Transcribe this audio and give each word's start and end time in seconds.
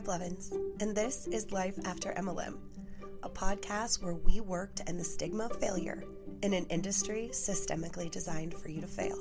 I'm 0.00 0.06
Roberta 0.06 0.24
Blevins, 0.24 0.52
and 0.80 0.96
this 0.96 1.26
is 1.26 1.52
Life 1.52 1.78
After 1.84 2.12
MLM, 2.12 2.56
a 3.22 3.28
podcast 3.28 4.02
where 4.02 4.14
we 4.14 4.40
work 4.40 4.74
to 4.76 4.88
end 4.88 4.98
the 4.98 5.04
stigma 5.04 5.46
of 5.46 5.60
failure 5.60 6.04
in 6.42 6.54
an 6.54 6.64
industry 6.66 7.28
systemically 7.32 8.10
designed 8.10 8.54
for 8.54 8.70
you 8.70 8.80
to 8.80 8.86
fail. 8.86 9.18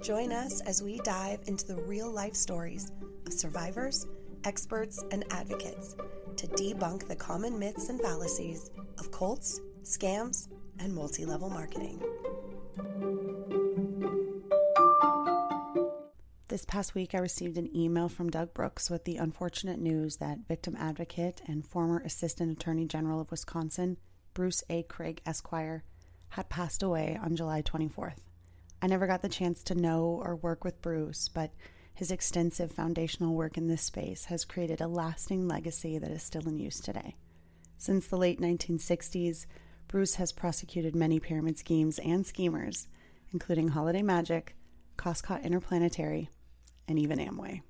Join 0.00 0.32
us 0.32 0.62
as 0.62 0.82
we 0.82 1.00
dive 1.00 1.40
into 1.48 1.66
the 1.66 1.82
real 1.82 2.10
life 2.10 2.34
stories 2.34 2.92
of 3.26 3.34
survivors, 3.34 4.06
experts, 4.44 5.04
and 5.10 5.24
advocates 5.30 5.96
to 6.36 6.46
debunk 6.46 7.06
the 7.06 7.16
common 7.16 7.58
myths 7.58 7.90
and 7.90 8.00
fallacies 8.00 8.70
of 8.98 9.12
cults, 9.12 9.60
scams, 9.82 10.48
and 10.78 10.94
multi 10.94 11.26
level 11.26 11.50
marketing. 11.50 12.00
This 16.50 16.64
past 16.64 16.96
week, 16.96 17.14
I 17.14 17.18
received 17.18 17.58
an 17.58 17.70
email 17.76 18.08
from 18.08 18.28
Doug 18.28 18.52
Brooks 18.54 18.90
with 18.90 19.04
the 19.04 19.18
unfortunate 19.18 19.78
news 19.78 20.16
that 20.16 20.48
victim 20.48 20.74
advocate 20.76 21.40
and 21.46 21.64
former 21.64 22.00
Assistant 22.00 22.50
Attorney 22.50 22.86
General 22.86 23.20
of 23.20 23.30
Wisconsin, 23.30 23.98
Bruce 24.34 24.64
A. 24.68 24.82
Craig 24.82 25.22
Esquire, 25.24 25.84
had 26.30 26.48
passed 26.48 26.82
away 26.82 27.16
on 27.22 27.36
July 27.36 27.62
24th. 27.62 28.16
I 28.82 28.88
never 28.88 29.06
got 29.06 29.22
the 29.22 29.28
chance 29.28 29.62
to 29.62 29.76
know 29.76 30.20
or 30.24 30.34
work 30.34 30.64
with 30.64 30.82
Bruce, 30.82 31.28
but 31.28 31.52
his 31.94 32.10
extensive 32.10 32.72
foundational 32.72 33.36
work 33.36 33.56
in 33.56 33.68
this 33.68 33.82
space 33.82 34.24
has 34.24 34.44
created 34.44 34.80
a 34.80 34.88
lasting 34.88 35.46
legacy 35.46 35.98
that 35.98 36.10
is 36.10 36.24
still 36.24 36.48
in 36.48 36.58
use 36.58 36.80
today. 36.80 37.14
Since 37.78 38.08
the 38.08 38.18
late 38.18 38.40
1960s, 38.40 39.46
Bruce 39.86 40.16
has 40.16 40.32
prosecuted 40.32 40.96
many 40.96 41.20
pyramid 41.20 41.58
schemes 41.58 42.00
and 42.00 42.26
schemers, 42.26 42.88
including 43.32 43.68
Holiday 43.68 44.02
Magic, 44.02 44.56
Koscot 44.96 45.44
Interplanetary, 45.44 46.28
and 46.90 46.98
even 46.98 47.18
Amway. 47.18 47.62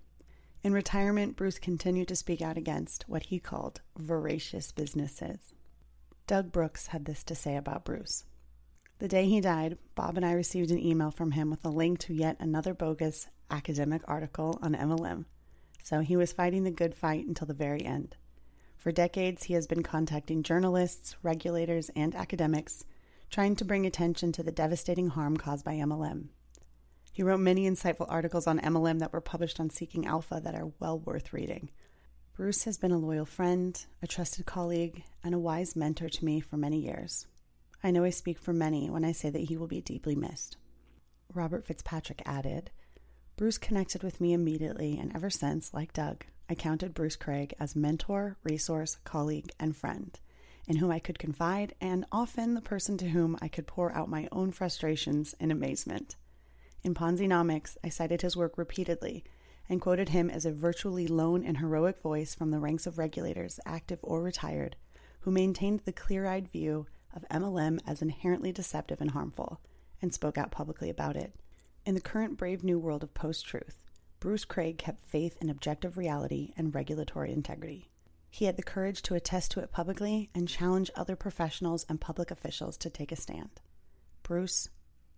In 0.65 0.73
retirement, 0.73 1.37
Bruce 1.37 1.59
continued 1.59 2.09
to 2.09 2.17
speak 2.17 2.43
out 2.43 2.57
against 2.57 3.05
what 3.07 3.25
he 3.25 3.39
called 3.39 3.81
voracious 3.97 4.73
businesses. 4.73 5.55
Doug 6.27 6.51
Brooks 6.51 6.89
had 6.89 7.05
this 7.05 7.23
to 7.25 7.35
say 7.35 7.57
about 7.57 7.85
Bruce. 7.85 8.25
The 8.99 9.09
day 9.09 9.27
he 9.27 9.41
died, 9.41 9.79
Bob 9.95 10.17
and 10.17 10.27
I 10.27 10.33
received 10.33 10.71
an 10.71 10.79
email 10.79 11.11
from 11.11 11.33
him 11.33 11.51
with 11.51 11.65
a 11.65 11.71
link 11.71 11.99
to 12.01 12.15
yet 12.15 12.37
another 12.41 12.75
bogus 12.75 13.29
academic 13.51 14.03
article 14.07 14.59
on 14.63 14.75
MLM. 14.75 15.25
So 15.83 16.01
he 16.01 16.17
was 16.17 16.33
fighting 16.33 16.65
the 16.65 16.71
good 16.71 16.95
fight 16.95 17.27
until 17.27 17.47
the 17.47 17.55
very 17.55 17.85
end. 17.85 18.17
For 18.77 18.93
decades, 18.93 19.45
he 19.45 19.55
has 19.55 19.67
been 19.67 19.83
contacting 19.83 20.43
journalists, 20.43 21.17
regulators, 21.23 21.91
and 21.97 22.15
academics, 22.15 22.85
trying 23.31 23.57
to 23.57 23.65
bring 23.65 23.87
attention 23.87 24.33
to 24.33 24.43
the 24.43 24.53
devastating 24.53 25.09
harm 25.09 25.37
caused 25.37 25.65
by 25.65 25.75
MLM. 25.75 26.29
He 27.13 27.23
wrote 27.23 27.41
many 27.41 27.69
insightful 27.69 28.07
articles 28.09 28.47
on 28.47 28.61
MLM 28.61 29.01
that 29.01 29.13
were 29.13 29.21
published 29.21 29.59
on 29.59 29.71
Seeking 29.71 30.07
Alpha 30.07 30.41
that 30.43 30.55
are 30.55 30.73
well 30.79 30.99
worth 30.99 31.33
reading. 31.33 31.71
Bruce 32.35 32.65
has 32.65 32.79
been 32.79 32.93
a 32.93 32.99
loyal 32.99 33.27
friend, 33.27 33.85
a 34.01 34.07
trusted 34.07 34.47
colleague, 34.47 35.03
and 35.23 35.35
a 35.35 35.39
wise 35.39 35.75
mentor 35.75 36.09
to 36.09 36.25
me 36.25 36.41
for 36.41 36.57
many 36.57 36.79
years. 36.79 37.27
I 37.83 37.91
know 37.91 38.05
I 38.05 38.11
speak 38.11 38.39
for 38.39 38.53
many 38.53 38.89
when 38.89 39.05
I 39.05 39.13
say 39.13 39.31
that 39.31 39.45
he 39.45 39.57
will 39.57 39.67
be 39.67 39.81
deeply 39.81 40.15
missed. 40.15 40.57
Robert 41.33 41.65
Fitzpatrick 41.65 42.23
added, 42.25 42.71
Bruce 43.37 43.59
connected 43.59 44.03
with 44.03 44.21
me 44.21 44.33
immediately, 44.33 44.99
and 44.99 45.15
ever 45.15 45.31
since, 45.31 45.73
like 45.73 45.93
Doug, 45.93 46.27
I 46.49 46.55
counted 46.55 46.95
Bruce 46.95 47.17
Craig 47.17 47.55
as 47.59 47.75
mentor, 47.75 48.37
resource, 48.45 48.99
colleague, 49.05 49.51
and 49.59 49.75
friend, 49.75 50.19
in 50.69 50.77
whom 50.77 50.91
I 50.91 50.99
could 50.99 51.19
confide, 51.19 51.75
and 51.81 52.05
often 52.13 52.55
the 52.55 52.61
person 52.61 52.99
to 52.99 53.09
whom 53.09 53.39
I 53.41 53.49
could 53.49 53.67
pour 53.67 53.93
out 53.93 54.11
my 54.11 54.29
own 54.31 54.51
frustrations 54.51 55.35
and 55.41 55.51
amazement. 55.51 56.17
In 56.83 56.95
Ponzinomics, 56.95 57.77
I 57.85 57.91
cited 57.91 58.23
his 58.23 58.37
work 58.37 58.57
repeatedly 58.57 59.25
and 59.69 59.81
quoted 59.81 60.09
him 60.09 60.31
as 60.31 60.47
a 60.47 60.53
virtually 60.53 61.07
lone 61.07 61.45
and 61.45 61.59
heroic 61.59 62.01
voice 62.01 62.35
from 62.35 62.51
the 62.51 62.59
ranks 62.59 62.87
of 62.87 62.99
regulators, 62.99 63.61
active 63.67 64.01
or 64.03 64.23
retired, 64.23 64.77
who 65.21 65.31
maintained 65.31 65.81
the 65.81 65.93
clear 65.93 66.27
eyed 66.27 66.49
view 66.49 66.87
of 67.15 67.25
MLM 67.31 67.81
as 67.87 68.03
inherently 68.03 68.53
deceptive 68.53 69.01
and 69.01 69.11
harmful, 69.11 69.61
and 70.01 70.15
spoke 70.15 70.39
out 70.39 70.51
publicly 70.51 70.89
about 70.91 71.17
it. 71.17 71.35
In 71.85 71.95
the 71.95 72.01
current 72.01 72.37
brave 72.37 72.65
new 72.65 72.79
world 72.79 73.03
of 73.03 73.15
post 73.15 73.47
truth, 73.47 73.85
Bruce 74.19 74.45
Craig 74.45 74.79
kept 74.79 75.03
faith 75.03 75.37
in 75.41 75.51
objective 75.51 75.97
reality 75.97 76.53
and 76.57 76.75
regulatory 76.75 77.33
integrity. 77.33 77.91
He 78.29 78.45
had 78.45 78.57
the 78.57 78.63
courage 78.63 79.03
to 79.03 79.15
attest 79.15 79.51
to 79.53 79.61
it 79.61 79.73
publicly 79.73 80.31
and 80.35 80.49
challenge 80.49 80.91
other 80.95 81.17
professionals 81.17 81.85
and 81.89 82.01
public 82.01 82.31
officials 82.31 82.77
to 82.79 82.91
take 82.91 83.13
a 83.13 83.17
stand. 83.17 83.61
Bruce, 84.23 84.69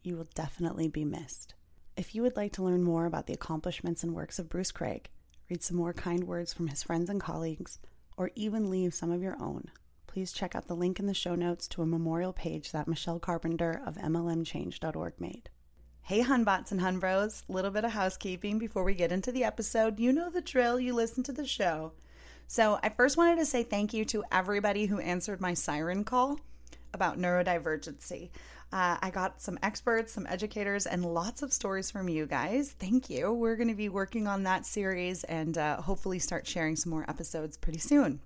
you 0.02 0.16
will 0.16 0.28
definitely 0.34 0.88
be 0.88 1.04
missed. 1.04 1.54
If 1.96 2.14
you 2.14 2.22
would 2.22 2.36
like 2.36 2.52
to 2.52 2.62
learn 2.62 2.82
more 2.82 3.06
about 3.06 3.26
the 3.26 3.34
accomplishments 3.34 4.02
and 4.02 4.14
works 4.14 4.38
of 4.38 4.48
Bruce 4.48 4.72
Craig, 4.72 5.10
read 5.50 5.62
some 5.62 5.76
more 5.76 5.92
kind 5.92 6.24
words 6.24 6.52
from 6.52 6.68
his 6.68 6.82
friends 6.82 7.10
and 7.10 7.20
colleagues, 7.20 7.78
or 8.16 8.30
even 8.34 8.70
leave 8.70 8.94
some 8.94 9.10
of 9.10 9.22
your 9.22 9.36
own, 9.40 9.70
please 10.06 10.32
check 10.32 10.54
out 10.54 10.68
the 10.68 10.76
link 10.76 11.00
in 11.00 11.06
the 11.06 11.14
show 11.14 11.34
notes 11.34 11.66
to 11.66 11.80
a 11.80 11.86
memorial 11.86 12.32
page 12.34 12.70
that 12.72 12.86
Michelle 12.86 13.18
Carpenter 13.18 13.82
of 13.86 13.96
MLMchange.org 13.96 15.14
made. 15.18 15.48
Hey, 16.02 16.22
Hunbots 16.22 16.70
and 16.70 16.80
Hunbros, 16.80 17.44
little 17.48 17.70
bit 17.70 17.84
of 17.84 17.92
housekeeping 17.92 18.58
before 18.58 18.84
we 18.84 18.94
get 18.94 19.12
into 19.12 19.32
the 19.32 19.44
episode. 19.44 19.98
You 19.98 20.12
know 20.12 20.28
the 20.28 20.42
drill, 20.42 20.78
you 20.78 20.94
listen 20.94 21.22
to 21.24 21.32
the 21.32 21.46
show. 21.46 21.92
So, 22.46 22.78
I 22.82 22.90
first 22.90 23.16
wanted 23.16 23.36
to 23.36 23.46
say 23.46 23.62
thank 23.62 23.94
you 23.94 24.04
to 24.06 24.24
everybody 24.30 24.84
who 24.84 24.98
answered 24.98 25.40
my 25.40 25.54
siren 25.54 26.04
call 26.04 26.38
about 26.92 27.18
neurodivergency. 27.18 28.28
Uh, 28.72 28.96
I 29.02 29.10
got 29.10 29.42
some 29.42 29.58
experts, 29.62 30.12
some 30.12 30.26
educators, 30.26 30.86
and 30.86 31.04
lots 31.04 31.42
of 31.42 31.52
stories 31.52 31.90
from 31.90 32.08
you 32.08 32.26
guys. 32.26 32.72
Thank 32.78 33.10
you. 33.10 33.30
We're 33.32 33.56
going 33.56 33.68
to 33.68 33.74
be 33.74 33.90
working 33.90 34.26
on 34.26 34.44
that 34.44 34.64
series 34.64 35.24
and 35.24 35.58
uh, 35.58 35.82
hopefully 35.82 36.18
start 36.18 36.46
sharing 36.46 36.76
some 36.76 36.90
more 36.90 37.04
episodes 37.08 37.58
pretty 37.58 37.80
soon. 37.80 38.20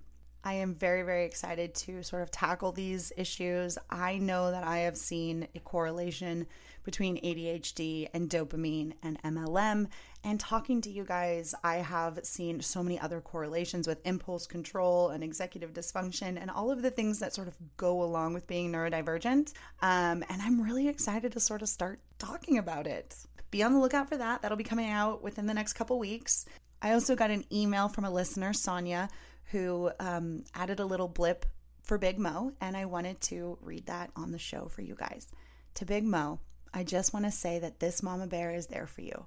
I 0.45 0.55
am 0.55 0.77
very, 0.77 1.03
very 1.03 1.25
excited 1.25 1.75
to 1.75 2.05
sort 2.05 2.23
of 2.23 2.31
tackle 2.31 2.71
these 2.71 3.13
issues. 3.17 3.77
I 3.91 4.19
know 4.19 4.53
that 4.53 4.63
I 4.63 4.79
have 4.79 4.97
seen 4.97 5.49
a 5.57 5.59
correlation 5.59 6.47
between 6.85 7.17
ADHD 7.17 8.09
and 8.15 8.31
dopamine 8.31 8.93
and 9.03 9.21
MLM. 9.25 9.89
And 10.27 10.41
talking 10.41 10.81
to 10.81 10.91
you 10.91 11.05
guys, 11.05 11.55
I 11.63 11.77
have 11.77 12.19
seen 12.25 12.61
so 12.61 12.83
many 12.83 12.99
other 12.99 13.21
correlations 13.21 13.87
with 13.87 14.05
impulse 14.05 14.49
control 14.49 15.11
and 15.11 15.23
executive 15.23 15.73
dysfunction 15.73 16.37
and 16.37 16.51
all 16.51 16.73
of 16.73 16.83
the 16.83 16.91
things 16.91 17.21
that 17.21 17.33
sort 17.33 17.47
of 17.47 17.55
go 17.77 18.03
along 18.03 18.35
with 18.35 18.49
being 18.49 18.73
neurodivergent. 18.73 19.53
Um, 19.83 20.25
and 20.29 20.43
I'm 20.43 20.61
really 20.61 20.89
excited 20.89 21.31
to 21.31 21.39
sort 21.39 21.63
of 21.63 21.69
start 21.69 22.01
talking 22.19 22.59
about 22.59 22.89
it. 22.89 23.15
Be 23.53 23.63
on 23.63 23.73
the 23.73 23.79
lookout 23.79 24.09
for 24.09 24.17
that. 24.17 24.43
That'll 24.43 24.57
be 24.57 24.65
coming 24.65 24.91
out 24.91 25.23
within 25.23 25.47
the 25.47 25.55
next 25.55 25.75
couple 25.75 25.97
weeks. 25.97 26.45
I 26.83 26.95
also 26.95 27.15
got 27.15 27.31
an 27.31 27.45
email 27.53 27.87
from 27.87 28.05
a 28.05 28.11
listener, 28.11 28.53
Sonia, 28.53 29.09
who 29.53 29.93
um, 30.01 30.43
added 30.57 30.81
a 30.81 30.85
little 30.85 31.07
blip 31.07 31.47
for 31.85 31.99
Big 31.99 32.19
Mo, 32.19 32.51
and 32.61 32.77
I 32.77 32.87
wanted 32.87 33.21
to 33.21 33.59
read 33.63 33.87
that 33.87 34.11
on 34.17 34.33
the 34.33 34.41
show 34.41 34.67
for 34.67 34.83
you 34.83 34.97
guys. 34.97 35.29
To 35.75 35.85
Big 35.85 36.03
Mo, 36.03 36.41
I 36.75 36.83
just 36.83 37.13
want 37.13 37.27
to 37.27 37.31
say 37.31 37.61
that 37.61 37.79
this 37.79 38.03
mama 38.03 38.27
bear 38.27 38.53
is 38.53 38.67
there 38.67 38.89
for 38.89 39.03
you. 39.03 39.25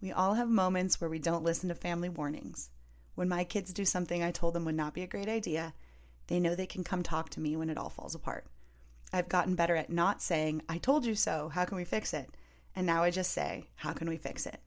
We 0.00 0.12
all 0.12 0.34
have 0.34 0.48
moments 0.48 1.00
where 1.00 1.10
we 1.10 1.18
don't 1.18 1.44
listen 1.44 1.68
to 1.68 1.74
family 1.74 2.08
warnings. 2.08 2.70
When 3.14 3.28
my 3.28 3.44
kids 3.44 3.72
do 3.72 3.84
something 3.84 4.22
I 4.22 4.30
told 4.30 4.54
them 4.54 4.64
would 4.64 4.74
not 4.74 4.94
be 4.94 5.02
a 5.02 5.06
great 5.06 5.28
idea, 5.28 5.74
they 6.28 6.40
know 6.40 6.54
they 6.54 6.66
can 6.66 6.84
come 6.84 7.02
talk 7.02 7.28
to 7.30 7.40
me 7.40 7.56
when 7.56 7.68
it 7.68 7.76
all 7.76 7.90
falls 7.90 8.14
apart. 8.14 8.46
I've 9.12 9.28
gotten 9.28 9.56
better 9.56 9.76
at 9.76 9.90
not 9.90 10.22
saying, 10.22 10.62
I 10.68 10.78
told 10.78 11.04
you 11.04 11.14
so, 11.14 11.48
how 11.48 11.64
can 11.64 11.76
we 11.76 11.84
fix 11.84 12.14
it? 12.14 12.30
And 12.74 12.86
now 12.86 13.02
I 13.02 13.10
just 13.10 13.32
say, 13.32 13.68
how 13.74 13.92
can 13.92 14.08
we 14.08 14.16
fix 14.16 14.46
it? 14.46 14.60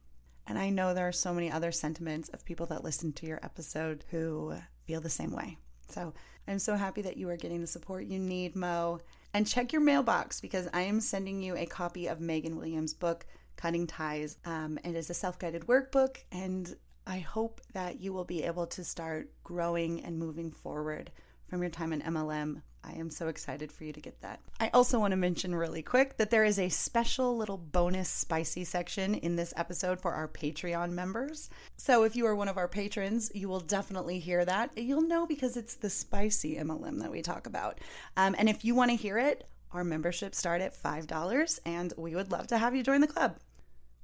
And 0.45 0.59
I 0.59 0.69
know 0.69 0.93
there 0.93 1.07
are 1.07 1.13
so 1.13 1.33
many 1.33 1.49
other 1.49 1.71
sentiments 1.71 2.29
of 2.29 2.45
people 2.45 2.65
that 2.67 2.83
listen 2.83 3.13
to 3.13 3.25
your 3.25 3.39
episode 3.43 4.03
who 4.11 4.53
feel 4.85 4.99
the 4.99 5.09
same 5.09 5.31
way. 5.31 5.57
So 5.87 6.13
I'm 6.47 6.59
so 6.59 6.75
happy 6.75 7.01
that 7.03 7.17
you 7.17 7.29
are 7.29 7.37
getting 7.37 7.61
the 7.61 7.67
support 7.67 8.05
you 8.05 8.19
need, 8.19 8.55
Mo. 8.55 8.99
And 9.33 9.47
check 9.47 9.71
your 9.71 9.81
mailbox 9.81 10.41
because 10.41 10.67
I 10.73 10.81
am 10.81 10.99
sending 10.99 11.41
you 11.41 11.55
a 11.55 11.65
copy 11.65 12.07
of 12.07 12.19
Megan 12.19 12.57
Williams' 12.57 12.93
book, 12.93 13.25
Cutting 13.55 13.87
Ties. 13.87 14.37
Um, 14.45 14.79
it 14.83 14.95
is 14.95 15.09
a 15.09 15.13
self 15.13 15.39
guided 15.39 15.67
workbook, 15.67 16.17
and 16.31 16.75
I 17.05 17.19
hope 17.19 17.61
that 17.73 17.99
you 17.99 18.13
will 18.13 18.25
be 18.25 18.43
able 18.43 18.67
to 18.67 18.83
start 18.83 19.29
growing 19.43 20.03
and 20.03 20.17
moving 20.17 20.51
forward 20.51 21.11
from 21.47 21.61
your 21.61 21.71
time 21.71 21.93
in 21.93 22.01
MLM 22.01 22.61
I 22.83 22.93
am 22.93 23.09
so 23.09 23.29
excited 23.29 23.71
for 23.71 23.85
you 23.85 23.93
to 23.93 24.01
get 24.01 24.19
that. 24.21 24.41
I 24.59 24.69
also 24.73 24.99
want 24.99 25.11
to 25.11 25.17
mention 25.17 25.55
really 25.55 25.81
quick 25.81 26.17
that 26.17 26.29
there 26.29 26.43
is 26.43 26.59
a 26.59 26.69
special 26.69 27.37
little 27.37 27.57
bonus 27.57 28.09
spicy 28.09 28.65
section 28.65 29.15
in 29.15 29.35
this 29.35 29.53
episode 29.55 30.01
for 30.01 30.11
our 30.11 30.27
Patreon 30.27 30.91
members. 30.91 31.49
So 31.77 32.03
if 32.03 32.15
you 32.15 32.25
are 32.25 32.35
one 32.35 32.49
of 32.49 32.57
our 32.57 32.67
patrons, 32.67 33.31
you 33.33 33.47
will 33.47 33.61
definitely 33.61 34.19
hear 34.19 34.43
that. 34.43 34.77
You'll 34.77 35.07
know 35.07 35.25
because 35.25 35.55
it's 35.55 35.75
the 35.75 35.89
spicy 35.89 36.57
MLM 36.57 36.99
that 37.01 37.11
we 37.11 37.21
talk 37.21 37.47
about. 37.47 37.79
Um, 38.17 38.35
and 38.37 38.49
if 38.49 38.65
you 38.65 38.75
want 38.75 38.91
to 38.91 38.97
hear 38.97 39.17
it, 39.17 39.47
our 39.73 39.83
memberships 39.83 40.37
start 40.37 40.61
at 40.61 40.75
$5, 40.75 41.59
and 41.65 41.93
we 41.97 42.15
would 42.15 42.31
love 42.31 42.47
to 42.47 42.57
have 42.57 42.75
you 42.75 42.83
join 42.83 43.01
the 43.01 43.07
club. 43.07 43.37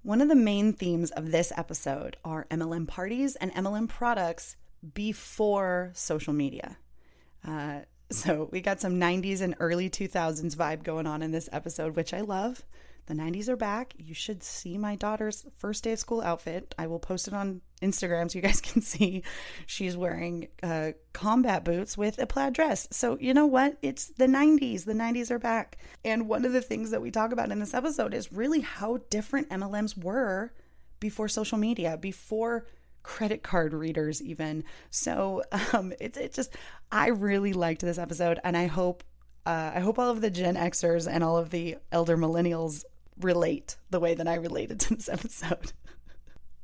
One 0.02 0.22
of 0.22 0.28
the 0.30 0.36
main 0.36 0.74
themes 0.74 1.12
of 1.12 1.32
this 1.32 1.52
episode 1.56 2.18
are 2.24 2.48
MLM 2.50 2.88
parties 2.88 3.36
and 3.36 3.54
MLM 3.54 3.88
products 3.88 4.56
before 4.94 5.92
social 5.94 6.34
media. 6.34 6.78
Uh, 7.48 7.82
so 8.12 8.50
we 8.52 8.62
got 8.62 8.82
some 8.82 9.00
90s 9.00 9.42
and 9.42 9.56
early 9.60 9.90
2000s 9.90 10.56
vibe 10.56 10.84
going 10.84 11.06
on 11.06 11.22
in 11.22 11.32
this 11.32 11.50
episode, 11.52 11.96
which 11.96 12.14
I 12.14 12.22
love. 12.22 12.64
The 13.10 13.16
90s 13.16 13.50
are 13.50 13.58
back. 13.58 13.96
You 13.98 14.14
should 14.14 14.44
see 14.44 14.78
my 14.78 14.96
daughter's 14.96 15.44
first 15.58 15.84
day 15.84 15.94
of 15.94 16.00
school 16.00 16.22
outfit. 16.22 16.76
I 16.78 16.86
will 16.86 17.00
post 17.00 17.28
it 17.28 17.34
on 17.34 17.62
Instagram 17.82 18.30
so 18.30 18.38
you 18.38 18.44
guys 18.44 18.62
can 18.62 18.84
see. 18.84 19.24
She's 19.66 19.98
wearing 19.98 20.50
uh, 20.62 20.92
combat 21.12 21.66
boots 21.66 21.98
with 21.98 22.20
a 22.20 22.28
plaid 22.28 22.54
dress. 22.54 22.88
So, 22.92 23.18
you 23.20 23.34
know 23.34 23.48
what? 23.48 23.80
It's 23.82 24.10
the 24.10 24.28
90s. 24.28 24.86
The 24.86 24.94
90s 24.94 25.32
are 25.32 25.40
back. 25.40 25.80
And 26.06 26.28
one 26.28 26.46
of 26.46 26.54
the 26.54 26.62
things 26.62 26.92
that 26.92 27.02
we 27.02 27.10
talk 27.10 27.32
about 27.32 27.50
in 27.50 27.58
this 27.58 27.74
episode 27.74 28.14
is 28.14 28.32
really 28.32 28.60
how 28.60 29.00
different 29.10 29.50
MLMs 29.50 29.98
were 29.98 30.54
before 31.00 31.28
social 31.28 31.58
media, 31.58 31.98
before 31.98 32.68
credit 33.02 33.42
card 33.42 33.74
readers 33.74 34.22
even. 34.22 34.64
So 34.92 35.42
um, 35.74 35.94
it's 36.00 36.20
it 36.20 36.36
just 36.36 36.56
I 36.92 37.08
really 37.08 37.54
liked 37.54 37.82
this 37.82 37.98
episode, 37.98 38.40
and 38.44 38.56
I 38.56 38.68
hope 38.68 39.04
uh, 39.48 39.72
I 39.74 39.80
hope 39.80 39.98
all 39.98 40.12
of 40.12 40.22
the 40.22 40.30
Gen 40.30 40.56
Xers 40.56 41.12
and 41.12 41.24
all 41.24 41.38
of 41.38 41.50
the 41.50 41.78
elder 41.92 42.16
millennials 42.16 42.84
relate 43.20 43.78
the 43.90 44.00
way 44.00 44.14
that 44.14 44.28
I 44.28 44.36
related 44.36 44.80
to 44.82 44.96
this 44.96 45.10
episode. 45.12 45.72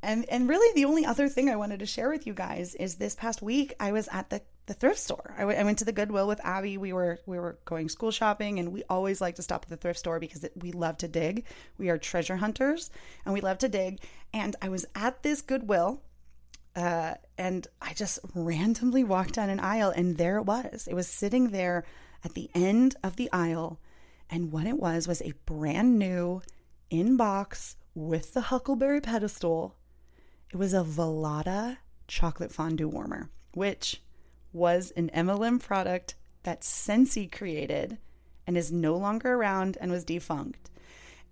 and 0.02 0.28
and 0.28 0.48
really 0.48 0.74
the 0.74 0.84
only 0.84 1.04
other 1.04 1.28
thing 1.28 1.48
I 1.48 1.56
wanted 1.56 1.80
to 1.80 1.86
share 1.86 2.10
with 2.10 2.26
you 2.26 2.34
guys 2.34 2.74
is 2.74 2.96
this 2.96 3.14
past 3.14 3.42
week 3.42 3.74
I 3.80 3.92
was 3.92 4.08
at 4.12 4.30
the 4.30 4.42
the 4.66 4.74
thrift 4.74 4.98
store. 4.98 5.32
I, 5.36 5.42
w- 5.42 5.56
I 5.56 5.62
went 5.62 5.78
to 5.78 5.84
the 5.84 5.92
Goodwill 5.92 6.26
with 6.26 6.44
Abby. 6.44 6.76
We 6.76 6.92
were 6.92 7.20
we 7.26 7.38
were 7.38 7.58
going 7.64 7.88
school 7.88 8.10
shopping, 8.10 8.58
and 8.58 8.72
we 8.72 8.82
always 8.90 9.20
like 9.20 9.36
to 9.36 9.42
stop 9.42 9.62
at 9.62 9.68
the 9.68 9.76
thrift 9.76 9.98
store 10.00 10.18
because 10.18 10.42
it, 10.42 10.52
we 10.56 10.72
love 10.72 10.98
to 10.98 11.08
dig. 11.08 11.44
We 11.78 11.88
are 11.88 11.98
treasure 11.98 12.36
hunters, 12.36 12.90
and 13.24 13.32
we 13.32 13.40
love 13.40 13.58
to 13.58 13.68
dig. 13.68 14.00
And 14.34 14.56
I 14.60 14.68
was 14.68 14.84
at 14.96 15.22
this 15.22 15.40
Goodwill 15.40 16.02
uh, 16.76 17.14
and 17.38 17.66
I 17.80 17.94
just 17.94 18.18
randomly 18.34 19.02
walked 19.02 19.34
down 19.34 19.48
an 19.48 19.60
aisle, 19.60 19.90
and 19.96 20.18
there 20.18 20.36
it 20.36 20.44
was. 20.44 20.86
It 20.86 20.94
was 20.94 21.08
sitting 21.08 21.48
there 21.48 21.84
at 22.22 22.34
the 22.34 22.50
end 22.54 22.96
of 23.02 23.16
the 23.16 23.30
aisle. 23.32 23.80
And 24.30 24.52
what 24.52 24.66
it 24.66 24.78
was 24.78 25.06
was 25.06 25.22
a 25.22 25.34
brand 25.44 25.98
new 25.98 26.42
in 26.90 27.16
box 27.16 27.76
with 27.94 28.34
the 28.34 28.42
Huckleberry 28.42 29.00
pedestal. 29.00 29.76
It 30.50 30.56
was 30.56 30.74
a 30.74 30.84
Velata 30.84 31.78
chocolate 32.08 32.52
fondue 32.52 32.88
warmer, 32.88 33.30
which 33.54 34.02
was 34.52 34.92
an 34.92 35.10
MLM 35.14 35.60
product 35.62 36.14
that 36.42 36.60
Scentsy 36.60 37.30
created 37.30 37.98
and 38.46 38.56
is 38.56 38.72
no 38.72 38.96
longer 38.96 39.34
around 39.34 39.76
and 39.80 39.90
was 39.90 40.04
defunct. 40.04 40.70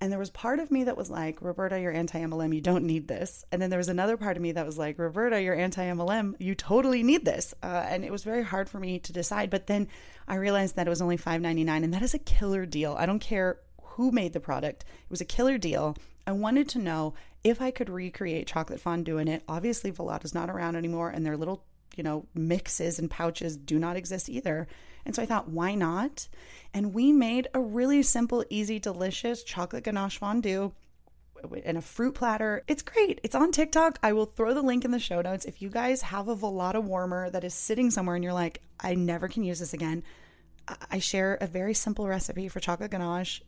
And 0.01 0.11
there 0.13 0.19
was 0.19 0.31
part 0.31 0.59
of 0.59 0.71
me 0.71 0.85
that 0.85 0.97
was 0.97 1.11
like, 1.11 1.41
Roberta, 1.41 1.81
you're 1.81 1.93
anti 1.93 2.19
MLM. 2.19 2.55
You 2.55 2.61
don't 2.61 2.85
need 2.85 3.09
this. 3.09 3.45
And 3.51 3.63
then 3.63 3.71
there 3.71 3.79
was 3.79 3.89
another 3.89 4.17
part 4.17 4.37
of 4.37 4.43
me 4.43 4.53
that 4.53 4.67
was 4.67 4.77
like, 4.77 4.99
Roberta, 4.99 5.41
you're 5.41 5.55
anti 5.55 5.85
MLM. 5.85 6.35
You 6.39 6.55
totally 6.55 7.03
need 7.03 7.25
this. 7.25 7.55
Uh, 7.63 7.85
and 7.89 8.05
it 8.05 8.13
was 8.13 8.25
very 8.25 8.43
hard 8.43 8.69
for 8.69 8.79
me 8.79 8.99
to 9.01 9.13
decide. 9.13 9.51
But 9.51 9.67
then 9.67 9.89
I 10.29 10.37
realized 10.37 10.77
that 10.77 10.87
it 10.87 10.91
was 10.91 11.03
only 11.03 11.17
$5.99, 11.17 11.85
and 11.85 11.95
that 11.95 12.03
is 12.03 12.15
a 12.15 12.19
killer 12.19 12.67
deal. 12.67 12.95
I 12.99 13.07
don't 13.07 13.21
care 13.21 13.61
who 13.83 14.11
made 14.11 14.33
the 14.33 14.41
product, 14.41 14.83
it 14.83 15.11
was 15.11 15.21
a 15.21 15.27
killer 15.27 15.59
deal. 15.59 15.97
I 16.27 16.33
wanted 16.33 16.71
to 16.71 16.79
know 16.79 17.15
if 17.45 17.61
I 17.61 17.71
could 17.71 17.91
recreate 17.91 18.47
chocolate 18.47 18.81
fondue 18.81 19.19
in 19.19 19.29
it. 19.29 19.43
Obviously, 19.49 19.93
Velata's 19.93 20.35
not 20.35 20.51
around 20.51 20.77
anymore, 20.77 21.11
and 21.11 21.25
their 21.25 21.37
little, 21.37 21.63
you 21.95 22.03
know, 22.03 22.27
mixes 22.35 22.99
and 22.99 23.11
pouches 23.11 23.57
do 23.57 23.79
not 23.79 23.97
exist 23.97 24.29
either. 24.29 24.67
And 25.07 25.15
so 25.15 25.23
I 25.23 25.27
thought, 25.27 25.49
why 25.49 25.75
not? 25.75 26.29
And 26.73 26.95
we 26.95 27.13
made 27.13 27.49
a 27.55 27.61
really 27.61 28.03
simple, 28.03 28.45
easy, 28.51 28.79
delicious 28.79 29.43
chocolate 29.43 29.85
ganache 29.85 30.19
fondue 30.19 30.73
and 31.65 31.77
a 31.77 31.83
fruit 31.83 32.15
platter. 32.15 32.63
It's 32.67 32.83
great. 32.83 33.21
It's 33.23 33.35
on 33.35 33.53
TikTok. 33.53 33.99
I 34.03 34.13
will 34.13 34.27
throw 34.27 34.55
the 34.55 34.63
link 34.63 34.85
in 34.85 34.91
the 34.91 34.99
show 34.99 35.21
notes. 35.21 35.45
If 35.45 35.61
you 35.61 35.69
guys 35.69 36.03
have 36.03 36.29
a 36.29 36.37
Velata 36.37 36.83
warmer 36.83 37.29
that 37.31 37.45
is 37.45 37.55
sitting 37.55 37.91
somewhere 37.91 38.17
and 38.17 38.25
you're 38.25 38.33
like, 38.33 38.63
I 38.81 38.95
never 38.95 39.29
can 39.29 39.45
use 39.45 39.59
this 39.59 39.75
again, 39.75 40.03
I 40.91 40.99
share 40.99 41.35
a 41.41 41.47
very 41.47 41.75
simple 41.75 42.09
recipe 42.09 42.49
for 42.49 42.61
chocolate 42.61 42.91
ganache. 42.91 43.43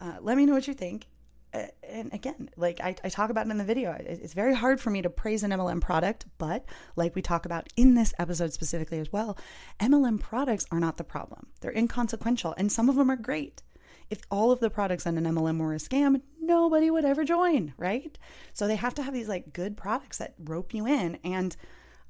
Uh, 0.00 0.16
let 0.20 0.36
me 0.36 0.46
know 0.46 0.54
what 0.54 0.66
you 0.66 0.74
think 0.74 1.06
and 1.52 2.12
again, 2.12 2.50
like 2.56 2.80
I, 2.80 2.94
I, 3.02 3.08
talk 3.08 3.30
about 3.30 3.46
it 3.46 3.50
in 3.50 3.58
the 3.58 3.64
video, 3.64 3.92
it's 3.98 4.34
very 4.34 4.54
hard 4.54 4.80
for 4.80 4.90
me 4.90 5.02
to 5.02 5.10
praise 5.10 5.42
an 5.42 5.50
MLM 5.50 5.80
product, 5.80 6.26
but 6.36 6.64
like 6.96 7.14
we 7.14 7.22
talk 7.22 7.46
about 7.46 7.68
in 7.76 7.94
this 7.94 8.12
episode 8.18 8.52
specifically 8.52 8.98
as 8.98 9.12
well, 9.12 9.38
MLM 9.80 10.20
products 10.20 10.66
are 10.70 10.80
not 10.80 10.98
the 10.98 11.04
problem. 11.04 11.46
They're 11.60 11.72
inconsequential, 11.72 12.54
and 12.58 12.70
some 12.70 12.88
of 12.88 12.96
them 12.96 13.10
are 13.10 13.16
great. 13.16 13.62
If 14.10 14.20
all 14.30 14.52
of 14.52 14.60
the 14.60 14.70
products 14.70 15.06
on 15.06 15.18
an 15.18 15.24
MLM 15.24 15.58
were 15.58 15.74
a 15.74 15.78
scam, 15.78 16.20
nobody 16.40 16.90
would 16.90 17.04
ever 17.04 17.24
join, 17.24 17.74
right? 17.76 18.18
So 18.52 18.66
they 18.66 18.76
have 18.76 18.94
to 18.94 19.02
have 19.02 19.14
these 19.14 19.28
like 19.28 19.52
good 19.52 19.76
products 19.76 20.18
that 20.18 20.34
rope 20.38 20.74
you 20.74 20.86
in. 20.86 21.18
And 21.24 21.56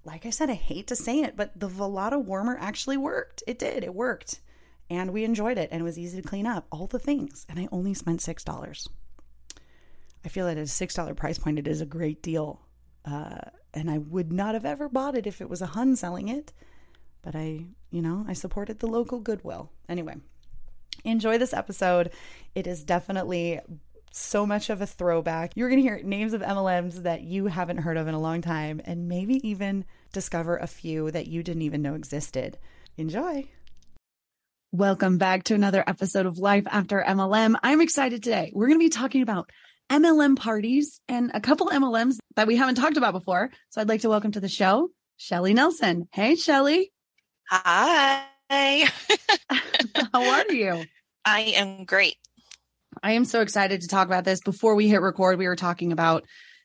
like 0.05 0.25
I 0.27 0.31
said, 0.31 0.51
I 0.51 0.55
hate 0.55 0.87
to 0.89 0.97
say 0.97 1.21
it, 1.21 1.37
but 1.37 1.59
the 1.59 1.69
Velata 1.69 2.23
warmer 2.23 2.57
actually 2.59 2.97
worked. 2.97 3.43
It 3.47 3.59
did, 3.59 3.85
it 3.85 3.95
worked. 3.95 4.41
And 4.91 5.13
we 5.13 5.25
enjoyed 5.25 5.59
it, 5.59 5.69
and 5.71 5.83
it 5.83 5.85
was 5.85 5.99
easy 5.99 6.23
to 6.23 6.27
clean 6.27 6.47
up, 6.47 6.67
all 6.73 6.87
the 6.87 6.99
things. 6.99 7.45
And 7.49 7.59
I 7.59 7.69
only 7.71 7.93
spent 7.93 8.21
$6. 8.21 8.89
I 10.25 10.29
feel 10.29 10.47
that 10.47 10.57
at 10.57 10.63
a 10.63 10.67
$6 10.67 11.17
price 11.17 11.39
point, 11.39 11.59
it 11.59 11.69
is 11.69 11.81
a 11.81 11.87
great 11.87 12.23
deal. 12.23 12.61
Uh, 13.05 13.39
and 13.75 13.91
I 13.91 13.99
would 13.99 14.33
not 14.33 14.55
have 14.55 14.65
ever 14.65 14.89
bought 14.89 15.17
it 15.17 15.27
if 15.27 15.41
it 15.41 15.49
was 15.49 15.63
a 15.63 15.67
Hun 15.67 15.97
selling 15.97 16.29
it. 16.29 16.53
But 17.23 17.35
I, 17.37 17.67
you 17.91 18.03
know, 18.03 18.25
I 18.29 18.33
supported 18.33 18.79
the 18.79 18.87
local 18.87 19.21
Goodwill. 19.21 19.71
Anyway, 19.89 20.17
enjoy 21.05 21.39
this 21.39 21.53
episode. 21.53 22.11
It 22.55 22.67
is 22.67 22.85
definitely 22.85 23.61
so 24.11 24.47
much 24.47 24.71
of 24.71 24.81
a 24.81 24.87
throwback. 24.87 25.53
You're 25.55 25.69
going 25.69 25.83
to 25.83 25.89
hear 25.89 26.03
names 26.03 26.33
of 26.33 26.43
MLMs 26.43 27.03
that 27.03 27.23
you 27.23 27.47
haven't 27.47 27.79
heard 27.79 27.97
of 27.97 28.09
in 28.09 28.15
a 28.15 28.21
long 28.21 28.41
time, 28.41 28.81
and 28.85 29.09
maybe 29.09 29.47
even 29.49 29.85
discover 30.13 30.57
a 30.57 30.67
few 30.67 31.11
that 31.11 31.27
you 31.27 31.43
didn't 31.43 31.63
even 31.63 31.83
know 31.83 31.95
existed. 31.95 32.59
Enjoy. 32.97 33.49
Welcome 34.73 35.19
back 35.19 35.45
to 35.45 35.55
another 35.55 35.83
episode 35.87 36.27
of 36.27 36.39
Life 36.39 36.65
After 36.67 37.03
MLM. 37.07 37.57
I'm 37.63 37.81
excited 37.81 38.23
today. 38.23 38.53
We're 38.55 38.67
going 38.67 38.79
to 38.79 38.85
be 38.85 38.91
talking 38.91 39.23
about 39.23 39.51
MLM 39.91 40.37
parties 40.37 41.01
and 41.09 41.31
a 41.35 41.41
couple 41.41 41.69
MLMs 41.69 42.19
that 42.37 42.47
we 42.47 42.57
haven't 42.57 42.75
talked 42.75 42.97
about 42.97 43.13
before. 43.13 43.51
So 43.71 43.81
I'd 43.81 43.89
like 43.89 44.03
to 44.03 44.09
welcome 44.09 44.33
to 44.33 44.41
the 44.41 44.49
show 44.49 44.91
Shelly 45.17 45.55
Nelson. 45.55 46.09
Hey, 46.13 46.37
Shelly. 46.37 46.93
Hi. 47.51 48.25
How 49.51 49.61
are 50.15 50.53
you? 50.53 50.85
I 51.25 51.41
am 51.57 51.85
great. 51.85 52.17
I 53.03 53.13
am 53.13 53.25
so 53.25 53.41
excited 53.41 53.83
to 53.83 53.89
talk 53.89 54.07
about 54.07 54.25
this. 54.25 54.41
Before 54.41 54.75
we 54.75 54.89
hit 54.89 55.01
record, 55.01 55.39
we 55.39 55.47
were 55.47 55.57
talking 55.57 55.93
about 55.93 56.25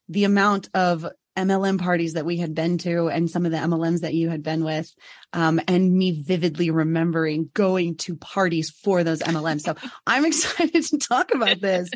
the 0.09 0.23
amount 0.23 0.69
of 0.73 1.05
MLM 1.35 1.79
parties 1.79 2.13
that 2.13 2.25
we 2.25 2.37
had 2.37 2.53
been 2.53 2.77
to 2.79 3.07
and 3.07 3.29
some 3.29 3.45
of 3.45 3.51
the 3.51 3.57
MLMs 3.57 4.01
that 4.01 4.13
you 4.13 4.29
had 4.29 4.43
been 4.43 4.63
with, 4.63 4.93
um, 5.33 5.59
and 5.67 5.91
me 5.91 6.11
vividly 6.11 6.69
remembering 6.69 7.49
going 7.53 7.95
to 7.97 8.15
parties 8.15 8.69
for 8.69 9.03
those 9.03 9.19
MLMs. 9.19 9.61
So 9.61 9.75
I'm 10.07 10.25
excited 10.25 10.83
to 10.83 10.97
talk 10.97 11.33
about 11.33 11.59
this. 11.59 11.89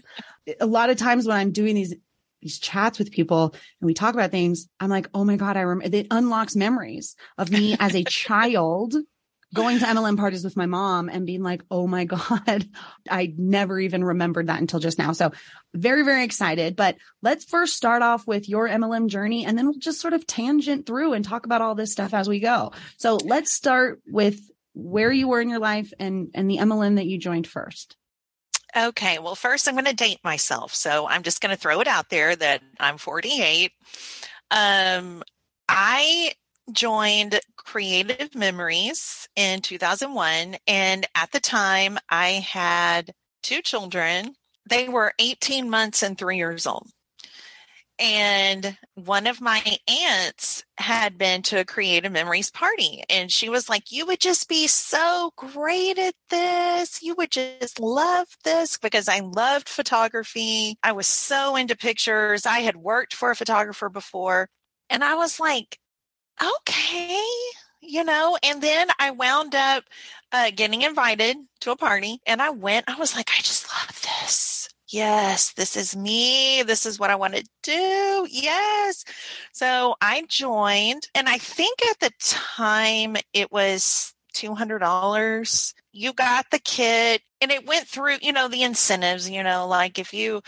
A 0.59 0.65
lot 0.65 0.89
of 0.89 0.97
times 0.97 1.27
when 1.27 1.37
I'm 1.37 1.51
doing 1.51 1.75
these 1.75 1.95
these 2.41 2.59
chats 2.59 2.99
with 2.99 3.11
people 3.11 3.55
and 3.81 3.87
we 3.87 3.95
talk 3.95 4.13
about 4.13 4.29
things, 4.29 4.67
I'm 4.79 4.91
like, 4.91 5.09
oh 5.13 5.23
my 5.23 5.37
God, 5.37 5.57
I 5.57 5.61
remember 5.61 5.97
it 5.97 6.07
unlocks 6.11 6.55
memories 6.55 7.15
of 7.37 7.51
me 7.51 7.75
as 7.79 7.95
a 7.95 8.03
child 8.07 8.93
going 9.53 9.79
to 9.79 9.85
MLM 9.85 10.17
parties 10.17 10.43
with 10.43 10.57
my 10.57 10.65
mom 10.65 11.09
and 11.09 11.25
being 11.25 11.41
like, 11.41 11.63
oh 11.71 11.87
my 11.87 12.05
God, 12.05 12.67
I 13.09 13.33
never 13.37 13.79
even 13.79 14.03
remembered 14.03 14.47
that 14.47 14.59
until 14.59 14.79
just 14.79 14.99
now. 14.99 15.13
So 15.13 15.31
very, 15.73 16.03
very 16.03 16.23
excited. 16.23 16.75
But 16.75 16.97
let's 17.21 17.45
first 17.45 17.75
start 17.75 18.01
off 18.01 18.27
with 18.27 18.49
your 18.49 18.67
MLM 18.67 19.07
journey 19.07 19.45
and 19.45 19.57
then 19.57 19.65
we'll 19.67 19.79
just 19.79 20.01
sort 20.01 20.13
of 20.13 20.27
tangent 20.27 20.85
through 20.85 21.13
and 21.13 21.23
talk 21.23 21.45
about 21.45 21.61
all 21.61 21.75
this 21.75 21.91
stuff 21.91 22.13
as 22.13 22.27
we 22.27 22.39
go. 22.39 22.73
So 22.97 23.15
let's 23.15 23.53
start 23.53 24.01
with 24.05 24.39
where 24.73 25.11
you 25.11 25.27
were 25.27 25.41
in 25.41 25.49
your 25.49 25.59
life 25.59 25.91
and, 25.99 26.29
and 26.33 26.49
the 26.49 26.57
MLM 26.57 26.97
that 26.97 27.07
you 27.07 27.17
joined 27.17 27.47
first. 27.47 27.95
Okay, 28.75 29.17
well, 29.17 29.35
first 29.35 29.67
I'm 29.67 29.75
going 29.75 29.85
to 29.85 29.93
date 29.93 30.19
myself. 30.23 30.75
So 30.75 31.07
I'm 31.07 31.23
just 31.23 31.41
going 31.41 31.55
to 31.55 31.59
throw 31.59 31.79
it 31.79 31.87
out 31.87 32.09
there 32.09 32.35
that 32.35 32.61
I'm 32.79 32.97
48. 32.97 33.71
Um, 34.51 35.23
I 35.67 36.33
joined 36.71 37.39
Creative 37.55 38.33
Memories 38.35 39.27
in 39.35 39.61
2001. 39.61 40.57
And 40.67 41.05
at 41.15 41.31
the 41.31 41.39
time, 41.39 41.97
I 42.09 42.43
had 42.49 43.13
two 43.43 43.61
children. 43.61 44.33
They 44.69 44.89
were 44.89 45.13
18 45.19 45.69
months 45.69 46.03
and 46.03 46.17
three 46.17 46.37
years 46.37 46.67
old. 46.67 46.89
And 47.99 48.77
one 48.93 49.25
of 49.25 49.41
my 49.41 49.63
aunts 49.87 50.63
had 50.77 51.17
been 51.17 51.41
to 51.43 51.61
a 51.61 51.65
Creative 51.65 52.11
Memories 52.11 52.51
party, 52.51 53.03
and 53.09 53.31
she 53.31 53.49
was 53.49 53.69
like, 53.69 53.91
You 53.91 54.05
would 54.05 54.19
just 54.19 54.47
be 54.47 54.67
so 54.67 55.31
great 55.35 55.97
at 55.97 56.13
this. 56.29 57.01
You 57.01 57.15
would 57.15 57.31
just 57.31 57.79
love 57.79 58.27
this 58.43 58.77
because 58.77 59.07
I 59.07 59.21
loved 59.21 59.67
photography. 59.67 60.77
I 60.83 60.91
was 60.91 61.07
so 61.07 61.55
into 61.55 61.75
pictures. 61.75 62.45
I 62.45 62.59
had 62.59 62.75
worked 62.75 63.15
for 63.15 63.31
a 63.31 63.35
photographer 63.35 63.89
before. 63.89 64.47
And 64.91 65.03
I 65.03 65.15
was 65.15 65.39
like, 65.39 65.79
Okay, 66.41 67.21
you 67.81 68.03
know, 68.03 68.37
and 68.43 68.61
then 68.61 68.87
I 68.99 69.11
wound 69.11 69.55
up 69.55 69.83
uh, 70.31 70.51
getting 70.55 70.83
invited 70.83 71.37
to 71.61 71.71
a 71.71 71.75
party, 71.75 72.19
and 72.25 72.41
I 72.41 72.51
went. 72.51 72.89
I 72.89 72.95
was 72.95 73.15
like, 73.15 73.29
I 73.31 73.41
just 73.41 73.67
love 73.71 74.01
this 74.01 74.47
yes, 74.89 75.53
this 75.53 75.75
is 75.75 75.95
me. 75.95 76.63
This 76.63 76.85
is 76.85 76.99
what 76.99 77.09
I 77.09 77.15
want 77.15 77.35
to 77.35 77.47
do. 77.63 78.27
Yes. 78.29 79.03
So 79.51 79.95
I 80.01 80.23
joined, 80.27 81.07
and 81.15 81.27
I 81.27 81.37
think 81.37 81.77
at 81.89 81.99
the 81.99 82.11
time 82.19 83.17
it 83.33 83.51
was 83.51 84.13
$200. 84.35 85.73
You 85.91 86.13
got 86.13 86.45
the 86.51 86.59
kit, 86.59 87.21
and 87.41 87.51
it 87.51 87.65
went 87.65 87.87
through, 87.87 88.17
you 88.21 88.33
know, 88.33 88.47
the 88.47 88.63
incentives, 88.63 89.29
you 89.29 89.43
know, 89.43 89.67
like 89.67 89.99
if 89.99 90.13
you 90.13 90.41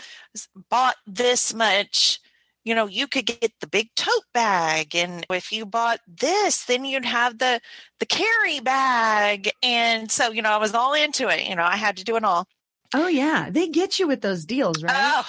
bought 0.70 0.96
this 1.06 1.52
much, 1.54 2.20
you 2.64 2.74
know 2.74 2.86
you 2.86 3.06
could 3.06 3.26
get 3.26 3.52
the 3.60 3.66
big 3.66 3.88
tote 3.96 4.24
bag 4.34 4.94
and 4.94 5.26
if 5.30 5.50
you 5.52 5.64
bought 5.66 6.00
this 6.06 6.64
then 6.66 6.84
you'd 6.84 7.04
have 7.04 7.38
the 7.38 7.60
the 7.98 8.06
carry 8.06 8.60
bag 8.60 9.50
and 9.62 10.10
so 10.10 10.30
you 10.30 10.42
know 10.42 10.50
i 10.50 10.56
was 10.58 10.74
all 10.74 10.92
into 10.94 11.28
it 11.28 11.46
you 11.48 11.56
know 11.56 11.64
i 11.64 11.76
had 11.76 11.96
to 11.96 12.04
do 12.04 12.16
it 12.16 12.24
all 12.24 12.46
Oh 12.92 13.06
yeah, 13.06 13.50
they 13.50 13.68
get 13.68 14.00
you 14.00 14.08
with 14.08 14.20
those 14.20 14.44
deals, 14.44 14.82
right? 14.82 14.92
Oh, 14.92 15.24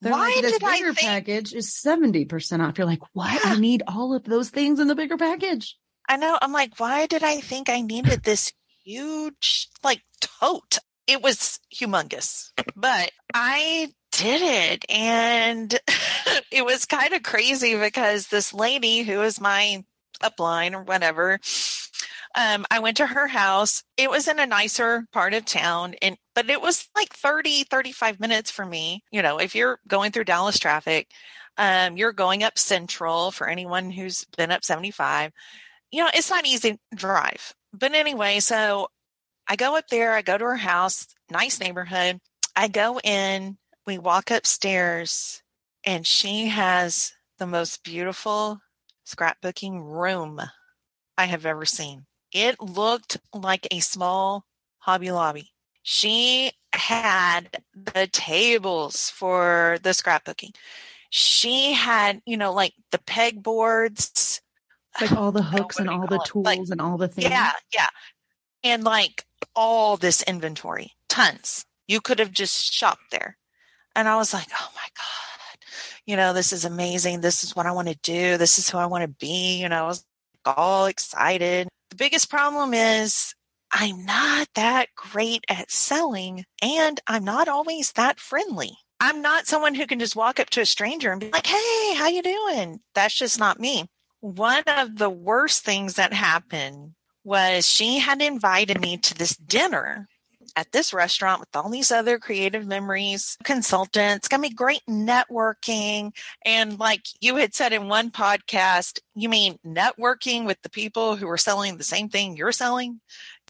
They're 0.00 0.10
why 0.12 0.32
like, 0.34 0.40
this 0.40 0.52
did 0.54 0.64
I 0.64 0.78
think- 0.78 0.98
package 1.00 1.52
is 1.52 1.70
70% 1.86 2.66
off. 2.66 2.78
You're 2.78 2.86
like, 2.86 3.02
what? 3.12 3.44
I 3.46 3.56
need 3.60 3.82
all 3.86 4.14
of 4.14 4.24
those 4.24 4.48
things 4.48 4.80
in 4.80 4.88
the 4.88 4.94
bigger 4.94 5.18
package. 5.18 5.76
I 6.08 6.16
know. 6.16 6.38
I'm 6.40 6.52
like, 6.52 6.80
why 6.80 7.04
did 7.04 7.22
I 7.22 7.40
think 7.40 7.68
I 7.68 7.82
needed 7.82 8.22
this 8.22 8.54
huge 8.86 9.68
like 9.82 10.00
tote? 10.40 10.78
It 11.06 11.22
was 11.22 11.60
humongous, 11.74 12.50
but 12.76 13.10
I 13.34 13.92
did 14.12 14.42
it. 14.42 14.84
And 14.88 15.78
it 16.50 16.64
was 16.64 16.86
kind 16.86 17.12
of 17.12 17.22
crazy 17.22 17.76
because 17.76 18.28
this 18.28 18.54
lady 18.54 19.02
who 19.02 19.22
is 19.22 19.40
my 19.40 19.84
upline 20.22 20.72
or 20.74 20.82
whatever, 20.82 21.40
um, 22.34 22.64
I 22.70 22.78
went 22.78 22.96
to 22.98 23.06
her 23.06 23.26
house. 23.26 23.82
It 23.96 24.10
was 24.10 24.28
in 24.28 24.38
a 24.38 24.46
nicer 24.46 25.06
part 25.12 25.34
of 25.34 25.44
town 25.44 25.94
and 26.00 26.16
but 26.34 26.50
it 26.50 26.60
was 26.60 26.88
like 26.96 27.12
30, 27.12 27.64
35 27.64 28.18
minutes 28.18 28.50
for 28.50 28.64
me. 28.64 29.04
You 29.10 29.22
know, 29.22 29.38
if 29.38 29.54
you're 29.54 29.78
going 29.86 30.10
through 30.10 30.24
Dallas 30.24 30.58
traffic, 30.58 31.08
um, 31.58 31.96
you're 31.96 32.12
going 32.12 32.42
up 32.42 32.58
central 32.58 33.30
for 33.30 33.48
anyone 33.48 33.90
who's 33.90 34.24
been 34.36 34.50
up 34.50 34.64
75 34.64 35.32
you 35.94 36.02
know, 36.02 36.10
it's 36.12 36.30
not 36.30 36.44
easy 36.44 36.78
drive. 36.94 37.54
But 37.72 37.94
anyway, 37.94 38.40
so 38.40 38.88
I 39.48 39.56
go 39.56 39.76
up 39.76 39.88
there, 39.88 40.14
I 40.14 40.22
go 40.22 40.38
to 40.38 40.44
her 40.44 40.56
house, 40.56 41.06
nice 41.30 41.60
neighborhood. 41.60 42.20
I 42.56 42.68
go 42.68 42.98
in, 43.00 43.58
we 43.86 43.98
walk 43.98 44.30
upstairs, 44.30 45.42
and 45.84 46.06
she 46.06 46.46
has 46.48 47.12
the 47.38 47.46
most 47.46 47.84
beautiful 47.84 48.58
scrapbooking 49.06 49.82
room 49.82 50.40
I 51.18 51.26
have 51.26 51.44
ever 51.46 51.64
seen. 51.66 52.06
It 52.32 52.60
looked 52.60 53.18
like 53.32 53.66
a 53.70 53.80
small 53.80 54.44
Hobby 54.78 55.10
Lobby. 55.10 55.52
She 55.82 56.52
had 56.72 57.62
the 57.74 58.08
tables 58.10 59.10
for 59.10 59.78
the 59.82 59.90
scrapbooking. 59.90 60.54
She 61.10 61.74
had, 61.74 62.22
you 62.26 62.36
know, 62.36 62.52
like 62.52 62.72
the 62.90 62.98
pegboards, 62.98 64.40
like 65.00 65.12
all 65.12 65.30
the 65.30 65.40
I 65.42 65.42
don't 65.42 65.52
know 65.52 65.58
hooks 65.58 65.78
and 65.78 65.88
what 65.88 65.92
do 65.92 65.96
you 65.96 66.00
all 66.00 66.06
the 66.08 66.24
tools 66.24 66.44
like- 66.46 66.58
and 66.70 66.80
all 66.80 66.96
the 66.96 67.08
things. 67.08 67.28
Yeah, 67.28 67.52
yeah. 67.74 67.88
And 68.64 68.82
like 68.82 69.24
all 69.54 69.96
this 69.96 70.22
inventory, 70.22 70.92
tons. 71.08 71.64
You 71.86 72.00
could 72.00 72.18
have 72.18 72.32
just 72.32 72.72
shopped 72.72 73.10
there. 73.10 73.36
And 73.96 74.08
I 74.08 74.16
was 74.16 74.32
like, 74.34 74.48
oh 74.52 74.70
my 74.74 74.88
God, 74.96 75.64
you 76.06 76.16
know, 76.16 76.32
this 76.32 76.52
is 76.52 76.64
amazing. 76.64 77.20
This 77.20 77.44
is 77.44 77.54
what 77.54 77.66
I 77.66 77.72
want 77.72 77.88
to 77.88 77.98
do. 78.02 78.36
This 78.36 78.58
is 78.58 78.68
who 78.68 78.78
I 78.78 78.86
want 78.86 79.02
to 79.02 79.08
be. 79.08 79.60
You 79.60 79.68
know, 79.68 79.84
I 79.84 79.86
was 79.86 80.04
all 80.44 80.86
excited. 80.86 81.68
The 81.90 81.96
biggest 81.96 82.30
problem 82.30 82.74
is 82.74 83.34
I'm 83.72 84.04
not 84.04 84.48
that 84.54 84.88
great 84.96 85.44
at 85.48 85.70
selling 85.70 86.44
and 86.62 87.00
I'm 87.06 87.24
not 87.24 87.48
always 87.48 87.92
that 87.92 88.18
friendly. 88.20 88.76
I'm 89.00 89.22
not 89.22 89.46
someone 89.46 89.74
who 89.74 89.86
can 89.86 89.98
just 89.98 90.16
walk 90.16 90.40
up 90.40 90.50
to 90.50 90.60
a 90.60 90.66
stranger 90.66 91.12
and 91.12 91.20
be 91.20 91.30
like, 91.30 91.46
"Hey, 91.46 91.94
how 91.94 92.06
you 92.06 92.22
doing?" 92.22 92.80
That's 92.94 93.14
just 93.14 93.38
not 93.38 93.60
me. 93.60 93.86
One 94.20 94.62
of 94.66 94.96
the 94.96 95.10
worst 95.10 95.64
things 95.64 95.94
that 95.94 96.12
happened 96.12 96.94
was 97.24 97.66
she 97.66 97.98
had 97.98 98.22
invited 98.22 98.80
me 98.80 98.98
to 98.98 99.14
this 99.14 99.36
dinner 99.36 100.08
at 100.56 100.70
this 100.72 100.92
restaurant 100.92 101.40
with 101.40 101.48
all 101.54 101.68
these 101.68 101.90
other 101.90 102.18
creative 102.18 102.66
memories 102.66 103.36
consultants. 103.44 104.18
It's 104.18 104.28
gonna 104.28 104.42
be 104.42 104.54
great 104.54 104.82
networking. 104.88 106.12
And 106.44 106.78
like 106.78 107.02
you 107.20 107.36
had 107.36 107.54
said 107.54 107.72
in 107.72 107.88
one 107.88 108.10
podcast, 108.10 109.00
you 109.14 109.28
mean 109.28 109.58
networking 109.66 110.46
with 110.46 110.60
the 110.62 110.70
people 110.70 111.16
who 111.16 111.28
are 111.28 111.38
selling 111.38 111.76
the 111.76 111.84
same 111.84 112.08
thing 112.08 112.36
you're 112.36 112.52
selling? 112.52 113.00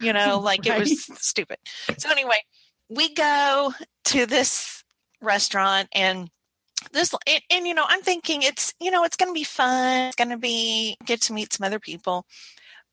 You 0.00 0.12
know, 0.12 0.38
like 0.42 0.66
it 0.66 0.78
was 0.78 1.04
stupid. 1.20 1.58
So 1.98 2.10
anyway, 2.10 2.38
we 2.88 3.12
go 3.12 3.72
to 4.06 4.26
this 4.26 4.82
restaurant 5.20 5.88
and 5.92 6.30
this 6.92 7.14
and, 7.26 7.42
and 7.50 7.66
you 7.66 7.72
know 7.72 7.84
i'm 7.88 8.02
thinking 8.02 8.42
it's 8.42 8.74
you 8.78 8.90
know 8.90 9.04
it's 9.04 9.16
going 9.16 9.30
to 9.30 9.34
be 9.34 9.44
fun 9.44 10.08
it's 10.08 10.16
going 10.16 10.28
to 10.28 10.36
be 10.36 10.96
get 11.06 11.20
to 11.22 11.32
meet 11.32 11.50
some 11.52 11.64
other 11.64 11.78
people 11.78 12.26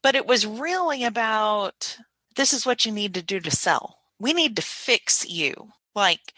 but 0.02 0.16
it 0.16 0.26
was 0.26 0.46
really 0.46 1.04
about 1.04 1.98
this 2.36 2.54
is 2.54 2.66
what 2.66 2.86
you 2.86 2.92
need 2.92 3.14
to 3.14 3.22
do 3.22 3.40
to 3.40 3.52
sell. 3.52 3.98
We 4.20 4.34
need 4.34 4.56
to 4.56 4.62
fix 4.62 5.28
you. 5.28 5.70
Like 5.96 6.34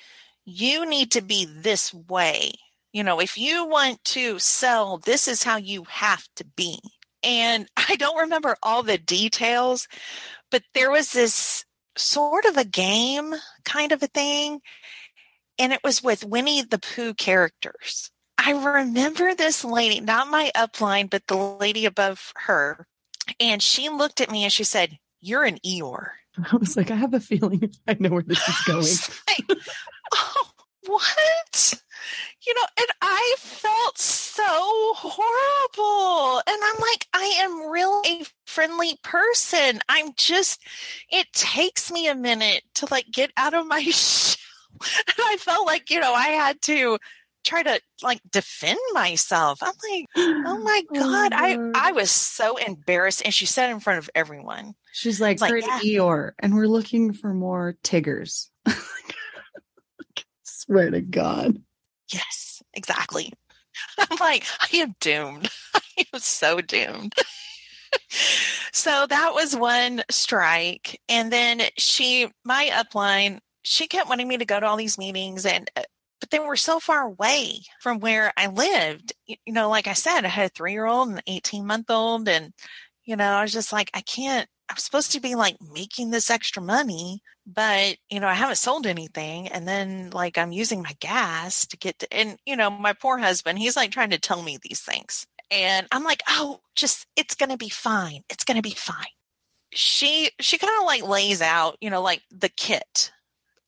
you 0.46 0.86
need 0.86 1.12
to 1.12 1.22
be 1.22 1.46
this 1.46 1.94
way. 1.94 2.54
You 2.92 3.04
know 3.04 3.20
if 3.20 3.38
you 3.38 3.66
want 3.66 4.04
to 4.06 4.40
sell 4.40 4.98
this 4.98 5.28
is 5.28 5.44
how 5.44 5.58
you 5.58 5.86
have 5.90 6.28
to 6.36 6.46
be. 6.56 6.80
And 7.24 7.68
i 7.78 7.96
don't 7.96 8.20
remember 8.20 8.58
all 8.62 8.84
the 8.84 8.98
details 8.98 9.88
but 10.52 10.64
there 10.74 10.92
was 10.92 11.12
this 11.12 11.66
sort 11.96 12.46
of 12.46 12.58
a 12.58 12.66
game 12.66 13.34
kind 13.66 13.92
of 13.92 14.04
a 14.04 14.08
thing 14.08 14.62
and 15.60 15.74
it 15.74 15.82
was 15.84 16.04
with 16.04 16.24
Winnie 16.24 16.64
the 16.64 16.80
Pooh 16.80 17.14
characters. 17.14 18.12
I 18.38 18.52
remember 18.52 19.36
this 19.36 19.64
lady, 19.64 20.00
not 20.00 20.28
my 20.28 20.52
upline, 20.56 21.10
but 21.10 21.28
the 21.28 21.36
lady 21.36 21.86
above 21.86 22.34
her, 22.36 22.88
and 23.40 23.62
she 23.62 23.90
looked 23.90 24.22
at 24.22 24.32
me 24.32 24.44
and 24.44 24.54
she 24.54 24.64
said, 24.64 24.98
"You're 25.22 25.44
an 25.44 25.60
Eeyore." 25.66 26.12
I 26.52 26.56
was 26.56 26.76
like, 26.76 26.90
I 26.92 26.96
have 26.96 27.14
a 27.14 27.20
feeling 27.20 27.72
I 27.88 27.96
know 28.00 28.10
where 28.10 28.24
this 28.24 28.48
is 28.48 28.62
going. 28.66 29.48
like, 29.50 29.60
oh, 30.14 30.50
what? 30.88 31.74
You 32.46 32.54
know, 32.56 32.66
and 32.78 32.88
I 33.02 33.36
felt 33.40 33.98
so 33.98 34.44
horrible. 34.96 36.42
And 36.46 36.62
I'm 36.62 36.82
like, 36.82 37.08
I 37.14 37.26
am 37.40 37.72
really 37.72 38.22
a 38.22 38.26
friendly 38.46 38.98
person. 39.04 39.80
I'm 39.88 40.14
just, 40.18 40.62
it 41.10 41.32
takes 41.34 41.92
me 41.92 42.08
a 42.08 42.16
minute 42.16 42.64
to 42.76 42.88
like 42.92 43.06
get 43.12 43.32
out 43.38 43.54
of 43.54 43.68
my 43.68 43.82
shell. 43.90 44.38
And 44.82 45.16
I 45.20 45.38
felt 45.40 45.66
like, 45.66 45.90
you 45.92 46.00
know, 46.00 46.14
I 46.14 46.30
had 46.30 46.62
to 46.64 46.98
try 47.44 47.64
to 47.64 47.80
like 48.02 48.22
defend 48.32 48.80
myself. 48.94 49.60
I'm 49.62 49.74
like, 49.92 50.06
oh 50.16 50.62
my 50.64 50.84
God. 50.94 51.34
I, 51.34 51.58
I 51.76 51.92
was 51.92 52.12
so 52.12 52.58
embarrassed. 52.58 53.22
And 53.24 53.34
she 53.34 53.46
said 53.46 53.70
in 53.70 53.80
front 53.80 54.00
of 54.00 54.10
everyone. 54.16 54.76
She's 54.92 55.20
like, 55.20 55.42
like, 55.42 55.66
yeah. 55.66 55.80
Eeyore, 55.80 56.34
and 56.40 56.56
we're 56.56 56.68
looking 56.68 57.14
for 57.14 57.34
more 57.34 57.76
Tiggers. 57.84 58.52
Swear 60.44 60.92
to 60.92 61.02
God. 61.02 61.62
Yes, 62.12 62.62
exactly. 62.74 63.34
I'm 63.98 64.18
like, 64.20 64.46
I 64.62 64.78
am 64.78 64.96
doomed. 65.00 65.50
I 65.74 66.06
am 66.14 66.20
so 66.20 66.62
doomed. 66.62 67.16
so 68.72 69.06
that 69.08 69.34
was 69.34 69.56
one 69.56 70.04
strike. 70.10 71.02
And 71.10 71.34
then 71.34 71.62
she, 71.78 72.30
my 72.46 72.70
upline, 72.72 73.40
she 73.64 73.88
kept 73.88 74.10
wanting 74.10 74.28
me 74.28 74.38
to 74.38 74.46
go 74.46 74.60
to 74.60 74.66
all 74.66 74.78
these 74.78 74.98
meetings 74.98 75.46
and, 75.46 75.70
uh, 75.76 75.84
but 76.24 76.30
they 76.30 76.40
were 76.40 76.56
so 76.56 76.80
far 76.80 77.02
away 77.02 77.60
from 77.82 78.00
where 78.00 78.32
I 78.38 78.48
lived. 78.48 79.12
You 79.28 79.52
know, 79.52 79.70
like 79.70 79.88
I 79.88 79.94
said, 79.94 80.24
I 80.24 80.30
had 80.30 80.46
a 80.46 80.50
three 80.54 80.72
year 80.72 80.86
old 80.86 81.10
and 81.10 81.18
an 81.18 81.24
18 81.28 81.68
month 81.68 81.90
old. 81.90 82.30
And, 82.30 82.54
you 83.04 83.18
know, 83.18 83.30
I 83.30 83.42
was 83.42 83.52
just 83.52 83.74
like, 83.74 83.92
I 83.94 84.00
can't, 84.00 84.48
I'm 84.70 84.78
supposed 84.78 85.12
to 85.12 85.20
be 85.20 85.36
like 85.36 85.58
making 85.74 86.12
this 86.12 86.30
extra 86.30 86.64
money, 86.64 87.22
but 87.46 87.98
you 88.10 88.22
know, 88.22 88.30
I 88.30 88.36
haven't 88.36 88.56
sold 88.56 88.88
anything. 88.88 89.50
And 89.50 89.68
then 89.68 90.12
like 90.12 90.38
I'm 90.38 90.54
using 90.54 90.82
my 90.82 90.94
gas 91.02 91.68
to 91.68 91.76
get 91.76 92.00
to, 92.00 92.14
and 92.14 92.38
you 92.46 92.56
know, 92.56 92.70
my 92.70 92.94
poor 92.94 93.18
husband, 93.18 93.60
he's 93.60 93.76
like 93.76 93.92
trying 93.92 94.12
to 94.12 94.18
tell 94.18 94.42
me 94.42 94.58
these 94.62 94.80
things. 94.80 95.28
And 95.52 95.88
I'm 95.92 96.06
like, 96.06 96.24
oh, 96.30 96.62
just, 96.74 97.06
it's 97.18 97.36
going 97.36 97.50
to 97.50 97.58
be 97.58 97.68
fine. 97.68 98.22
It's 98.30 98.46
going 98.46 98.56
to 98.56 98.64
be 98.64 98.76
fine. 98.78 98.96
She, 99.74 100.30
she 100.40 100.58
kind 100.58 100.72
of 100.80 100.86
like 100.86 101.06
lays 101.06 101.42
out, 101.42 101.76
you 101.82 101.90
know, 101.90 102.02
like 102.02 102.22
the 102.32 102.48
kit, 102.48 103.12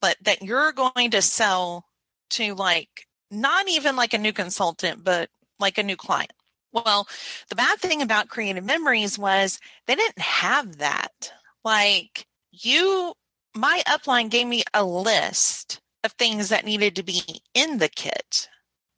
but 0.00 0.16
that 0.22 0.40
you're 0.40 0.72
going 0.72 1.10
to 1.10 1.20
sell 1.20 1.84
to 2.30 2.54
like, 2.54 3.06
not 3.30 3.68
even 3.68 3.96
like 3.96 4.14
a 4.14 4.18
new 4.18 4.32
consultant, 4.32 5.04
but 5.04 5.30
like 5.58 5.78
a 5.78 5.82
new 5.82 5.96
client. 5.96 6.32
Well, 6.72 7.08
the 7.48 7.56
bad 7.56 7.78
thing 7.78 8.02
about 8.02 8.28
creative 8.28 8.64
memories 8.64 9.18
was 9.18 9.58
they 9.86 9.94
didn't 9.94 10.18
have 10.18 10.78
that. 10.78 11.32
Like 11.64 12.26
you, 12.52 13.14
my 13.54 13.82
upline 13.88 14.30
gave 14.30 14.46
me 14.46 14.62
a 14.74 14.84
list 14.84 15.80
of 16.04 16.12
things 16.12 16.50
that 16.50 16.64
needed 16.64 16.96
to 16.96 17.02
be 17.02 17.22
in 17.54 17.78
the 17.78 17.88
kit. 17.88 18.48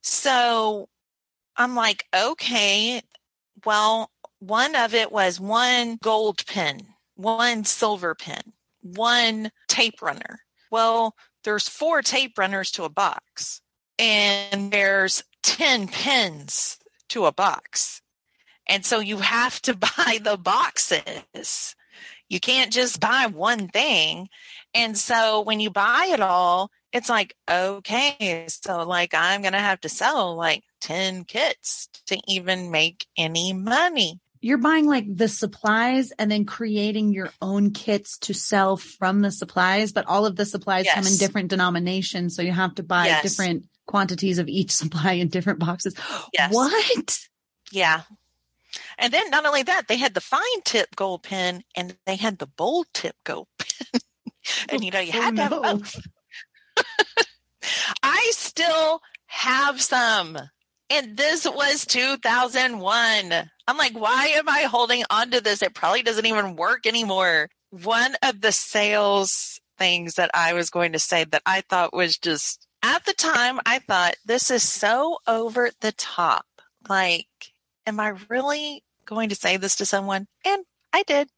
So 0.02 0.88
I'm 1.56 1.74
like, 1.74 2.04
okay, 2.14 3.00
well, 3.64 4.10
one 4.40 4.74
of 4.76 4.94
it 4.94 5.10
was 5.10 5.40
one 5.40 5.98
gold 6.02 6.44
pen, 6.46 6.80
one 7.14 7.64
silver 7.64 8.14
pen, 8.14 8.42
one 8.82 9.50
tape 9.68 10.00
runner. 10.02 10.40
Well, 10.70 11.14
there's 11.48 11.66
four 11.66 12.02
tape 12.02 12.36
runners 12.36 12.70
to 12.72 12.84
a 12.84 12.90
box, 12.90 13.62
and 13.98 14.70
there's 14.70 15.24
10 15.44 15.88
pins 15.88 16.76
to 17.08 17.24
a 17.24 17.32
box. 17.32 18.02
And 18.68 18.84
so 18.84 19.00
you 19.00 19.16
have 19.16 19.58
to 19.62 19.74
buy 19.96 20.18
the 20.22 20.36
boxes. 20.36 21.74
You 22.28 22.38
can't 22.38 22.70
just 22.70 23.00
buy 23.00 23.28
one 23.32 23.68
thing. 23.68 24.28
And 24.74 24.98
so 24.98 25.40
when 25.40 25.58
you 25.58 25.70
buy 25.70 26.10
it 26.12 26.20
all, 26.20 26.70
it's 26.92 27.08
like, 27.08 27.34
okay, 27.50 28.44
so 28.48 28.84
like 28.84 29.14
I'm 29.14 29.40
going 29.40 29.54
to 29.54 29.58
have 29.58 29.80
to 29.80 29.88
sell 29.88 30.36
like 30.36 30.64
10 30.82 31.24
kits 31.24 31.88
to 32.08 32.20
even 32.28 32.70
make 32.70 33.06
any 33.16 33.54
money. 33.54 34.20
You're 34.40 34.58
buying 34.58 34.86
like 34.86 35.04
the 35.08 35.28
supplies 35.28 36.12
and 36.12 36.30
then 36.30 36.44
creating 36.44 37.12
your 37.12 37.30
own 37.42 37.72
kits 37.72 38.18
to 38.18 38.34
sell 38.34 38.76
from 38.76 39.20
the 39.20 39.30
supplies, 39.30 39.92
but 39.92 40.06
all 40.06 40.26
of 40.26 40.36
the 40.36 40.46
supplies 40.46 40.84
yes. 40.84 40.94
come 40.94 41.06
in 41.06 41.16
different 41.16 41.48
denominations. 41.48 42.36
So 42.36 42.42
you 42.42 42.52
have 42.52 42.74
to 42.76 42.82
buy 42.82 43.06
yes. 43.06 43.22
different 43.22 43.66
quantities 43.86 44.38
of 44.38 44.48
each 44.48 44.70
supply 44.82 45.12
in 45.12 45.28
different 45.28 45.58
boxes. 45.58 45.94
Yes. 46.32 46.52
What? 46.52 47.18
Yeah. 47.72 48.02
And 48.98 49.12
then 49.12 49.30
not 49.30 49.46
only 49.46 49.62
that, 49.64 49.88
they 49.88 49.96
had 49.96 50.14
the 50.14 50.20
fine 50.20 50.62
tip 50.64 50.94
gold 50.94 51.22
pen 51.22 51.62
and 51.74 51.96
they 52.06 52.16
had 52.16 52.38
the 52.38 52.46
bold 52.46 52.86
tip 52.92 53.16
gold 53.24 53.48
pen. 53.58 54.00
and 54.68 54.84
you 54.84 54.90
know, 54.90 55.00
you 55.00 55.12
oh, 55.14 55.20
had 55.20 55.34
oh, 55.34 55.36
to 55.36 55.42
have 55.42 55.62
both. 55.62 55.96
I 58.02 58.30
still 58.32 59.00
have 59.26 59.80
some. 59.80 60.38
And 60.90 61.16
this 61.16 61.46
was 61.46 61.84
2001. 61.86 63.50
I'm 63.68 63.76
like, 63.76 63.92
why 63.92 64.28
am 64.34 64.48
I 64.48 64.62
holding 64.62 65.04
on 65.10 65.30
to 65.32 65.42
this? 65.42 65.60
It 65.60 65.74
probably 65.74 66.02
doesn't 66.02 66.24
even 66.24 66.56
work 66.56 66.86
anymore. 66.86 67.50
One 67.68 68.16
of 68.22 68.40
the 68.40 68.50
sales 68.50 69.60
things 69.76 70.14
that 70.14 70.30
I 70.32 70.54
was 70.54 70.70
going 70.70 70.92
to 70.92 70.98
say 70.98 71.24
that 71.24 71.42
I 71.44 71.60
thought 71.60 71.92
was 71.92 72.16
just 72.16 72.66
at 72.82 73.04
the 73.04 73.12
time, 73.12 73.60
I 73.66 73.80
thought 73.80 74.16
this 74.24 74.50
is 74.50 74.62
so 74.62 75.18
over 75.26 75.70
the 75.80 75.92
top. 75.92 76.46
Like, 76.88 77.28
am 77.86 78.00
I 78.00 78.14
really 78.28 78.82
going 79.04 79.28
to 79.28 79.34
say 79.34 79.58
this 79.58 79.76
to 79.76 79.86
someone? 79.86 80.26
And 80.46 80.64
I 80.92 81.02
did. 81.02 81.28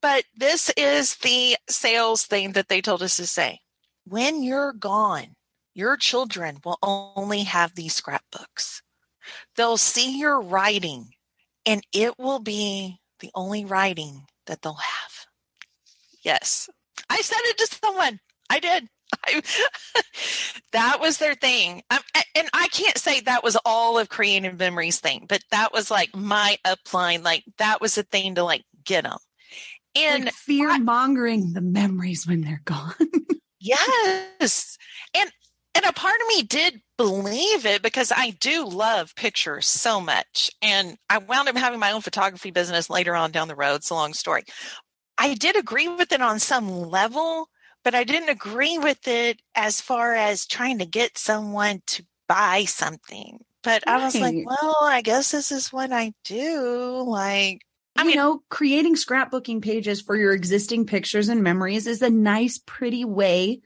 But 0.00 0.24
this 0.36 0.70
is 0.76 1.16
the 1.16 1.56
sales 1.68 2.24
thing 2.24 2.52
that 2.52 2.68
they 2.68 2.80
told 2.80 3.02
us 3.02 3.16
to 3.18 3.26
say. 3.26 3.60
When 4.06 4.42
you're 4.42 4.72
gone, 4.72 5.34
your 5.74 5.96
children 5.96 6.58
will 6.64 6.78
only 6.82 7.42
have 7.44 7.74
these 7.74 7.94
scrapbooks. 7.94 8.80
They'll 9.56 9.76
see 9.76 10.18
your 10.18 10.40
writing, 10.40 11.13
and 11.66 11.82
it 11.92 12.18
will 12.18 12.40
be 12.40 13.00
the 13.20 13.30
only 13.34 13.64
writing 13.64 14.26
that 14.46 14.62
they'll 14.62 14.74
have. 14.74 15.26
Yes, 16.22 16.68
I 17.08 17.20
said 17.20 17.38
it 17.42 17.58
to 17.58 17.78
someone. 17.82 18.20
I 18.50 18.60
did. 18.60 18.88
I, 19.26 19.42
that 20.72 21.00
was 21.00 21.18
their 21.18 21.34
thing. 21.34 21.82
Um, 21.90 22.00
and 22.34 22.48
I 22.52 22.68
can't 22.68 22.98
say 22.98 23.20
that 23.20 23.44
was 23.44 23.56
all 23.64 23.98
of 23.98 24.08
creative 24.08 24.58
memories 24.58 25.00
thing, 25.00 25.26
but 25.28 25.42
that 25.50 25.72
was 25.72 25.90
like 25.90 26.14
my 26.14 26.58
upline. 26.66 27.22
Like 27.22 27.44
that 27.58 27.80
was 27.80 27.94
the 27.94 28.02
thing 28.02 28.36
to 28.36 28.44
like 28.44 28.64
get 28.84 29.04
them. 29.04 29.18
And 29.96 30.24
like 30.26 30.34
fear 30.34 30.78
mongering 30.78 31.52
the 31.52 31.60
memories 31.60 32.26
when 32.26 32.40
they're 32.40 32.62
gone. 32.64 32.94
yes. 33.60 34.76
And 35.14 35.30
and 35.74 35.84
a 35.84 35.92
part 35.92 36.16
of 36.20 36.28
me 36.28 36.42
did 36.42 36.80
believe 36.96 37.66
it 37.66 37.82
because 37.82 38.12
I 38.14 38.30
do 38.30 38.66
love 38.66 39.14
pictures 39.16 39.66
so 39.66 40.00
much. 40.00 40.50
And 40.62 40.96
I 41.10 41.18
wound 41.18 41.48
up 41.48 41.56
having 41.56 41.80
my 41.80 41.92
own 41.92 42.00
photography 42.00 42.50
business 42.50 42.90
later 42.90 43.14
on 43.14 43.32
down 43.32 43.48
the 43.48 43.56
road. 43.56 43.76
It's 43.76 43.90
a 43.90 43.94
long 43.94 44.14
story. 44.14 44.44
I 45.18 45.34
did 45.34 45.56
agree 45.56 45.88
with 45.88 46.12
it 46.12 46.20
on 46.20 46.38
some 46.38 46.68
level, 46.68 47.48
but 47.84 47.94
I 47.94 48.04
didn't 48.04 48.30
agree 48.30 48.78
with 48.78 49.06
it 49.06 49.40
as 49.54 49.80
far 49.80 50.14
as 50.14 50.46
trying 50.46 50.78
to 50.78 50.86
get 50.86 51.18
someone 51.18 51.82
to 51.86 52.04
buy 52.28 52.64
something. 52.64 53.38
But 53.62 53.84
right. 53.86 54.00
I 54.00 54.04
was 54.04 54.14
like, 54.20 54.36
well, 54.44 54.78
I 54.82 55.00
guess 55.02 55.30
this 55.30 55.50
is 55.50 55.72
what 55.72 55.92
I 55.92 56.12
do. 56.24 57.04
Like, 57.06 57.62
I 57.96 58.02
you 58.02 58.08
mean, 58.08 58.16
know, 58.16 58.42
creating 58.50 58.96
scrapbooking 58.96 59.62
pages 59.62 60.02
for 60.02 60.16
your 60.16 60.32
existing 60.32 60.86
pictures 60.86 61.28
and 61.28 61.42
memories 61.42 61.86
is 61.86 62.02
a 62.02 62.10
nice, 62.10 62.58
pretty 62.58 63.04
way 63.04 63.60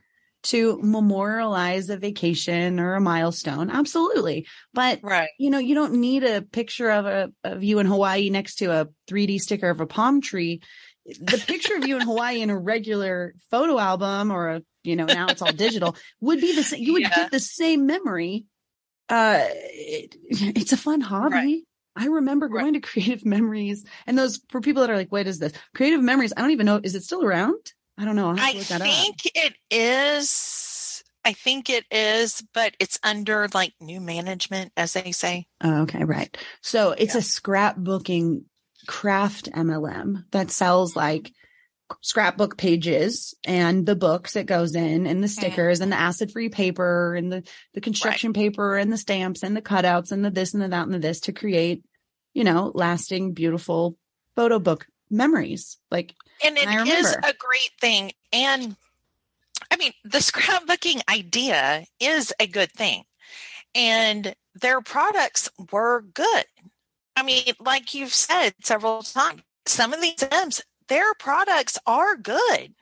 to 0.44 0.78
memorialize 0.82 1.90
a 1.90 1.96
vacation 1.96 2.78
or 2.78 2.94
a 2.94 3.00
milestone. 3.00 3.70
Absolutely. 3.70 4.46
But, 4.72 5.00
right. 5.02 5.30
you 5.38 5.50
know, 5.50 5.58
you 5.58 5.74
don't 5.74 5.94
need 5.94 6.24
a 6.24 6.42
picture 6.42 6.90
of 6.90 7.06
a, 7.06 7.32
of 7.44 7.64
you 7.64 7.78
in 7.78 7.86
Hawaii 7.86 8.30
next 8.30 8.56
to 8.56 8.66
a 8.66 8.88
3D 9.10 9.40
sticker 9.40 9.70
of 9.70 9.80
a 9.80 9.86
palm 9.86 10.20
tree. 10.20 10.60
The 11.04 11.42
picture 11.46 11.76
of 11.76 11.86
you 11.86 11.96
in 11.96 12.02
Hawaii 12.06 12.40
in 12.40 12.50
a 12.50 12.58
regular 12.58 13.34
photo 13.50 13.78
album 13.78 14.30
or 14.30 14.48
a, 14.48 14.62
you 14.84 14.96
know, 14.96 15.06
now 15.06 15.26
it's 15.28 15.42
all 15.42 15.52
digital 15.52 15.96
would 16.20 16.40
be 16.40 16.54
the 16.54 16.62
same. 16.62 16.82
You 16.82 16.94
would 16.94 17.02
yeah. 17.02 17.14
get 17.14 17.30
the 17.30 17.40
same 17.40 17.86
memory. 17.86 18.44
Uh, 19.08 19.44
it, 19.48 20.16
it's 20.28 20.72
a 20.72 20.76
fun 20.76 21.00
hobby. 21.00 21.34
Right. 21.34 21.60
I 21.96 22.06
remember 22.06 22.48
going 22.48 22.66
right. 22.66 22.74
to 22.74 22.80
creative 22.88 23.26
memories 23.26 23.84
and 24.06 24.16
those 24.16 24.40
for 24.50 24.60
people 24.60 24.82
that 24.82 24.90
are 24.90 24.96
like, 24.96 25.10
what 25.10 25.26
is 25.26 25.40
this? 25.40 25.52
Creative 25.74 26.02
memories. 26.02 26.32
I 26.36 26.42
don't 26.42 26.52
even 26.52 26.66
know. 26.66 26.80
Is 26.82 26.94
it 26.94 27.02
still 27.02 27.24
around? 27.24 27.72
I 27.98 28.04
don't 28.04 28.16
know. 28.16 28.34
I 28.38 28.52
think 28.52 29.16
up. 29.26 29.32
it 29.34 29.54
is. 29.70 31.02
I 31.24 31.32
think 31.32 31.68
it 31.68 31.84
is, 31.90 32.42
but 32.54 32.74
it's 32.78 32.98
under 33.02 33.48
like 33.52 33.74
new 33.80 34.00
management, 34.00 34.72
as 34.76 34.92
they 34.92 35.12
say. 35.12 35.46
Oh, 35.62 35.82
okay, 35.82 36.04
right. 36.04 36.34
So 36.62 36.92
it's 36.92 37.14
yeah. 37.14 37.20
a 37.20 37.22
scrapbooking 37.22 38.44
craft 38.86 39.50
MLM 39.50 40.24
that 40.30 40.50
sells 40.50 40.94
like 40.94 41.32
scrapbook 42.02 42.56
pages 42.56 43.34
and 43.44 43.84
the 43.84 43.96
books 43.96 44.36
it 44.36 44.46
goes 44.46 44.74
in 44.74 45.06
and 45.06 45.22
the 45.22 45.26
mm-hmm. 45.26 45.40
stickers 45.40 45.80
mm. 45.80 45.84
and 45.84 45.92
the 45.92 45.98
acid 45.98 46.30
free 46.30 46.48
paper 46.48 47.14
and 47.14 47.32
the, 47.32 47.42
the 47.74 47.80
construction 47.80 48.30
right. 48.30 48.36
paper 48.36 48.76
and 48.76 48.92
the 48.92 48.98
stamps 48.98 49.42
and 49.42 49.56
the 49.56 49.62
cutouts 49.62 50.12
and 50.12 50.24
the 50.24 50.30
this 50.30 50.54
and 50.54 50.62
the 50.62 50.68
that 50.68 50.84
and 50.84 50.94
the 50.94 50.98
this 50.98 51.20
to 51.20 51.32
create, 51.32 51.82
you 52.34 52.44
know, 52.44 52.70
lasting, 52.74 53.32
beautiful 53.32 53.96
photo 54.36 54.58
book 54.58 54.86
memories. 55.10 55.78
Like, 55.90 56.14
and 56.44 56.56
it 56.56 56.66
and 56.66 56.88
is 56.88 57.12
a 57.12 57.34
great 57.34 57.70
thing. 57.80 58.12
And 58.32 58.76
I 59.70 59.76
mean, 59.76 59.92
the 60.04 60.18
scrapbooking 60.18 61.02
idea 61.10 61.84
is 62.00 62.32
a 62.40 62.46
good 62.46 62.72
thing. 62.72 63.04
And 63.74 64.34
their 64.54 64.80
products 64.80 65.50
were 65.72 66.02
good. 66.02 66.44
I 67.16 67.22
mean, 67.22 67.42
like 67.60 67.94
you've 67.94 68.14
said 68.14 68.54
several 68.62 69.02
times, 69.02 69.42
some 69.66 69.92
of 69.92 70.00
these 70.00 70.22
M's, 70.30 70.62
their 70.88 71.14
products 71.14 71.78
are 71.86 72.16
good, 72.16 72.74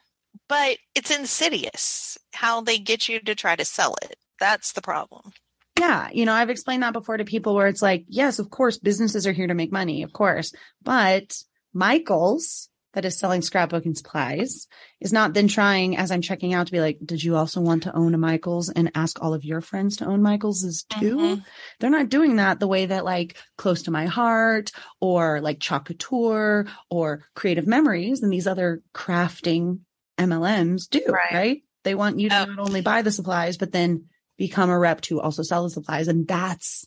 but 0.48 0.78
it's 0.94 1.16
insidious 1.16 2.18
how 2.32 2.60
they 2.60 2.78
get 2.78 3.08
you 3.08 3.18
to 3.20 3.34
try 3.34 3.56
to 3.56 3.64
sell 3.64 3.96
it. 4.02 4.16
That's 4.38 4.72
the 4.72 4.82
problem. 4.82 5.32
Yeah. 5.78 6.08
You 6.12 6.24
know, 6.24 6.32
I've 6.32 6.50
explained 6.50 6.82
that 6.82 6.92
before 6.92 7.16
to 7.16 7.24
people 7.24 7.54
where 7.54 7.66
it's 7.66 7.82
like, 7.82 8.04
yes, 8.08 8.38
of 8.38 8.50
course, 8.50 8.78
businesses 8.78 9.26
are 9.26 9.32
here 9.32 9.46
to 9.46 9.54
make 9.54 9.72
money, 9.72 10.02
of 10.02 10.12
course, 10.12 10.52
but 10.82 11.36
Michael's 11.76 12.70
that 12.94 13.04
is 13.04 13.18
selling 13.18 13.42
scrapbooking 13.42 13.94
supplies 13.94 14.66
is 15.02 15.12
not 15.12 15.34
then 15.34 15.48
trying 15.48 15.98
as 15.98 16.10
I'm 16.10 16.22
checking 16.22 16.54
out 16.54 16.66
to 16.66 16.72
be 16.72 16.80
like, 16.80 16.98
did 17.04 17.22
you 17.22 17.36
also 17.36 17.60
want 17.60 17.82
to 17.82 17.94
own 17.94 18.14
a 18.14 18.18
Michael's 18.18 18.70
and 18.70 18.90
ask 18.94 19.22
all 19.22 19.34
of 19.34 19.44
your 19.44 19.60
friends 19.60 19.98
to 19.98 20.06
own 20.06 20.22
Michael's 20.22 20.84
too? 20.84 21.16
Mm-hmm. 21.18 21.40
They're 21.78 21.90
not 21.90 22.08
doing 22.08 22.36
that 22.36 22.58
the 22.58 22.66
way 22.66 22.86
that 22.86 23.04
like 23.04 23.36
close 23.58 23.82
to 23.82 23.90
my 23.90 24.06
heart 24.06 24.72
or 24.98 25.42
like 25.42 25.58
Chocateur 25.58 26.66
or 26.88 27.24
creative 27.34 27.66
memories 27.66 28.22
and 28.22 28.32
these 28.32 28.46
other 28.46 28.80
crafting 28.94 29.80
MLMs 30.18 30.88
do, 30.88 31.02
right? 31.06 31.34
right? 31.34 31.62
They 31.84 31.94
want 31.94 32.18
you 32.18 32.30
to 32.30 32.42
oh. 32.42 32.44
not 32.46 32.58
only 32.66 32.80
buy 32.80 33.02
the 33.02 33.12
supplies, 33.12 33.58
but 33.58 33.72
then 33.72 34.06
become 34.38 34.70
a 34.70 34.78
rep 34.78 35.02
to 35.02 35.20
also 35.20 35.42
sell 35.42 35.64
the 35.64 35.70
supplies. 35.70 36.08
And 36.08 36.26
that's 36.26 36.86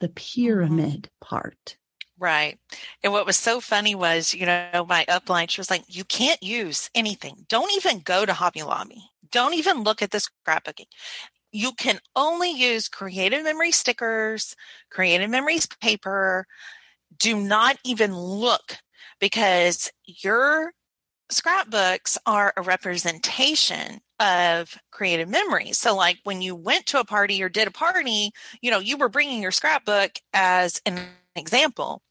the 0.00 0.10
pyramid 0.10 1.04
mm-hmm. 1.04 1.26
part. 1.26 1.78
Right. 2.18 2.58
And 3.02 3.12
what 3.12 3.26
was 3.26 3.36
so 3.36 3.60
funny 3.60 3.94
was, 3.94 4.34
you 4.34 4.46
know, 4.46 4.86
my 4.88 5.04
upline, 5.06 5.50
she 5.50 5.60
was 5.60 5.70
like, 5.70 5.84
you 5.86 6.04
can't 6.04 6.42
use 6.42 6.72
anything. 6.94 7.44
Don't 7.48 7.72
even 7.76 8.00
go 8.00 8.24
to 8.24 8.32
Hobby 8.32 8.62
Lobby. 8.62 9.02
Don't 9.30 9.54
even 9.54 9.82
look 9.82 10.02
at 10.02 10.10
the 10.10 10.18
scrapbooking. 10.18 10.86
You 11.52 11.72
can 11.72 12.00
only 12.14 12.50
use 12.50 12.88
Creative 12.88 13.44
Memory 13.44 13.72
stickers, 13.72 14.56
Creative 14.90 15.28
Memories 15.28 15.66
paper. 15.66 16.46
Do 17.18 17.36
not 17.36 17.76
even 17.84 18.16
look 18.16 18.78
because 19.20 19.90
your 20.06 20.72
scrapbooks 21.30 22.18
are 22.26 22.52
a 22.56 22.62
representation 22.62 24.00
of 24.20 24.78
creative 24.90 25.28
memories. 25.28 25.78
So, 25.78 25.94
like 25.94 26.18
when 26.24 26.40
you 26.42 26.54
went 26.54 26.86
to 26.86 27.00
a 27.00 27.04
party 27.04 27.42
or 27.42 27.48
did 27.48 27.68
a 27.68 27.72
party, 27.72 28.32
you 28.60 28.70
know, 28.70 28.78
you 28.78 28.96
were 28.96 29.08
bringing 29.08 29.42
your 29.42 29.52
scrapbook 29.52 30.12
as 30.34 30.80
an 30.86 30.98
example. 31.38 32.02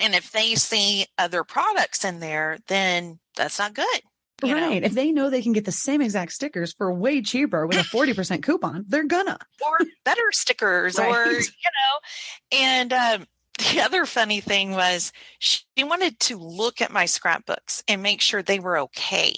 And 0.00 0.14
if 0.14 0.32
they 0.32 0.54
see 0.54 1.06
other 1.18 1.44
products 1.44 2.04
in 2.04 2.20
there, 2.20 2.58
then 2.68 3.18
that's 3.36 3.58
not 3.58 3.74
good. 3.74 4.00
Right. 4.42 4.80
Know? 4.80 4.86
If 4.86 4.92
they 4.92 5.12
know 5.12 5.30
they 5.30 5.42
can 5.42 5.52
get 5.52 5.64
the 5.64 5.72
same 5.72 6.00
exact 6.00 6.32
stickers 6.32 6.72
for 6.72 6.92
way 6.92 7.22
cheaper 7.22 7.66
with 7.66 7.78
a 7.78 7.82
40% 7.96 8.42
coupon, 8.42 8.84
they're 8.88 9.04
gonna. 9.04 9.38
Or 9.64 9.78
better 10.04 10.32
stickers, 10.32 10.98
right. 10.98 11.08
or, 11.08 11.30
you 11.32 11.40
know, 11.40 12.58
and 12.58 12.92
um, 12.92 13.26
the 13.58 13.80
other 13.80 14.06
funny 14.06 14.40
thing 14.40 14.72
was 14.72 15.12
she 15.38 15.62
wanted 15.78 16.18
to 16.20 16.36
look 16.36 16.80
at 16.80 16.92
my 16.92 17.06
scrapbooks 17.06 17.84
and 17.86 18.02
make 18.02 18.20
sure 18.20 18.42
they 18.42 18.58
were 18.58 18.78
okay 18.78 19.34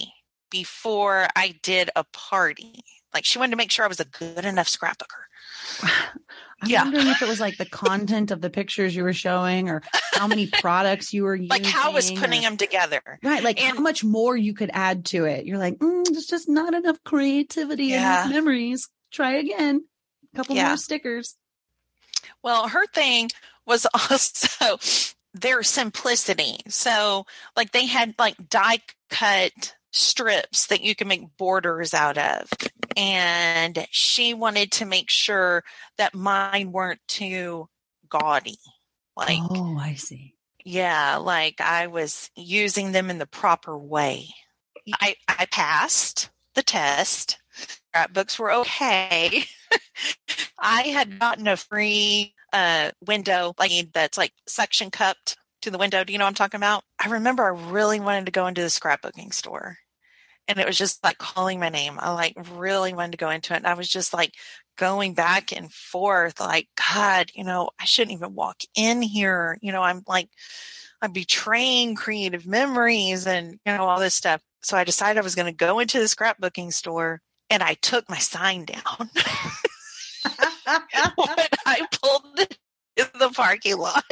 before 0.49 1.27
I 1.35 1.55
did 1.61 1.89
a 1.95 2.05
party. 2.05 2.83
Like 3.15 3.25
she 3.25 3.39
wanted 3.39 3.51
to 3.51 3.57
make 3.57 3.71
sure 3.71 3.85
I 3.85 3.87
was 3.87 4.01
a 4.01 4.05
good 4.05 4.43
enough 4.43 4.67
scrapbooker. 4.67 5.23
I'm 6.61 6.69
yeah. 6.69 6.83
wondering 6.83 7.07
if 7.07 7.21
it 7.21 7.27
was 7.27 7.39
like 7.39 7.57
the 7.57 7.65
content 7.69 8.29
of 8.29 8.41
the 8.41 8.49
pictures 8.49 8.93
you 8.93 9.03
were 9.03 9.13
showing 9.13 9.69
or 9.69 9.81
how 10.13 10.27
many 10.27 10.47
products 10.61 11.13
you 11.13 11.23
were 11.23 11.35
using. 11.35 11.49
Like 11.49 11.65
how 11.65 11.91
I 11.91 11.93
was 11.93 12.11
putting 12.11 12.39
or, 12.39 12.49
them 12.49 12.57
together. 12.57 13.01
Right. 13.23 13.41
Like 13.41 13.61
and, 13.61 13.77
how 13.77 13.81
much 13.81 14.03
more 14.03 14.35
you 14.35 14.53
could 14.53 14.69
add 14.73 15.05
to 15.05 15.23
it. 15.23 15.45
You're 15.45 15.57
like, 15.57 15.77
mm, 15.77 16.05
there's 16.11 16.27
just 16.27 16.49
not 16.49 16.73
enough 16.73 17.01
creativity 17.05 17.85
yeah. 17.85 18.23
in 18.23 18.27
these 18.27 18.35
memories. 18.35 18.89
Try 19.11 19.37
again. 19.37 19.85
A 20.33 20.37
couple 20.37 20.57
yeah. 20.57 20.67
more 20.67 20.77
stickers. 20.77 21.37
Well, 22.43 22.67
her 22.67 22.85
thing 22.87 23.29
was 23.65 23.87
also 23.93 24.77
their 25.33 25.63
simplicity. 25.63 26.57
So 26.67 27.25
like 27.55 27.71
they 27.71 27.85
had 27.85 28.15
like 28.19 28.35
die 28.49 28.79
cut 29.09 29.74
strips 29.95 30.67
that 30.67 30.81
you 30.81 30.95
can 30.95 31.07
make 31.07 31.37
borders 31.37 31.93
out 31.93 32.17
of. 32.17 32.49
And 32.97 33.87
she 33.91 34.33
wanted 34.33 34.71
to 34.73 34.85
make 34.85 35.09
sure 35.09 35.63
that 35.97 36.13
mine 36.13 36.71
weren't 36.71 37.01
too 37.07 37.67
gaudy. 38.09 38.59
Like, 39.15 39.39
oh, 39.49 39.77
I 39.79 39.95
see. 39.95 40.33
Yeah, 40.63 41.17
like 41.17 41.61
I 41.61 41.87
was 41.87 42.29
using 42.35 42.91
them 42.91 43.09
in 43.09 43.17
the 43.17 43.27
proper 43.27 43.77
way. 43.77 44.27
I, 44.99 45.15
I 45.27 45.45
passed 45.45 46.29
the 46.55 46.63
test. 46.63 47.37
Scrapbooks 47.93 48.37
were 48.37 48.51
okay. 48.51 49.43
I 50.59 50.81
had 50.83 51.19
gotten 51.19 51.47
a 51.47 51.57
free 51.57 52.33
uh, 52.51 52.91
window 53.05 53.53
like 53.59 53.71
that's 53.93 54.17
like 54.17 54.31
suction 54.47 54.91
cupped 54.91 55.37
to 55.61 55.71
the 55.71 55.77
window. 55.77 56.03
Do 56.03 56.13
you 56.13 56.19
know 56.19 56.25
what 56.25 56.29
I'm 56.29 56.35
talking 56.35 56.59
about? 56.59 56.83
I 56.99 57.09
remember 57.09 57.43
I 57.43 57.71
really 57.71 57.99
wanted 57.99 58.25
to 58.25 58.31
go 58.31 58.47
into 58.47 58.61
the 58.61 58.67
scrapbooking 58.67 59.33
store 59.33 59.77
and 60.47 60.59
it 60.59 60.67
was 60.67 60.77
just 60.77 61.03
like 61.03 61.17
calling 61.17 61.59
my 61.59 61.69
name. 61.69 61.97
I 61.99 62.13
like 62.13 62.35
really 62.55 62.93
wanted 62.93 63.11
to 63.13 63.17
go 63.17 63.29
into 63.29 63.53
it. 63.53 63.57
And 63.57 63.67
I 63.67 63.73
was 63.73 63.89
just 63.89 64.13
like 64.13 64.33
going 64.77 65.13
back 65.13 65.51
and 65.51 65.71
forth, 65.71 66.39
like, 66.39 66.67
God, 66.93 67.31
you 67.33 67.43
know, 67.43 67.69
I 67.79 67.85
shouldn't 67.85 68.15
even 68.15 68.35
walk 68.35 68.61
in 68.75 69.01
here. 69.01 69.57
You 69.61 69.71
know, 69.71 69.81
I'm 69.81 70.03
like, 70.07 70.29
I'm 71.01 71.11
betraying 71.11 71.95
creative 71.95 72.45
memories 72.45 73.27
and, 73.27 73.59
you 73.65 73.73
know, 73.73 73.85
all 73.85 73.99
this 73.99 74.15
stuff. 74.15 74.41
So 74.61 74.77
I 74.77 74.83
decided 74.83 75.19
I 75.19 75.23
was 75.23 75.35
going 75.35 75.51
to 75.51 75.51
go 75.51 75.79
into 75.79 75.99
the 75.99 76.05
scrapbooking 76.05 76.73
store 76.73 77.21
and 77.49 77.61
I 77.61 77.75
took 77.75 78.09
my 78.09 78.17
sign 78.17 78.65
down. 78.65 78.81
when 81.15 81.37
I 81.65 81.87
pulled 82.01 82.39
it 82.39 82.57
in 82.95 83.05
the 83.19 83.29
parking 83.29 83.77
lot. 83.77 84.03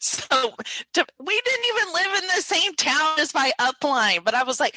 So 0.00 0.54
to, 0.94 1.06
we 1.18 1.40
didn't 1.40 1.64
even 1.74 1.94
live 1.94 2.22
in 2.22 2.28
the 2.34 2.42
same 2.42 2.74
town 2.74 3.18
as 3.18 3.34
my 3.34 3.52
upline, 3.60 4.24
but 4.24 4.34
I 4.34 4.44
was 4.44 4.60
like, 4.60 4.76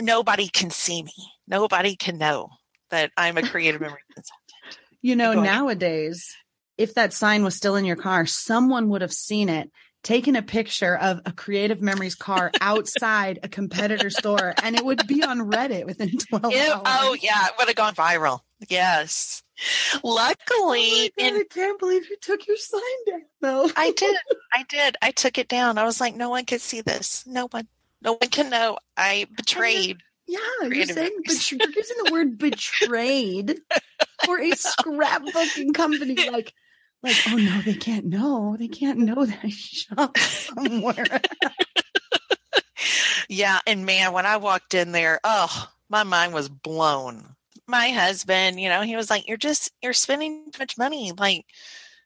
nobody 0.00 0.48
can 0.48 0.70
see 0.70 1.02
me. 1.02 1.12
Nobody 1.46 1.96
can 1.96 2.18
know 2.18 2.50
that 2.90 3.10
I'm 3.16 3.36
a 3.36 3.42
creative 3.42 3.80
memory 3.80 4.00
consultant. 4.14 4.78
You 5.02 5.16
know, 5.16 5.34
nowadays, 5.34 6.34
if 6.78 6.94
that 6.94 7.12
sign 7.12 7.44
was 7.44 7.54
still 7.54 7.76
in 7.76 7.84
your 7.84 7.96
car, 7.96 8.24
someone 8.26 8.88
would 8.88 9.02
have 9.02 9.12
seen 9.12 9.48
it, 9.48 9.70
taken 10.02 10.36
a 10.36 10.42
picture 10.42 10.96
of 10.96 11.20
a 11.26 11.32
creative 11.32 11.82
memories 11.82 12.14
car 12.14 12.50
outside 12.60 13.40
a 13.42 13.48
competitor 13.48 14.10
store, 14.10 14.54
and 14.62 14.76
it 14.76 14.84
would 14.84 15.06
be 15.06 15.22
on 15.22 15.40
Reddit 15.40 15.84
within 15.84 16.16
12 16.30 16.52
it, 16.52 16.68
oh, 16.70 16.72
hours. 16.72 16.82
Oh, 16.86 17.16
yeah, 17.20 17.46
it 17.46 17.52
would 17.58 17.68
have 17.68 17.76
gone 17.76 17.94
viral. 17.94 18.40
Yes. 18.68 19.42
Luckily, 20.02 20.32
oh 20.48 21.08
God, 21.18 21.34
I 21.34 21.44
can't 21.50 21.78
believe 21.78 22.08
you 22.08 22.16
took 22.20 22.46
your 22.46 22.56
sign 22.56 22.80
down. 23.06 23.22
Though 23.40 23.70
I 23.76 23.92
did. 23.92 24.16
I 24.52 24.64
did. 24.68 24.96
I 25.02 25.10
took 25.10 25.38
it 25.38 25.48
down. 25.48 25.78
I 25.78 25.84
was 25.84 26.00
like, 26.00 26.14
no 26.16 26.30
one 26.30 26.44
could 26.44 26.60
see 26.60 26.80
this. 26.80 27.24
No 27.26 27.46
one. 27.50 27.68
No 28.04 28.12
one 28.12 28.30
can 28.30 28.50
know 28.50 28.76
I 28.96 29.26
oh, 29.28 29.34
betrayed. 29.34 29.98
Yeah, 30.26 30.38
you're 30.62 30.86
saying 30.86 31.12
you're 31.24 31.70
using 31.70 31.96
the 32.04 32.12
word 32.12 32.38
betrayed 32.38 33.60
for 34.24 34.38
a 34.38 34.50
scrapbooking 34.52 35.74
company. 35.74 36.16
Like, 36.30 36.52
like, 37.02 37.16
oh 37.28 37.36
no, 37.36 37.60
they 37.60 37.74
can't 37.74 38.06
know. 38.06 38.56
They 38.58 38.68
can't 38.68 38.98
know 38.98 39.26
that 39.26 39.38
I 39.42 39.50
shop 39.50 40.16
somewhere. 40.16 41.20
yeah, 43.28 43.58
and 43.66 43.84
man, 43.84 44.14
when 44.14 44.24
I 44.24 44.38
walked 44.38 44.72
in 44.72 44.92
there, 44.92 45.20
oh, 45.22 45.68
my 45.90 46.02
mind 46.02 46.32
was 46.32 46.48
blown. 46.48 47.34
My 47.66 47.90
husband, 47.90 48.58
you 48.58 48.70
know, 48.70 48.80
he 48.80 48.96
was 48.96 49.10
like, 49.10 49.28
"You're 49.28 49.36
just 49.36 49.70
you're 49.82 49.92
spending 49.92 50.50
too 50.50 50.58
much 50.60 50.78
money. 50.78 51.12
Like, 51.12 51.44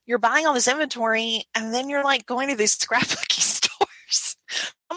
you're 0.05 0.19
buying 0.19 0.47
all 0.47 0.55
this 0.55 0.69
inventory, 0.69 1.45
and 1.55 1.73
then 1.73 1.89
you're 1.89 2.05
like 2.05 2.27
going 2.27 2.49
to 2.49 2.57
these 2.57 2.77
scrapbooking 2.77 3.41
stores." 3.41 3.48
I'm 3.48 3.48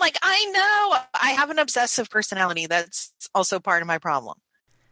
like, 0.01 0.17
I 0.21 0.45
know. 0.51 0.97
I 1.13 1.31
have 1.31 1.49
an 1.49 1.59
obsessive 1.59 2.09
personality. 2.09 2.65
That's 2.65 3.13
also 3.33 3.59
part 3.59 3.81
of 3.81 3.87
my 3.87 3.99
problem. 3.99 4.37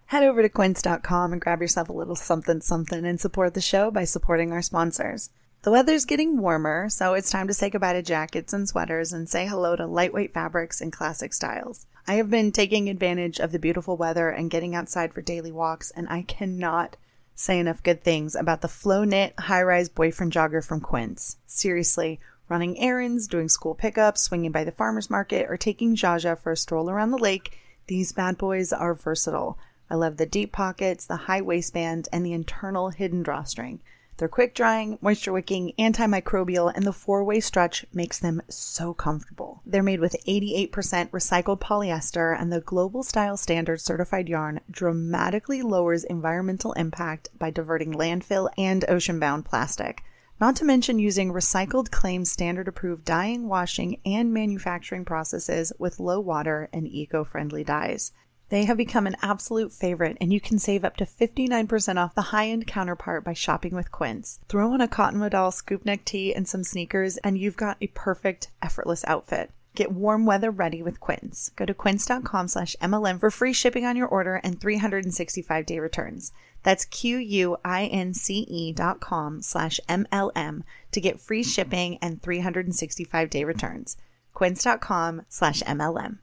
Head 0.06 0.24
over 0.24 0.42
to 0.42 0.50
quince.com 0.50 1.34
and 1.34 1.42
grab 1.42 1.62
yourself 1.62 1.90
a 1.90 1.94
little 1.94 2.16
something 2.16 2.62
something 2.62 3.06
and 3.06 3.20
support 3.20 3.54
the 3.54 3.62
show 3.62 3.92
by 3.92 4.06
supporting 4.06 4.52
our 4.52 4.62
sponsors. 4.62 5.30
The 5.62 5.72
weather's 5.72 6.06
getting 6.06 6.38
warmer, 6.38 6.88
so 6.88 7.16
it's 7.16 7.30
time 7.30 7.48
to 7.48 7.54
say 7.54 7.70
goodbye 7.70 7.94
to 7.94 8.02
jackets 8.02 8.54
and 8.54 8.68
sweaters 8.68 9.12
and 9.12 9.28
say 9.28 9.46
hello 9.46 9.76
to 9.76 9.86
lightweight 9.86 10.34
fabrics 10.34 10.80
and 10.80 10.94
classic 10.94 11.34
styles. 11.34 11.86
I 12.08 12.14
have 12.14 12.30
been 12.30 12.54
taking 12.54 12.90
advantage 12.90 13.40
of 13.40 13.52
the 13.52 13.60
beautiful 13.60 13.98
weather 13.98 14.30
and 14.30 14.50
getting 14.50 14.74
outside 14.74 15.14
for 15.14 15.22
daily 15.22 15.52
walks, 15.52 15.92
and 15.92 16.08
I 16.10 16.22
cannot 16.22 16.96
say 17.36 17.60
enough 17.60 17.84
good 17.84 18.04
things 18.04 18.36
about 18.36 18.62
the 18.62 18.68
flow 18.68 19.04
knit 19.04 19.34
high 19.38 19.62
rise 19.62 19.90
boyfriend 19.90 20.32
jogger 20.32 20.66
from 20.66 20.82
Quince. 20.82 21.38
Seriously, 21.46 22.20
running 22.50 22.80
errands, 22.80 23.28
doing 23.28 23.48
school 23.48 23.76
pickups, 23.76 24.24
swinging 24.24 24.52
by 24.52 24.64
the 24.64 24.72
farmer's 24.72 25.10
market, 25.10 25.46
or 25.50 25.56
taking 25.56 25.96
Jaja 25.96 26.38
for 26.38 26.52
a 26.52 26.58
stroll 26.58 26.90
around 26.90 27.12
the 27.12 27.18
lake, 27.18 27.58
these 27.88 28.12
bad 28.12 28.38
boys 28.38 28.74
are 28.74 28.94
versatile. 28.94 29.58
I 29.90 29.96
love 29.96 30.18
the 30.18 30.26
deep 30.26 30.52
pockets, 30.52 31.06
the 31.06 31.16
high 31.16 31.42
waistband, 31.42 32.10
and 32.12 32.26
the 32.26 32.34
internal 32.34 32.90
hidden 32.90 33.24
drawstring. 33.24 33.80
They're 34.18 34.28
quick 34.28 34.54
drying, 34.54 34.98
moisture 35.02 35.32
wicking, 35.32 35.74
antimicrobial, 35.80 36.74
and 36.76 36.86
the 36.86 36.92
four 36.92 37.24
way 37.24 37.40
stretch 37.40 37.86
makes 37.94 38.20
them 38.20 38.42
so 38.50 38.94
comfortable. 38.94 39.62
They're 39.66 39.82
made 39.82 40.02
with 40.02 40.16
88% 40.28 40.70
recycled 40.72 41.62
polyester, 41.62 42.38
and 42.38 42.52
the 42.52 42.60
Global 42.60 43.02
Style 43.02 43.38
Standard 43.38 43.80
certified 43.80 44.28
yarn 44.28 44.60
dramatically 44.70 45.62
lowers 45.62 46.04
environmental 46.04 46.74
impact 46.74 47.30
by 47.40 47.50
diverting 47.50 47.94
landfill 47.94 48.50
and 48.58 48.84
ocean 48.90 49.20
bound 49.20 49.46
plastic 49.46 50.04
not 50.40 50.56
to 50.56 50.66
mention 50.66 51.00
using 51.00 51.34
recycled 51.34 51.92
claim 51.92 52.24
standard 52.24 52.68
approved 52.68 53.04
dyeing, 53.04 53.48
washing, 53.48 54.00
and 54.06 54.34
manufacturing 54.34 55.04
processes 55.04 55.74
with 55.78 56.00
low 56.00 56.20
water 56.20 56.70
and 56.72 56.88
eco 56.88 57.24
friendly 57.24 57.64
dyes. 57.64 58.12
They 58.50 58.66
have 58.66 58.78
become 58.78 59.06
an 59.06 59.18
absolute 59.22 59.72
favorite, 59.72 60.18
and 60.20 60.34
you 60.34 60.42
can 60.42 60.58
save 60.58 60.84
up 60.84 60.98
to 60.98 61.06
59% 61.06 61.98
off 61.98 62.16
the 62.16 62.22
high 62.22 62.48
end 62.48 62.66
counterpart 62.66 63.24
by 63.24 63.34
shopping 63.34 63.76
with 63.76 63.92
Quince. 63.92 64.40
Throw 64.48 64.72
on 64.74 64.82
a 64.82 64.88
cotton 64.88 65.20
modal 65.20 65.52
scoop 65.52 65.86
neck 65.86 66.04
tee 66.04 66.34
and 66.34 66.48
some 66.48 66.64
sneakers, 66.64 67.18
and 67.18 67.38
you've 67.38 67.58
got 67.58 67.78
a 67.80 67.88
perfect, 67.88 68.50
effortless 68.62 69.06
outfit. 69.06 69.52
Get 69.76 69.92
warm 69.92 70.26
weather 70.26 70.52
ready 70.52 70.82
with 70.82 71.00
Quince. 71.00 71.52
Go 71.56 71.66
to 71.66 71.74
quince.com 71.74 72.48
slash 72.48 72.76
MLM 72.82 73.20
for 73.20 73.32
free 73.32 73.54
shipping 73.54 73.86
on 73.86 73.96
your 73.96 74.08
order 74.08 74.36
and 74.44 74.60
365 74.60 75.66
day 75.66 75.80
returns. 75.80 76.32
That's 76.64 76.86
Q-U-I-N-C-E 76.86 78.74
dot 78.74 79.00
com 79.00 79.42
slash 79.42 79.80
M-L-M 79.88 80.64
to 80.92 81.02
get 81.02 81.22
free 81.22 81.44
shipping 81.44 81.98
and 82.02 82.22
365 82.22 83.30
day 83.30 83.44
returns. 83.44 83.96
Quince.com 84.34 85.24
slash 85.30 85.62
MLM. 85.64 86.18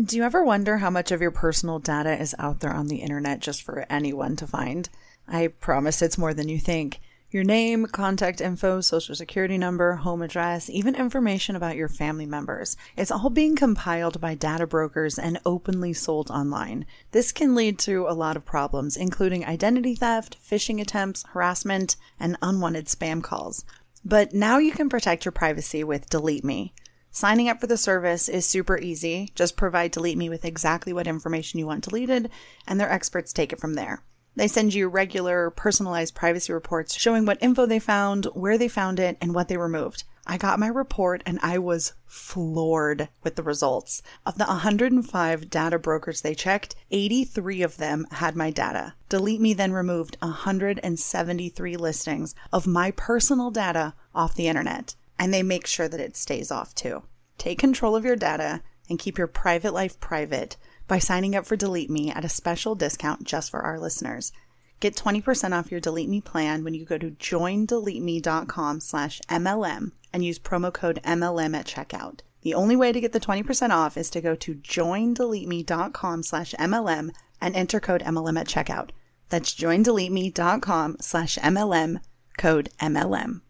Do 0.00 0.16
you 0.16 0.22
ever 0.22 0.44
wonder 0.44 0.78
how 0.78 0.90
much 0.90 1.12
of 1.12 1.20
your 1.20 1.30
personal 1.30 1.78
data 1.78 2.20
is 2.20 2.34
out 2.38 2.60
there 2.60 2.72
on 2.72 2.88
the 2.88 2.98
internet 2.98 3.40
just 3.40 3.62
for 3.62 3.86
anyone 3.90 4.36
to 4.36 4.46
find? 4.46 4.88
I 5.26 5.48
promise 5.48 6.02
it's 6.02 6.18
more 6.18 6.34
than 6.34 6.48
you 6.48 6.58
think. 6.58 7.00
Your 7.30 7.44
name, 7.44 7.84
contact 7.84 8.40
info, 8.40 8.80
social 8.80 9.14
security 9.14 9.58
number, 9.58 9.96
home 9.96 10.22
address, 10.22 10.70
even 10.70 10.94
information 10.94 11.56
about 11.56 11.76
your 11.76 11.90
family 11.90 12.24
members. 12.24 12.74
It's 12.96 13.10
all 13.10 13.28
being 13.28 13.54
compiled 13.54 14.18
by 14.18 14.34
data 14.34 14.66
brokers 14.66 15.18
and 15.18 15.38
openly 15.44 15.92
sold 15.92 16.30
online. 16.30 16.86
This 17.10 17.30
can 17.30 17.54
lead 17.54 17.78
to 17.80 18.06
a 18.08 18.16
lot 18.16 18.38
of 18.38 18.46
problems, 18.46 18.96
including 18.96 19.44
identity 19.44 19.94
theft, 19.94 20.38
phishing 20.42 20.80
attempts, 20.80 21.22
harassment, 21.34 21.96
and 22.18 22.38
unwanted 22.40 22.86
spam 22.86 23.22
calls. 23.22 23.62
But 24.02 24.32
now 24.32 24.56
you 24.56 24.72
can 24.72 24.88
protect 24.88 25.26
your 25.26 25.32
privacy 25.32 25.84
with 25.84 26.08
Delete 26.08 26.44
Me. 26.44 26.72
Signing 27.10 27.50
up 27.50 27.60
for 27.60 27.66
the 27.66 27.76
service 27.76 28.30
is 28.30 28.46
super 28.46 28.78
easy. 28.78 29.32
Just 29.34 29.54
provide 29.54 29.90
Delete 29.90 30.16
Me 30.16 30.30
with 30.30 30.46
exactly 30.46 30.94
what 30.94 31.06
information 31.06 31.58
you 31.58 31.66
want 31.66 31.84
deleted, 31.84 32.30
and 32.66 32.80
their 32.80 32.90
experts 32.90 33.34
take 33.34 33.52
it 33.52 33.60
from 33.60 33.74
there. 33.74 34.02
They 34.38 34.46
send 34.46 34.72
you 34.72 34.86
regular, 34.86 35.50
personalized 35.50 36.14
privacy 36.14 36.52
reports 36.52 36.96
showing 36.96 37.26
what 37.26 37.42
info 37.42 37.66
they 37.66 37.80
found, 37.80 38.26
where 38.26 38.56
they 38.56 38.68
found 38.68 39.00
it, 39.00 39.18
and 39.20 39.34
what 39.34 39.48
they 39.48 39.56
removed. 39.56 40.04
I 40.28 40.36
got 40.36 40.60
my 40.60 40.68
report 40.68 41.24
and 41.26 41.40
I 41.42 41.58
was 41.58 41.94
floored 42.06 43.08
with 43.24 43.34
the 43.34 43.42
results. 43.42 44.00
Of 44.24 44.38
the 44.38 44.44
105 44.44 45.50
data 45.50 45.76
brokers 45.80 46.20
they 46.20 46.36
checked, 46.36 46.76
83 46.92 47.62
of 47.62 47.78
them 47.78 48.06
had 48.12 48.36
my 48.36 48.52
data. 48.52 48.94
Delete 49.08 49.40
Me 49.40 49.54
then 49.54 49.72
removed 49.72 50.16
173 50.20 51.76
listings 51.76 52.36
of 52.52 52.64
my 52.68 52.92
personal 52.92 53.50
data 53.50 53.94
off 54.14 54.36
the 54.36 54.46
internet, 54.46 54.94
and 55.18 55.34
they 55.34 55.42
make 55.42 55.66
sure 55.66 55.88
that 55.88 55.98
it 55.98 56.16
stays 56.16 56.52
off 56.52 56.76
too. 56.76 57.02
Take 57.38 57.58
control 57.58 57.96
of 57.96 58.04
your 58.04 58.14
data 58.14 58.62
and 58.88 59.00
keep 59.00 59.18
your 59.18 59.26
private 59.26 59.74
life 59.74 59.98
private 59.98 60.56
by 60.88 60.98
signing 60.98 61.36
up 61.36 61.46
for 61.46 61.54
Delete 61.54 61.90
Me 61.90 62.10
at 62.10 62.24
a 62.24 62.28
special 62.28 62.74
discount 62.74 63.24
just 63.24 63.50
for 63.50 63.60
our 63.60 63.78
listeners. 63.78 64.32
Get 64.80 64.96
20% 64.96 65.52
off 65.56 65.70
your 65.70 65.80
Delete 65.80 66.08
Me 66.08 66.20
plan 66.20 66.64
when 66.64 66.74
you 66.74 66.84
go 66.84 66.98
to 66.98 67.10
joindeleteme.com 67.10 68.80
slash 68.80 69.20
MLM 69.28 69.92
and 70.12 70.24
use 70.24 70.38
promo 70.38 70.72
code 70.72 71.00
MLM 71.04 71.54
at 71.56 71.66
checkout. 71.66 72.20
The 72.42 72.54
only 72.54 72.76
way 72.76 72.92
to 72.92 73.00
get 73.00 73.12
the 73.12 73.20
20% 73.20 73.70
off 73.70 73.96
is 73.96 74.08
to 74.10 74.20
go 74.20 74.34
to 74.36 74.54
joindeleteme.com 74.54 76.22
slash 76.22 76.54
MLM 76.58 77.10
and 77.40 77.56
enter 77.56 77.80
code 77.80 78.02
MLM 78.02 78.40
at 78.40 78.46
checkout. 78.46 78.90
That's 79.28 79.54
joindeleteme.com 79.54 80.96
slash 81.00 81.36
MLM, 81.38 82.00
code 82.38 82.70
MLM. 82.80 83.42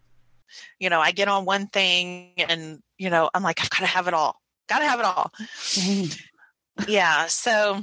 You 0.79 0.89
know, 0.89 0.99
I 0.99 1.11
get 1.11 1.27
on 1.27 1.45
one 1.45 1.67
thing 1.67 2.33
and, 2.37 2.79
you 2.97 3.09
know, 3.09 3.29
I'm 3.33 3.43
like, 3.43 3.61
I've 3.61 3.69
got 3.69 3.79
to 3.79 3.85
have 3.85 4.07
it 4.07 4.13
all. 4.13 4.41
Got 4.67 4.79
to 4.79 4.87
have 4.87 4.99
it 4.99 5.05
all. 5.05 5.31
Yeah. 6.87 7.25
So 7.27 7.81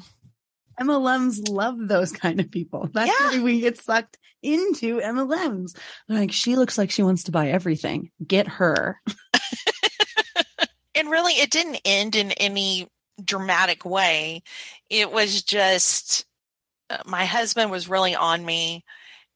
MLMs 0.80 1.48
love 1.48 1.76
those 1.78 2.12
kind 2.12 2.40
of 2.40 2.50
people. 2.50 2.88
That's 2.92 3.08
Yeah. 3.08 3.30
why 3.38 3.42
we 3.42 3.60
get 3.60 3.78
sucked 3.78 4.18
into 4.42 4.98
MLMs. 5.00 5.76
They're 6.08 6.18
like, 6.18 6.32
she 6.32 6.56
looks 6.56 6.76
like 6.78 6.90
she 6.90 7.02
wants 7.02 7.24
to 7.24 7.32
buy 7.32 7.48
everything. 7.50 8.10
Get 8.26 8.46
her. 8.48 9.00
and 10.94 11.10
really 11.10 11.34
it 11.34 11.50
didn't 11.50 11.80
end 11.84 12.16
in 12.16 12.32
any 12.32 12.88
dramatic 13.24 13.84
way 13.84 14.42
it 14.90 15.10
was 15.10 15.42
just 15.42 16.26
uh, 16.90 16.98
my 17.06 17.24
husband 17.24 17.70
was 17.70 17.88
really 17.88 18.14
on 18.14 18.44
me 18.44 18.84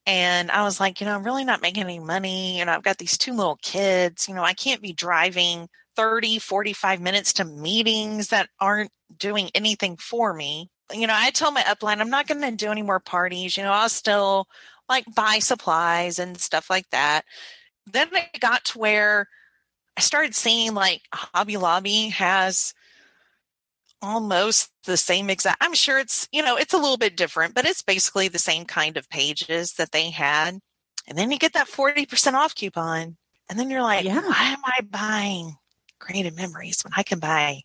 and 0.07 0.51
i 0.51 0.63
was 0.65 0.79
like 0.79 1.01
you 1.01 1.07
know 1.07 1.15
i'm 1.15 1.23
really 1.25 1.45
not 1.45 1.63
making 1.63 1.83
any 1.85 1.99
money 1.99 2.63
know 2.63 2.73
i've 2.73 2.83
got 2.83 2.99
these 2.99 3.17
two 3.17 3.33
little 3.33 3.57
kids 3.63 4.29
you 4.29 4.35
know 4.35 4.43
i 4.43 4.53
can't 4.53 4.83
be 4.83 4.93
driving 4.93 5.67
30 6.01 6.39
45 6.39 7.01
minutes 7.01 7.35
to 7.35 7.45
meetings 7.45 8.29
that 8.29 8.49
aren't 8.59 8.91
doing 9.17 9.51
anything 9.55 9.97
for 9.97 10.33
me. 10.33 10.71
You 10.93 11.07
know 11.07 11.15
i 11.17 11.31
told 11.31 11.55
my 11.55 11.63
upline 11.63 12.01
i'm 12.01 12.11
not 12.11 12.27
going 12.27 12.41
to 12.41 12.51
do 12.51 12.71
any 12.71 12.83
more 12.83 12.99
parties 12.99 13.57
you 13.57 13.63
know 13.63 13.71
i'll 13.71 13.89
still 13.89 14.49
like 14.91 15.05
buy 15.15 15.39
supplies 15.39 16.19
and 16.19 16.39
stuff 16.39 16.69
like 16.69 16.91
that. 16.91 17.23
Then 17.87 18.09
it 18.13 18.41
got 18.41 18.65
to 18.67 18.79
where 18.79 19.29
I 19.97 20.01
started 20.01 20.35
seeing 20.35 20.75
like 20.75 21.03
Hobby 21.15 21.57
Lobby 21.57 22.09
has 22.09 22.75
almost 24.03 24.71
the 24.85 24.97
same 24.97 25.31
exact 25.31 25.63
I'm 25.63 25.75
sure 25.75 25.99
it's 25.99 26.27
you 26.33 26.43
know 26.43 26.57
it's 26.57 26.75
a 26.75 26.79
little 26.79 26.97
bit 26.97 27.17
different 27.17 27.55
but 27.55 27.67
it's 27.67 27.83
basically 27.83 28.29
the 28.29 28.39
same 28.39 28.65
kind 28.65 28.97
of 28.97 29.09
pages 29.09 29.75
that 29.75 29.93
they 29.93 30.11
had. 30.11 30.59
And 31.07 31.17
then 31.17 31.31
you 31.31 31.39
get 31.39 31.53
that 31.55 31.69
40% 31.69 32.35
off 32.35 32.55
coupon 32.55 33.17
and 33.49 33.59
then 33.59 33.71
you're 33.71 33.83
like 33.83 34.05
Yeah. 34.05 34.21
why 34.23 34.43
am 34.57 34.63
I 34.65 34.81
buying 34.91 35.57
creative 36.01 36.35
memories 36.37 36.83
when 36.83 36.93
I 36.97 37.03
can 37.05 37.19
buy 37.21 37.61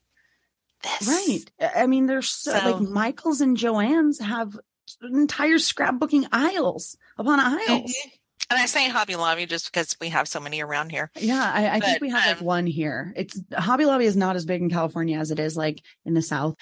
this 0.83 1.07
Right. 1.07 1.71
I 1.75 1.87
mean, 1.87 2.05
there's 2.05 2.29
so, 2.29 2.51
So- 2.59 2.71
like 2.77 2.89
Michael's 2.89 3.41
and 3.41 3.57
Joann's 3.57 4.19
have 4.19 4.55
entire 5.01 5.55
scrapbooking 5.57 6.27
aisles 6.31 6.95
upon 7.17 7.39
aisles. 7.39 7.91
Mhm. 7.91 8.11
and 8.51 8.59
I 8.59 8.67
say 8.67 8.87
Hobby 8.89 9.15
Lobby 9.15 9.47
just 9.47 9.71
because 9.71 9.95
we 9.99 10.09
have 10.09 10.27
so 10.27 10.39
many 10.39 10.61
around 10.61 10.91
here 10.91 11.09
Yeah, 11.15 11.41
I, 11.51 11.77
I 11.77 11.79
think 11.79 12.01
we 12.01 12.11
have 12.11 12.27
like 12.27 12.37
um, 12.41 12.45
one 12.45 12.67
here. 12.67 13.11
It's 13.15 13.39
Hobby 13.57 13.85
Lobby 13.85 14.05
is 14.05 14.15
not 14.15 14.35
as 14.35 14.45
big 14.45 14.61
in 14.61 14.69
California 14.69 15.17
as 15.17 15.31
it 15.31 15.39
is 15.39 15.57
like 15.57 15.81
in 16.05 16.13
the 16.13 16.21
South. 16.21 16.53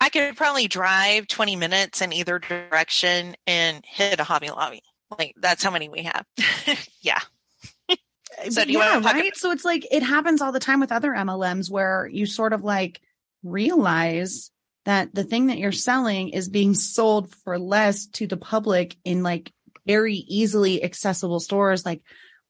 I 0.00 0.08
could 0.08 0.36
probably 0.36 0.66
drive 0.66 1.28
20 1.28 1.54
minutes 1.56 2.02
in 2.02 2.12
either 2.12 2.38
direction 2.40 3.36
and 3.46 3.84
hit 3.86 4.18
a 4.18 4.24
Hobby 4.24 4.48
Lobby. 4.50 4.82
Like 5.16 5.34
that's 5.36 5.62
how 5.62 5.70
many 5.70 5.88
we 5.88 6.02
have. 6.02 6.24
yeah. 7.00 7.20
So 8.50 8.64
do 8.64 8.72
you 8.72 8.78
yeah, 8.78 9.00
right? 9.00 9.36
So 9.36 9.50
it's 9.50 9.64
like 9.64 9.86
it 9.90 10.02
happens 10.02 10.40
all 10.40 10.52
the 10.52 10.60
time 10.60 10.80
with 10.80 10.92
other 10.92 11.10
MLMs 11.12 11.70
where 11.70 12.06
you 12.06 12.26
sort 12.26 12.52
of 12.52 12.62
like 12.62 13.00
realize 13.42 14.50
that 14.84 15.14
the 15.14 15.24
thing 15.24 15.48
that 15.48 15.58
you're 15.58 15.72
selling 15.72 16.30
is 16.30 16.48
being 16.48 16.74
sold 16.74 17.34
for 17.44 17.58
less 17.58 18.06
to 18.06 18.26
the 18.26 18.36
public 18.36 18.96
in 19.04 19.22
like 19.22 19.52
very 19.86 20.14
easily 20.16 20.82
accessible 20.82 21.40
stores 21.40 21.84
like 21.84 22.02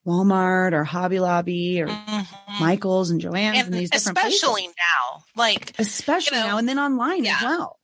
Walmart 0.07 0.72
or 0.72 0.85
Hobby 0.85 1.20
Lobby 1.20 1.83
or 1.83 1.88
Mhm. 1.88 2.61
Michael's 2.61 3.11
and 3.11 3.20
Joann's 3.20 3.59
and, 3.59 3.66
And 3.66 3.74
these 3.74 3.90
different 3.90 4.18
especially 4.18 4.66
now, 4.68 5.22
like 5.37 5.74
especially 5.79 6.38
you 6.38 6.44
know, 6.44 6.51
now 6.51 6.59
and 6.59 6.68
then 6.68 6.79
online 6.79 7.27
as 7.27 7.42
well. 7.42 7.79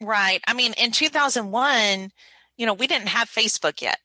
right. 0.00 0.40
I 0.46 0.52
mean, 0.54 0.74
in 0.74 0.90
2001, 0.90 2.10
you 2.56 2.66
know, 2.66 2.74
we 2.74 2.86
didn't 2.86 3.08
have 3.08 3.28
Facebook 3.30 3.80
yet. 3.80 3.98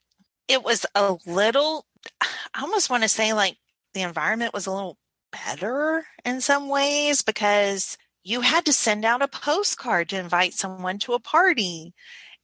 It 0.48 0.62
was 0.62 0.86
a 0.94 1.16
little, 1.26 1.84
I 2.20 2.62
almost 2.62 2.90
want 2.90 3.02
to 3.02 3.08
say 3.08 3.32
like 3.32 3.56
the 3.94 4.02
environment 4.02 4.54
was 4.54 4.66
a 4.66 4.72
little 4.72 4.98
better 5.32 6.04
in 6.24 6.40
some 6.40 6.68
ways 6.68 7.22
because 7.22 7.96
you 8.22 8.40
had 8.40 8.66
to 8.66 8.72
send 8.72 9.04
out 9.04 9.22
a 9.22 9.28
postcard 9.28 10.08
to 10.08 10.18
invite 10.18 10.54
someone 10.54 10.98
to 11.00 11.14
a 11.14 11.20
party. 11.20 11.94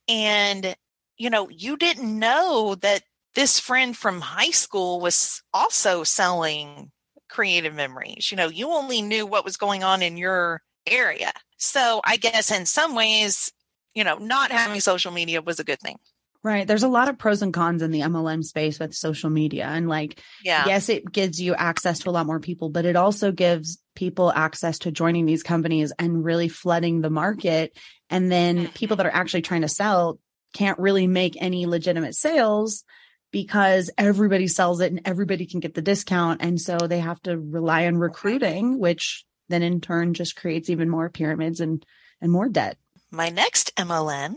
And, 0.08 0.74
you 1.16 1.30
know, 1.30 1.48
you 1.48 1.76
didn't 1.76 2.18
know 2.18 2.76
that 2.76 3.02
this 3.34 3.58
friend 3.58 3.96
from 3.96 4.20
high 4.20 4.50
school 4.50 5.00
was 5.00 5.42
also 5.52 6.04
selling 6.04 6.90
creative 7.28 7.74
memories. 7.74 8.30
You 8.30 8.36
know, 8.36 8.48
you 8.48 8.70
only 8.70 9.02
knew 9.02 9.26
what 9.26 9.44
was 9.44 9.56
going 9.56 9.82
on 9.82 10.02
in 10.02 10.16
your 10.16 10.62
area. 10.86 11.32
So 11.56 12.00
I 12.04 12.16
guess 12.16 12.50
in 12.50 12.66
some 12.66 12.94
ways, 12.94 13.52
you 13.94 14.04
know, 14.04 14.18
not 14.18 14.52
having 14.52 14.80
social 14.80 15.12
media 15.12 15.42
was 15.42 15.58
a 15.58 15.64
good 15.64 15.80
thing. 15.80 15.98
Right. 16.44 16.66
There's 16.66 16.82
a 16.82 16.88
lot 16.88 17.08
of 17.08 17.16
pros 17.18 17.40
and 17.40 17.54
cons 17.54 17.80
in 17.80 17.90
the 17.90 18.02
MLM 18.02 18.44
space 18.44 18.78
with 18.78 18.94
social 18.94 19.30
media. 19.30 19.64
And 19.64 19.88
like, 19.88 20.20
Yeah. 20.44 20.66
yes, 20.66 20.90
it 20.90 21.10
gives 21.10 21.40
you 21.40 21.54
access 21.54 22.00
to 22.00 22.10
a 22.10 22.12
lot 22.12 22.26
more 22.26 22.38
people, 22.38 22.68
but 22.68 22.84
it 22.84 22.96
also 22.96 23.32
gives 23.32 23.78
people 23.96 24.30
access 24.30 24.80
to 24.80 24.92
joining 24.92 25.24
these 25.24 25.42
companies 25.42 25.90
and 25.98 26.22
really 26.22 26.48
flooding 26.48 27.00
the 27.00 27.08
market. 27.08 27.76
And 28.10 28.30
then 28.30 28.66
Mhm. 28.66 28.74
people 28.74 28.98
that 28.98 29.06
are 29.06 29.14
actually 29.14 29.40
trying 29.40 29.62
to 29.62 29.68
sell 29.68 30.20
can't 30.52 30.78
really 30.78 31.06
make 31.06 31.40
any 31.40 31.64
legitimate 31.64 32.14
sales 32.14 32.84
because 33.32 33.90
everybody 33.96 34.46
sells 34.46 34.80
it 34.80 34.92
and 34.92 35.00
everybody 35.06 35.46
can 35.46 35.60
get 35.60 35.72
the 35.72 35.82
discount. 35.82 36.42
And 36.42 36.60
so 36.60 36.76
they 36.76 37.00
have 37.00 37.20
to 37.22 37.38
rely 37.38 37.86
on 37.86 37.96
recruiting, 37.96 38.78
which 38.78 39.24
then 39.48 39.62
in 39.62 39.80
turn 39.80 40.12
just 40.12 40.36
creates 40.36 40.68
even 40.68 40.90
more 40.90 41.08
pyramids 41.08 41.60
and, 41.60 41.84
and 42.20 42.30
more 42.30 42.50
debt. 42.50 42.76
My 43.10 43.30
next 43.30 43.72
MLM 43.76 44.34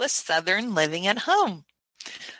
was 0.00 0.10
Southern 0.12 0.74
Living 0.74 1.06
at 1.06 1.18
Home. 1.18 1.64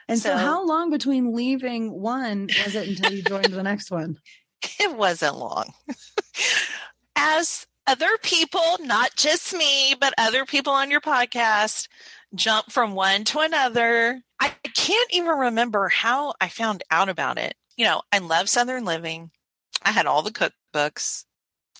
And 0.09 0.19
so, 0.19 0.31
So- 0.31 0.37
how 0.37 0.67
long 0.67 0.91
between 0.91 1.33
leaving 1.35 1.93
one 1.93 2.49
was 2.65 2.75
it 2.75 2.89
until 2.89 3.13
you 3.13 3.23
joined 3.23 3.53
the 3.53 3.63
next 3.63 3.91
one? 3.93 4.17
It 4.79 4.95
wasn't 4.95 5.37
long. 5.39 5.73
As 7.17 7.67
other 7.87 8.11
people, 8.23 8.77
not 8.81 9.15
just 9.17 9.55
me, 9.55 9.95
but 9.99 10.13
other 10.19 10.45
people 10.45 10.73
on 10.73 10.91
your 10.91 11.01
podcast 11.01 11.89
jump 12.35 12.71
from 12.71 12.95
one 12.95 13.25
to 13.25 13.41
another. 13.41 14.21
I 14.39 14.53
can't 14.75 15.11
even 15.13 15.31
remember 15.31 15.89
how 15.89 16.35
I 16.41 16.49
found 16.49 16.83
out 16.91 17.09
about 17.09 17.39
it. 17.39 17.55
You 17.77 17.87
know, 17.87 18.03
I 18.13 18.19
love 18.19 18.49
Southern 18.51 18.85
Living. 18.85 19.31
I 19.83 19.93
had 19.93 20.05
all 20.07 20.23
the 20.23 20.31
cookbooks, 20.31 21.25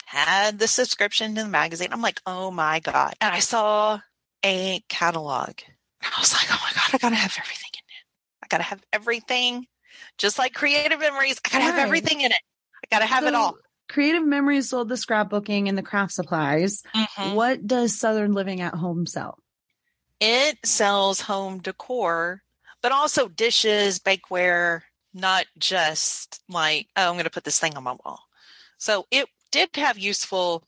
had 0.07 0.59
the 0.59 0.69
subscription 0.69 1.35
to 1.35 1.43
the 1.43 1.49
magazine. 1.49 1.89
I'm 1.93 2.03
like, 2.03 2.21
oh 2.27 2.51
my 2.51 2.81
God. 2.81 3.15
And 3.21 3.35
I 3.35 3.41
saw 3.41 4.01
a 4.45 4.83
catalog. 4.89 5.51
I 6.03 6.21
was 6.21 6.33
like, 6.33 6.47
oh 6.51 6.59
my 6.63 6.73
God, 6.73 6.95
I 6.95 6.99
got 6.99 7.11
to 7.11 7.15
have 7.17 7.37
everything 7.39 7.71
in 7.75 7.79
it. 7.79 8.43
I 8.43 8.47
got 8.49 8.59
to 8.59 8.63
have 8.65 8.83
everything. 8.93 9.67
Just 10.19 10.39
like 10.39 10.55
Creative 10.55 10.99
Memories, 10.99 11.41
I 11.45 11.49
got 11.49 11.59
to 11.59 11.65
have 11.65 11.79
everything 11.79 12.21
in 12.21 12.31
it. 12.31 12.39
I 12.83 12.95
got 12.95 13.01
to 13.01 13.07
have 13.07 13.25
it 13.27 13.35
all. 13.35 13.57
Creative 13.89 14.25
Memories 14.25 14.71
sold 14.71 14.89
the 14.89 14.95
scrapbooking 14.95 15.69
and 15.69 15.77
the 15.77 15.83
craft 15.83 16.13
supplies. 16.13 16.83
Mhm. 16.95 17.35
What 17.35 17.67
does 17.67 17.99
Southern 17.99 18.33
Living 18.33 18.61
at 18.61 18.75
Home 18.75 19.07
sell? 19.07 19.39
It 20.21 20.59
sells 20.65 21.21
home 21.21 21.59
decor, 21.61 22.43
but 22.83 22.93
also 22.93 23.29
dishes, 23.29 23.99
bakeware, 23.99 24.83
not 25.13 25.47
just 25.59 26.41
like, 26.49 26.89
oh, 26.97 27.09
I'm 27.09 27.15
going 27.15 27.25
to 27.25 27.31
put 27.31 27.45
this 27.45 27.59
thing 27.59 27.77
on 27.77 27.85
my 27.85 27.97
wall. 28.05 28.21
So 28.79 29.07
it 29.11 29.29
did 29.51 29.71
have 29.75 29.99
useful 29.99 30.63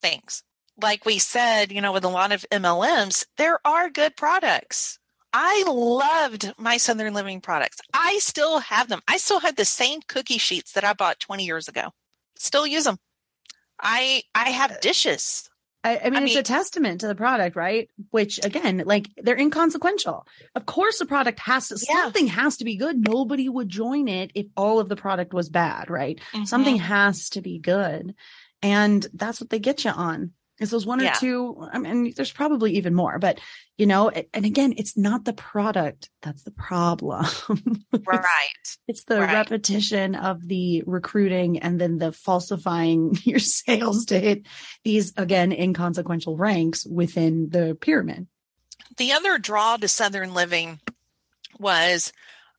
things. 0.00 0.42
Like 0.80 1.04
we 1.04 1.18
said, 1.18 1.72
you 1.72 1.80
know, 1.80 1.92
with 1.92 2.04
a 2.04 2.08
lot 2.08 2.32
of 2.32 2.46
MLMs, 2.52 3.26
there 3.36 3.58
are 3.66 3.90
good 3.90 4.16
products. 4.16 4.98
I 5.32 5.64
loved 5.66 6.52
my 6.56 6.78
Southern 6.78 7.14
Living 7.14 7.40
products. 7.40 7.78
I 7.92 8.18
still 8.18 8.60
have 8.60 8.88
them. 8.88 9.02
I 9.06 9.18
still 9.18 9.40
have 9.40 9.56
the 9.56 9.64
same 9.64 10.00
cookie 10.06 10.38
sheets 10.38 10.72
that 10.72 10.84
I 10.84 10.94
bought 10.94 11.20
20 11.20 11.44
years 11.44 11.68
ago. 11.68 11.90
Still 12.36 12.66
use 12.66 12.84
them. 12.84 12.98
I 13.80 14.22
I 14.34 14.50
have 14.50 14.80
dishes. 14.80 15.48
I, 15.84 15.98
I, 16.04 16.10
mean, 16.10 16.22
I 16.22 16.26
it's 16.26 16.36
a 16.36 16.42
testament 16.42 17.00
to 17.02 17.06
the 17.06 17.14
product, 17.14 17.54
right? 17.54 17.88
Which 18.10 18.44
again, 18.44 18.82
like 18.84 19.08
they're 19.16 19.38
inconsequential. 19.38 20.26
Of 20.54 20.66
course, 20.66 20.98
the 20.98 21.06
product 21.06 21.38
has 21.40 21.68
to, 21.68 21.78
yeah. 21.88 22.02
something 22.02 22.26
has 22.26 22.56
to 22.58 22.64
be 22.64 22.76
good. 22.76 23.06
Nobody 23.06 23.48
would 23.48 23.68
join 23.68 24.08
it 24.08 24.32
if 24.34 24.46
all 24.56 24.80
of 24.80 24.88
the 24.88 24.96
product 24.96 25.32
was 25.32 25.48
bad, 25.48 25.88
right? 25.88 26.18
Mm-hmm. 26.32 26.44
Something 26.44 26.76
has 26.78 27.28
to 27.30 27.42
be 27.42 27.58
good. 27.58 28.14
And 28.60 29.06
that's 29.14 29.40
what 29.40 29.50
they 29.50 29.60
get 29.60 29.84
you 29.84 29.92
on. 29.92 30.32
Is 30.60 30.70
those 30.70 30.86
one 30.86 31.00
or 31.00 31.04
yeah. 31.04 31.12
two? 31.12 31.56
I 31.72 31.78
mean, 31.78 32.12
there's 32.16 32.32
probably 32.32 32.76
even 32.76 32.94
more, 32.94 33.18
but 33.18 33.40
you 33.76 33.86
know, 33.86 34.10
and 34.10 34.44
again, 34.44 34.74
it's 34.76 34.96
not 34.96 35.24
the 35.24 35.32
product 35.32 36.10
that's 36.20 36.42
the 36.42 36.50
problem. 36.50 37.24
it's, 37.92 38.06
right. 38.06 38.48
It's 38.88 39.04
the 39.04 39.20
right. 39.20 39.32
repetition 39.32 40.16
of 40.16 40.46
the 40.46 40.82
recruiting 40.84 41.60
and 41.60 41.80
then 41.80 41.98
the 41.98 42.10
falsifying 42.10 43.16
your 43.22 43.38
sales 43.38 44.06
to 44.06 44.18
hit 44.18 44.46
these 44.82 45.12
again 45.16 45.52
inconsequential 45.52 46.36
ranks 46.36 46.84
within 46.84 47.50
the 47.50 47.76
pyramid. 47.80 48.26
The 48.96 49.12
other 49.12 49.38
draw 49.38 49.76
to 49.76 49.86
Southern 49.86 50.34
Living 50.34 50.80
was 51.58 52.12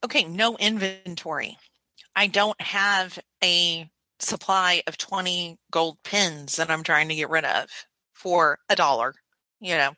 okay, 0.03 0.23
no 0.23 0.55
inventory. 0.55 1.57
I 2.15 2.27
don't 2.27 2.59
have 2.61 3.19
a 3.43 3.89
supply 4.19 4.83
of 4.87 4.97
20 4.97 5.57
gold 5.71 5.97
pins 6.03 6.57
that 6.57 6.69
I'm 6.69 6.83
trying 6.83 7.09
to 7.09 7.15
get 7.15 7.29
rid 7.29 7.45
of 7.45 7.67
for 8.19 8.59
a 8.69 8.75
dollar, 8.75 9.15
you 9.59 9.75
know. 9.75 9.95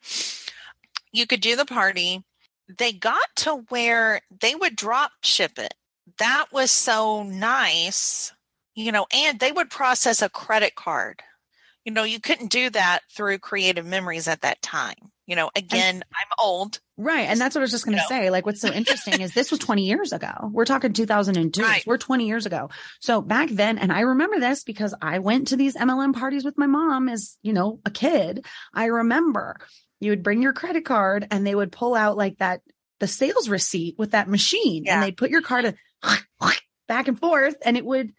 You 1.11 1.25
could 1.25 1.41
do 1.41 1.55
the 1.55 1.65
party. 1.65 2.23
They 2.77 2.93
got 2.93 3.25
to 3.37 3.65
where 3.69 4.21
they 4.39 4.55
would 4.55 4.75
drop 4.75 5.11
ship 5.23 5.57
it. 5.57 5.73
That 6.19 6.45
was 6.53 6.71
so 6.71 7.23
nice, 7.23 8.31
you 8.75 8.91
know, 8.91 9.07
and 9.13 9.39
they 9.39 9.51
would 9.51 9.69
process 9.69 10.21
a 10.21 10.29
credit 10.29 10.75
card. 10.75 11.21
You 11.83 11.91
know, 11.91 12.03
you 12.03 12.19
couldn't 12.19 12.51
do 12.51 12.69
that 12.69 13.01
through 13.11 13.39
creative 13.39 13.85
memories 13.85 14.27
at 14.27 14.41
that 14.41 14.61
time. 14.61 15.10
You 15.27 15.35
know, 15.35 15.49
again, 15.55 15.95
and, 15.95 16.03
I'm 16.13 16.27
old. 16.43 16.79
Right. 16.97 17.27
And 17.29 17.39
that's 17.39 17.55
what 17.55 17.61
I 17.61 17.63
was 17.63 17.71
just 17.71 17.85
going 17.85 17.97
to 17.97 18.03
say. 18.07 18.29
Like, 18.29 18.45
what's 18.45 18.59
so 18.59 18.67
interesting 18.73 19.21
is 19.21 19.33
this 19.33 19.51
was 19.51 19.59
20 19.59 19.85
years 19.85 20.13
ago. 20.13 20.49
We're 20.51 20.65
talking 20.65 20.93
2002. 20.93 21.61
Right. 21.61 21.85
We're 21.85 21.97
20 21.97 22.27
years 22.27 22.45
ago. 22.45 22.69
So 22.99 23.21
back 23.21 23.49
then, 23.49 23.77
and 23.77 23.91
I 23.91 24.01
remember 24.01 24.39
this 24.39 24.63
because 24.63 24.93
I 25.01 25.19
went 25.19 25.49
to 25.49 25.57
these 25.57 25.75
MLM 25.75 26.13
parties 26.13 26.43
with 26.43 26.57
my 26.57 26.67
mom 26.67 27.07
as, 27.07 27.37
you 27.43 27.53
know, 27.53 27.79
a 27.85 27.91
kid. 27.91 28.45
I 28.73 28.85
remember 28.85 29.57
you 29.99 30.11
would 30.11 30.23
bring 30.23 30.41
your 30.41 30.53
credit 30.53 30.85
card 30.85 31.27
and 31.31 31.45
they 31.45 31.55
would 31.55 31.71
pull 31.71 31.95
out 31.95 32.17
like 32.17 32.37
that, 32.39 32.61
the 32.99 33.07
sales 33.07 33.47
receipt 33.47 33.95
with 33.97 34.11
that 34.11 34.27
machine 34.27 34.83
yeah. 34.85 34.95
and 34.95 35.03
they'd 35.03 35.17
put 35.17 35.31
your 35.31 35.41
card 35.41 35.75
back 36.87 37.07
and 37.07 37.19
forth 37.19 37.55
and 37.63 37.77
it 37.77 37.85
would 37.85 38.11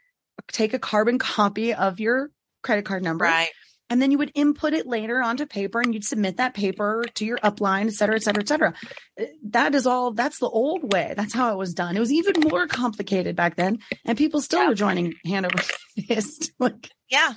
take 0.51 0.73
a 0.73 0.79
carbon 0.79 1.19
copy 1.19 1.75
of 1.75 2.01
your 2.01 2.31
credit 2.63 2.85
card 2.85 3.03
number. 3.03 3.25
Right 3.25 3.51
and 3.93 4.01
then 4.01 4.11
you 4.11 4.17
would 4.17 4.33
input 4.35 4.73
it 4.73 4.87
later 4.87 5.21
onto 5.21 5.45
paper 5.45 5.79
and 5.79 5.93
you'd 5.93 6.03
submit 6.03 6.39
that 6.39 6.55
paper 6.55 7.05
to 7.13 7.27
your 7.27 7.37
upline, 7.41 7.89
et 7.89 7.93
cetera, 7.93 8.17
et 8.17 8.23
cetera, 8.23 8.43
et 8.43 8.49
cetera. 8.49 8.75
Uh, 9.21 9.25
that 9.51 9.75
is 9.75 9.87
all, 9.87 10.13
that's 10.13 10.39
the 10.39 10.49
old 10.49 10.95
way. 10.95 11.13
That's 11.15 11.35
how 11.35 11.53
it 11.53 11.59
was 11.59 11.75
done. 11.75 11.95
It 11.95 12.01
was 12.01 12.11
even 12.11 12.41
more 12.41 12.67
complicated 12.67 13.37
back 13.37 13.57
then. 13.57 13.81
And 14.07 14.17
people 14.17 14.41
still 14.41 14.63
yeah. 14.63 14.69
were 14.71 14.75
joining 14.75 15.13
hand 15.27 15.45
over 15.45 15.59
fist. 16.09 16.53
like, 16.59 16.89
yeah. 17.11 17.35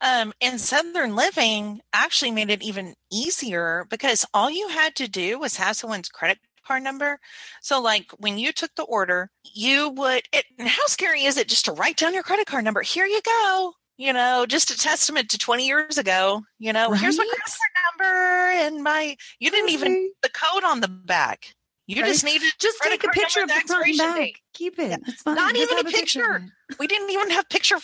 Um, 0.00 0.32
and 0.40 0.60
Southern 0.60 1.16
Living 1.16 1.80
actually 1.92 2.30
made 2.30 2.50
it 2.50 2.62
even 2.62 2.94
easier 3.10 3.84
because 3.90 4.24
all 4.32 4.52
you 4.52 4.68
had 4.68 4.94
to 4.96 5.08
do 5.08 5.40
was 5.40 5.56
have 5.56 5.74
someone's 5.74 6.08
credit 6.08 6.38
card 6.64 6.84
number. 6.84 7.18
So, 7.60 7.82
like 7.82 8.12
when 8.18 8.38
you 8.38 8.52
took 8.52 8.72
the 8.76 8.84
order, 8.84 9.30
you 9.42 9.90
would. 9.90 10.22
It, 10.32 10.44
how 10.58 10.86
scary 10.86 11.24
is 11.24 11.36
it 11.36 11.48
just 11.48 11.66
to 11.66 11.72
write 11.72 11.96
down 11.96 12.14
your 12.14 12.24
credit 12.24 12.46
card 12.46 12.64
number? 12.64 12.82
Here 12.82 13.06
you 13.06 13.20
go 13.24 13.74
you 14.02 14.12
know, 14.12 14.46
just 14.48 14.72
a 14.72 14.76
testament 14.76 15.28
to 15.30 15.38
20 15.38 15.64
years 15.64 15.96
ago. 15.96 16.42
You 16.58 16.72
know, 16.72 16.90
right? 16.90 17.00
here's 17.00 17.16
my 17.16 17.24
credit 17.24 17.44
card 17.46 18.00
number 18.00 18.66
and 18.66 18.82
my, 18.82 19.16
you 19.38 19.50
didn't 19.50 19.70
even 19.70 20.10
the 20.22 20.28
code 20.28 20.64
on 20.64 20.80
the 20.80 20.88
back. 20.88 21.54
You 21.86 22.02
right? 22.02 22.08
just 22.08 22.24
needed 22.24 22.50
just 22.58 22.78
take 22.82 23.04
a 23.04 23.08
picture 23.08 23.42
of 23.42 23.48
the 23.48 23.62
front 23.66 23.98
back. 23.98 24.30
Keep 24.54 24.80
it. 24.80 25.00
It's 25.06 25.22
fine. 25.22 25.36
Not 25.36 25.54
just 25.54 25.70
even 25.70 25.86
a 25.86 25.90
picture. 25.90 26.20
picture. 26.20 26.46
we 26.80 26.86
didn't 26.88 27.10
even 27.10 27.30
have 27.30 27.48
picture. 27.48 27.76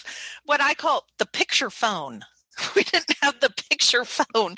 What 0.45 0.61
I 0.61 0.75
call 0.75 1.05
the 1.19 1.27
picture 1.27 1.71
phone. 1.71 2.25
We 2.75 2.83
didn't 2.83 3.15
have 3.23 3.39
the 3.39 3.51
picture 3.71 4.05
phone. 4.05 4.57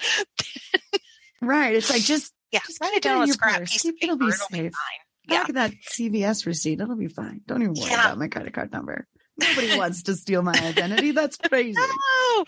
right. 1.42 1.75
It's 1.75 1.90
like 1.90 2.03
just 2.03 2.33
yeah. 2.51 2.61
Just 2.66 2.81
write 2.81 2.94
it 2.94 3.03
down 3.03 3.20
on 3.20 3.29
a 3.29 3.33
scrap 3.33 3.66
keep, 3.66 3.96
It'll 4.01 4.16
be 4.16 4.27
it'll 4.27 4.33
safe. 4.33 4.73
Be 4.73 5.33
yeah. 5.33 5.40
Look 5.40 5.51
at 5.51 5.55
that 5.57 5.73
CVS 5.90 6.46
receipt. 6.46 6.81
It'll 6.81 6.96
be 6.96 7.09
fine. 7.09 7.42
Don't 7.46 7.61
even 7.61 7.75
worry 7.75 7.90
yeah. 7.90 8.07
about 8.07 8.18
my 8.18 8.29
credit 8.29 8.55
card 8.55 8.73
number. 8.73 9.07
Nobody 9.40 9.76
wants 9.76 10.03
to 10.05 10.14
steal 10.14 10.42
my 10.42 10.55
identity. 10.55 11.12
That's 11.12 11.37
crazy. 11.37 11.81
No. 12.29 12.44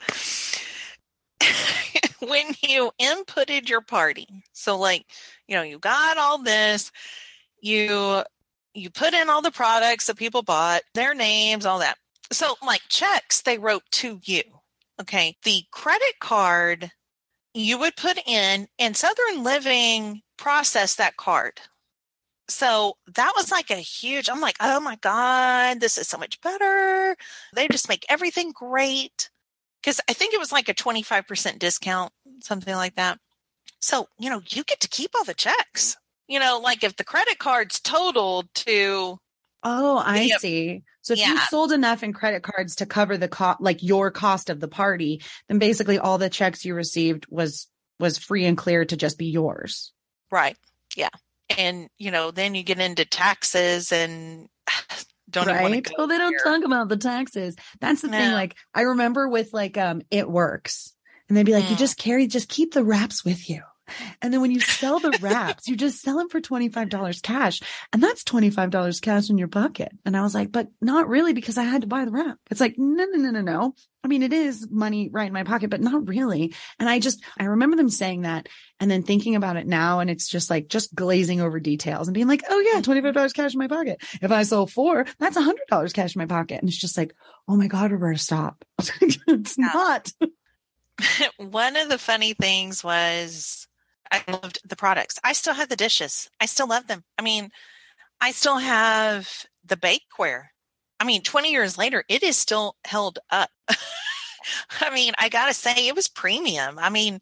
when 2.28 2.46
you 2.62 2.92
inputted 3.00 3.68
your 3.68 3.80
party, 3.80 4.28
so 4.52 4.78
like, 4.78 5.04
you 5.48 5.56
know, 5.56 5.62
you 5.62 5.78
got 5.78 6.18
all 6.18 6.42
this, 6.42 6.92
you 7.60 8.22
you 8.74 8.90
put 8.90 9.12
in 9.12 9.28
all 9.28 9.42
the 9.42 9.50
products 9.50 10.06
that 10.06 10.16
people 10.16 10.42
bought, 10.42 10.82
their 10.94 11.14
names, 11.14 11.66
all 11.66 11.80
that. 11.80 11.98
So 12.30 12.54
like 12.64 12.82
checks 12.88 13.42
they 13.42 13.58
wrote 13.58 13.82
to 13.92 14.20
you. 14.24 14.42
Okay. 15.00 15.36
The 15.42 15.62
credit 15.72 16.14
card 16.20 16.90
you 17.54 17.78
would 17.78 17.96
put 17.96 18.18
in 18.26 18.68
and 18.78 18.96
Southern 18.96 19.42
Living 19.42 20.22
processed 20.38 20.98
that 20.98 21.16
card 21.16 21.60
so 22.52 22.96
that 23.14 23.32
was 23.36 23.50
like 23.50 23.70
a 23.70 23.76
huge 23.76 24.28
i'm 24.28 24.40
like 24.40 24.56
oh 24.60 24.80
my 24.80 24.96
god 24.96 25.80
this 25.80 25.98
is 25.98 26.08
so 26.08 26.18
much 26.18 26.40
better. 26.40 27.16
They 27.54 27.68
just 27.68 27.88
make 27.88 28.04
everything 28.08 28.52
great. 28.52 29.30
Because 29.80 30.00
i 30.08 30.12
think 30.12 30.34
it 30.34 30.40
was 30.40 30.52
like 30.52 30.68
a 30.68 30.74
25% 30.74 31.58
discount 31.58 32.12
something 32.40 32.74
like 32.74 32.96
that. 32.96 33.18
So 33.80 34.08
you 34.18 34.30
know 34.30 34.42
you 34.48 34.64
get 34.64 34.80
to 34.80 34.88
keep 34.88 35.10
all 35.14 35.24
the 35.24 35.34
checks 35.34 35.96
you 36.28 36.38
know 36.38 36.60
like 36.62 36.84
if 36.84 36.96
the 36.96 37.04
credit 37.04 37.38
card's 37.38 37.80
totaled 37.80 38.52
to 38.54 39.18
oh 39.62 40.02
i 40.04 40.20
the, 40.20 40.28
see. 40.38 40.82
So 41.04 41.14
if 41.14 41.18
yeah. 41.18 41.32
you 41.32 41.38
sold 41.38 41.72
enough 41.72 42.04
in 42.04 42.12
credit 42.12 42.44
cards 42.44 42.76
to 42.76 42.86
cover 42.86 43.16
the 43.16 43.28
cost 43.28 43.60
like 43.60 43.82
your 43.82 44.12
cost 44.12 44.50
of 44.50 44.60
the 44.60 44.68
party 44.68 45.22
then 45.48 45.58
basically 45.58 45.98
all 45.98 46.18
the 46.18 46.30
checks 46.30 46.64
you 46.64 46.74
received 46.74 47.26
was 47.28 47.66
was 47.98 48.18
free 48.18 48.46
and 48.46 48.58
clear 48.58 48.84
to 48.84 48.96
just 48.96 49.18
be 49.18 49.26
yours. 49.26 49.92
Right. 50.30 50.56
Yeah 50.96 51.08
and 51.58 51.88
you 51.98 52.10
know 52.10 52.30
then 52.30 52.54
you 52.54 52.62
get 52.62 52.80
into 52.80 53.04
taxes 53.04 53.92
and 53.92 54.48
don't 55.30 55.46
right 55.46 55.88
well 55.96 56.06
they 56.06 56.18
don't 56.18 56.36
talk 56.44 56.62
about 56.62 56.88
the 56.88 56.96
taxes 56.96 57.56
that's 57.80 58.02
the 58.02 58.08
no. 58.08 58.18
thing 58.18 58.32
like 58.32 58.54
i 58.74 58.82
remember 58.82 59.28
with 59.28 59.52
like 59.52 59.78
um 59.78 60.02
it 60.10 60.28
works 60.28 60.92
and 61.28 61.36
they'd 61.36 61.46
be 61.46 61.54
like 61.54 61.64
mm. 61.64 61.70
you 61.70 61.76
just 61.76 61.96
carry 61.96 62.26
just 62.26 62.48
keep 62.48 62.74
the 62.74 62.84
wraps 62.84 63.24
with 63.24 63.48
you 63.48 63.62
and 64.20 64.32
then 64.32 64.40
when 64.40 64.50
you 64.50 64.60
sell 64.60 64.98
the 64.98 65.16
wraps, 65.20 65.68
you 65.68 65.76
just 65.76 66.00
sell 66.00 66.18
them 66.18 66.28
for 66.28 66.40
$25 66.40 67.22
cash. 67.22 67.60
And 67.92 68.02
that's 68.02 68.24
$25 68.24 69.00
cash 69.00 69.30
in 69.30 69.38
your 69.38 69.48
pocket. 69.48 69.92
And 70.04 70.16
I 70.16 70.22
was 70.22 70.34
like, 70.34 70.52
but 70.52 70.68
not 70.80 71.08
really 71.08 71.32
because 71.32 71.58
I 71.58 71.64
had 71.64 71.82
to 71.82 71.86
buy 71.86 72.04
the 72.04 72.10
wrap. 72.10 72.38
It's 72.50 72.60
like, 72.60 72.74
no, 72.78 73.04
no, 73.04 73.18
no, 73.18 73.30
no, 73.30 73.40
no. 73.40 73.74
I 74.04 74.08
mean, 74.08 74.22
it 74.22 74.32
is 74.32 74.68
money 74.68 75.10
right 75.12 75.28
in 75.28 75.32
my 75.32 75.44
pocket, 75.44 75.70
but 75.70 75.80
not 75.80 76.08
really. 76.08 76.54
And 76.78 76.88
I 76.88 76.98
just, 76.98 77.22
I 77.38 77.44
remember 77.44 77.76
them 77.76 77.88
saying 77.88 78.22
that 78.22 78.48
and 78.80 78.90
then 78.90 79.04
thinking 79.04 79.36
about 79.36 79.56
it 79.56 79.66
now. 79.66 80.00
And 80.00 80.10
it's 80.10 80.28
just 80.28 80.50
like, 80.50 80.66
just 80.66 80.94
glazing 80.94 81.40
over 81.40 81.60
details 81.60 82.08
and 82.08 82.14
being 82.14 82.26
like, 82.26 82.42
oh 82.50 82.58
yeah, 82.58 82.80
$25 82.80 83.34
cash 83.34 83.54
in 83.54 83.58
my 83.58 83.68
pocket. 83.68 84.02
If 84.20 84.32
I 84.32 84.42
sold 84.42 84.72
four, 84.72 85.06
that's 85.20 85.38
$100 85.38 85.92
cash 85.92 86.16
in 86.16 86.18
my 86.18 86.26
pocket. 86.26 86.60
And 86.60 86.68
it's 86.68 86.78
just 86.78 86.96
like, 86.96 87.14
oh 87.48 87.56
my 87.56 87.68
God, 87.68 87.92
Roberta, 87.92 88.18
stop. 88.18 88.64
it's 89.00 89.56
not. 89.56 90.12
One 91.36 91.76
of 91.76 91.88
the 91.88 91.98
funny 91.98 92.34
things 92.34 92.82
was 92.82 93.68
I 94.12 94.22
loved 94.30 94.60
the 94.68 94.76
products. 94.76 95.18
I 95.24 95.32
still 95.32 95.54
have 95.54 95.70
the 95.70 95.76
dishes. 95.76 96.28
I 96.38 96.46
still 96.46 96.68
love 96.68 96.86
them. 96.86 97.02
I 97.18 97.22
mean, 97.22 97.50
I 98.20 98.32
still 98.32 98.58
have 98.58 99.46
the 99.64 99.76
bakeware. 99.76 100.48
I 101.00 101.04
mean, 101.04 101.22
20 101.22 101.50
years 101.50 101.78
later, 101.78 102.04
it 102.08 102.22
is 102.22 102.36
still 102.36 102.76
held 102.84 103.18
up. 103.30 103.50
I 104.80 104.94
mean, 104.94 105.14
I 105.18 105.30
got 105.30 105.46
to 105.46 105.54
say, 105.54 105.88
it 105.88 105.96
was 105.96 106.08
premium. 106.08 106.78
I 106.78 106.90
mean, 106.90 107.20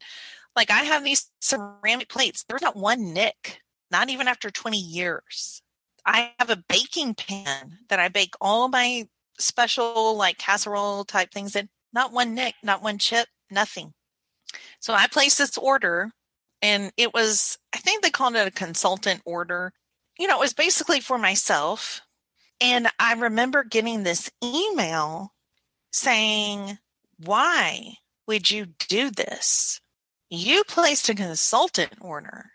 like 0.55 0.69
I 0.69 0.83
have 0.83 1.03
these 1.03 1.31
ceramic 1.39 2.09
plates. 2.09 2.43
There's 2.47 2.61
not 2.61 2.75
one 2.75 3.13
nick, 3.13 3.61
not 3.89 4.09
even 4.09 4.27
after 4.27 4.51
20 4.51 4.77
years. 4.77 5.61
I 6.05 6.33
have 6.39 6.49
a 6.49 6.63
baking 6.67 7.15
pan 7.15 7.77
that 7.89 7.99
I 7.99 8.09
bake 8.09 8.33
all 8.41 8.67
my 8.67 9.07
special, 9.39 10.17
like 10.17 10.37
casserole 10.37 11.05
type 11.05 11.31
things 11.31 11.55
in. 11.55 11.69
Not 11.93 12.11
one 12.11 12.33
nick, 12.33 12.55
not 12.63 12.83
one 12.83 12.97
chip, 12.97 13.27
nothing. 13.49 13.93
So 14.79 14.93
I 14.93 15.07
placed 15.07 15.37
this 15.37 15.57
order 15.57 16.11
and 16.61 16.91
it 16.97 17.13
was 17.13 17.57
i 17.73 17.77
think 17.77 18.03
they 18.03 18.09
called 18.09 18.35
it 18.35 18.47
a 18.47 18.51
consultant 18.51 19.21
order 19.25 19.73
you 20.21 20.27
know, 20.27 20.37
it 20.37 20.41
was 20.41 20.53
basically 20.53 20.99
for 20.99 21.17
myself. 21.17 22.01
And 22.61 22.87
I 22.99 23.13
remember 23.13 23.63
getting 23.63 24.03
this 24.03 24.29
email 24.43 25.33
saying, 25.91 26.77
Why 27.17 27.95
would 28.27 28.51
you 28.51 28.67
do 28.87 29.09
this? 29.09 29.81
You 30.29 30.63
placed 30.65 31.09
a 31.09 31.15
consultant 31.15 31.93
order. 32.01 32.51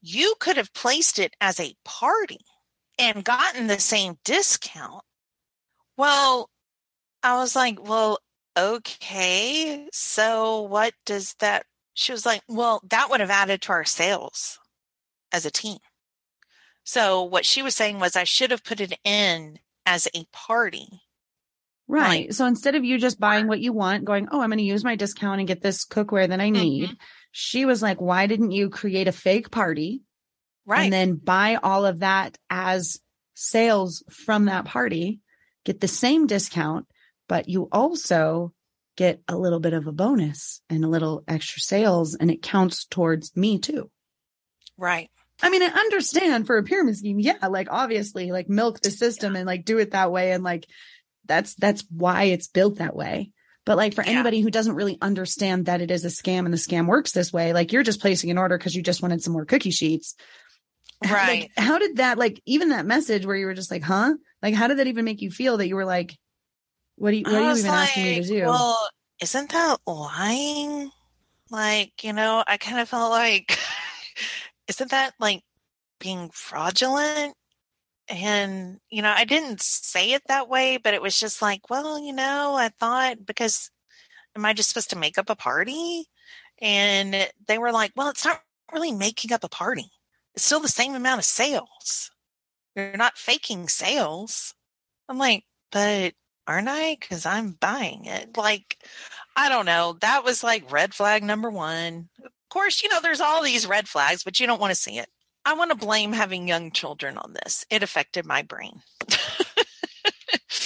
You 0.00 0.34
could 0.38 0.56
have 0.56 0.72
placed 0.72 1.18
it 1.18 1.34
as 1.40 1.58
a 1.58 1.74
party 1.84 2.44
and 2.96 3.24
gotten 3.24 3.66
the 3.66 3.80
same 3.80 4.18
discount. 4.24 5.02
Well, 5.96 6.48
I 7.24 7.34
was 7.38 7.56
like, 7.56 7.82
Well, 7.82 8.20
okay. 8.56 9.88
So 9.92 10.62
what 10.62 10.94
does 11.04 11.34
that? 11.40 11.66
She 12.00 12.12
was 12.12 12.24
like, 12.24 12.40
Well, 12.48 12.80
that 12.88 13.10
would 13.10 13.20
have 13.20 13.30
added 13.30 13.60
to 13.62 13.72
our 13.72 13.84
sales 13.84 14.58
as 15.32 15.44
a 15.44 15.50
team. 15.50 15.78
So 16.82 17.22
what 17.24 17.44
she 17.44 17.60
was 17.62 17.76
saying 17.76 18.00
was 18.00 18.16
I 18.16 18.24
should 18.24 18.50
have 18.52 18.64
put 18.64 18.80
it 18.80 18.98
in 19.04 19.58
as 19.84 20.08
a 20.14 20.24
party. 20.32 21.02
Right. 21.86 22.32
So 22.32 22.46
instead 22.46 22.74
of 22.74 22.84
you 22.84 22.98
just 22.98 23.20
buying 23.20 23.48
what 23.48 23.60
you 23.60 23.74
want, 23.74 24.06
going, 24.06 24.28
oh, 24.32 24.40
I'm 24.40 24.48
going 24.48 24.58
to 24.58 24.64
use 24.64 24.82
my 24.82 24.96
discount 24.96 25.40
and 25.40 25.48
get 25.48 25.60
this 25.60 25.84
cookware 25.84 26.28
that 26.28 26.40
I 26.40 26.48
need, 26.48 26.84
mm-hmm. 26.84 26.94
she 27.32 27.66
was 27.66 27.82
like, 27.82 28.00
why 28.00 28.26
didn't 28.26 28.52
you 28.52 28.70
create 28.70 29.08
a 29.08 29.12
fake 29.12 29.50
party? 29.50 30.00
Right. 30.64 30.84
And 30.84 30.92
then 30.92 31.16
buy 31.16 31.58
all 31.62 31.84
of 31.84 31.98
that 31.98 32.38
as 32.48 32.98
sales 33.34 34.02
from 34.08 34.46
that 34.46 34.64
party, 34.64 35.20
get 35.64 35.80
the 35.80 35.88
same 35.88 36.26
discount, 36.26 36.86
but 37.28 37.48
you 37.48 37.68
also 37.70 38.54
get 39.00 39.22
a 39.28 39.34
little 39.34 39.60
bit 39.60 39.72
of 39.72 39.86
a 39.86 39.92
bonus 39.92 40.60
and 40.68 40.84
a 40.84 40.88
little 40.88 41.24
extra 41.26 41.62
sales 41.62 42.14
and 42.14 42.30
it 42.30 42.42
counts 42.42 42.84
towards 42.84 43.34
me 43.34 43.58
too. 43.58 43.90
Right. 44.76 45.10
I 45.42 45.48
mean, 45.48 45.62
I 45.62 45.68
understand 45.68 46.46
for 46.46 46.58
a 46.58 46.64
pyramid 46.64 46.98
scheme. 46.98 47.18
Yeah. 47.18 47.46
Like 47.48 47.68
obviously 47.70 48.30
like 48.30 48.50
milk 48.50 48.82
the 48.82 48.90
system 48.90 49.32
yeah. 49.32 49.38
and 49.38 49.46
like 49.46 49.64
do 49.64 49.78
it 49.78 49.92
that 49.92 50.12
way. 50.12 50.32
And 50.32 50.44
like, 50.44 50.66
that's, 51.24 51.54
that's 51.54 51.82
why 51.88 52.24
it's 52.24 52.48
built 52.48 52.76
that 52.76 52.94
way. 52.94 53.30
But 53.64 53.78
like 53.78 53.94
for 53.94 54.04
yeah. 54.04 54.10
anybody 54.10 54.42
who 54.42 54.50
doesn't 54.50 54.74
really 54.74 54.98
understand 55.00 55.64
that 55.64 55.80
it 55.80 55.90
is 55.90 56.04
a 56.04 56.08
scam 56.08 56.40
and 56.40 56.52
the 56.52 56.58
scam 56.58 56.86
works 56.86 57.12
this 57.12 57.32
way, 57.32 57.54
like 57.54 57.72
you're 57.72 57.82
just 57.82 58.02
placing 58.02 58.30
an 58.30 58.36
order 58.36 58.58
because 58.58 58.74
you 58.74 58.82
just 58.82 59.00
wanted 59.00 59.22
some 59.22 59.32
more 59.32 59.46
cookie 59.46 59.70
sheets. 59.70 60.14
Right. 61.02 61.48
Like, 61.48 61.52
how 61.56 61.78
did 61.78 61.96
that, 61.96 62.18
like, 62.18 62.42
even 62.44 62.68
that 62.68 62.84
message 62.84 63.24
where 63.24 63.34
you 63.34 63.46
were 63.46 63.54
just 63.54 63.70
like, 63.70 63.82
huh? 63.82 64.12
Like, 64.42 64.52
how 64.52 64.66
did 64.66 64.80
that 64.80 64.86
even 64.86 65.06
make 65.06 65.22
you 65.22 65.30
feel 65.30 65.56
that 65.56 65.66
you 65.66 65.74
were 65.74 65.86
like, 65.86 66.14
what, 67.00 67.12
do 67.12 67.16
you, 67.16 67.22
what 67.24 67.32
are 67.32 67.40
you 67.40 67.58
even 67.58 67.70
like, 67.70 67.88
asking 67.88 68.04
me 68.04 68.20
to 68.20 68.28
do? 68.28 68.44
Well, 68.44 68.90
isn't 69.22 69.52
that 69.52 69.78
lying? 69.86 70.90
Like, 71.50 72.04
you 72.04 72.12
know, 72.12 72.44
I 72.46 72.58
kind 72.58 72.78
of 72.78 72.90
felt 72.90 73.10
like 73.10 73.58
isn't 74.68 74.90
that 74.90 75.14
like 75.18 75.42
being 75.98 76.28
fraudulent? 76.30 77.34
And, 78.10 78.80
you 78.90 79.00
know, 79.00 79.14
I 79.16 79.24
didn't 79.24 79.62
say 79.62 80.12
it 80.12 80.22
that 80.28 80.50
way, 80.50 80.76
but 80.76 80.92
it 80.92 81.00
was 81.00 81.18
just 81.18 81.40
like, 81.40 81.70
well, 81.70 81.98
you 81.98 82.12
know, 82.12 82.54
I 82.54 82.68
thought 82.68 83.24
because 83.24 83.70
am 84.36 84.44
I 84.44 84.52
just 84.52 84.68
supposed 84.68 84.90
to 84.90 84.98
make 84.98 85.16
up 85.16 85.30
a 85.30 85.36
party? 85.36 86.04
And 86.60 87.30
they 87.48 87.56
were 87.56 87.72
like, 87.72 87.92
well, 87.96 88.10
it's 88.10 88.26
not 88.26 88.42
really 88.74 88.92
making 88.92 89.32
up 89.32 89.42
a 89.42 89.48
party. 89.48 89.90
It's 90.34 90.44
still 90.44 90.60
the 90.60 90.68
same 90.68 90.94
amount 90.94 91.20
of 91.20 91.24
sales. 91.24 92.10
You're 92.76 92.98
not 92.98 93.16
faking 93.16 93.68
sales. 93.68 94.54
I'm 95.08 95.16
like, 95.16 95.44
but 95.72 96.12
aren't 96.50 96.68
I? 96.68 96.96
Because 96.98 97.24
I'm 97.26 97.52
buying 97.52 98.06
it. 98.06 98.36
Like, 98.36 98.76
I 99.36 99.48
don't 99.48 99.66
know. 99.66 99.96
That 100.00 100.24
was 100.24 100.42
like 100.42 100.70
red 100.72 100.92
flag 100.92 101.22
number 101.22 101.48
one 101.48 102.08
Of 102.24 102.32
course, 102.48 102.82
you 102.82 102.88
know, 102.88 103.00
there's 103.00 103.20
all 103.20 103.42
these 103.42 103.68
red 103.68 103.88
flags, 103.88 104.24
but 104.24 104.40
you 104.40 104.48
don't 104.48 104.60
want 104.60 104.72
to 104.72 104.80
see 104.80 104.98
it. 104.98 105.08
I 105.44 105.54
want 105.54 105.70
to 105.70 105.76
blame 105.76 106.12
having 106.12 106.48
young 106.48 106.72
children 106.72 107.16
on 107.16 107.34
this. 107.34 107.64
It 107.70 107.84
affected 107.84 108.26
my 108.26 108.42
brain. 108.42 108.82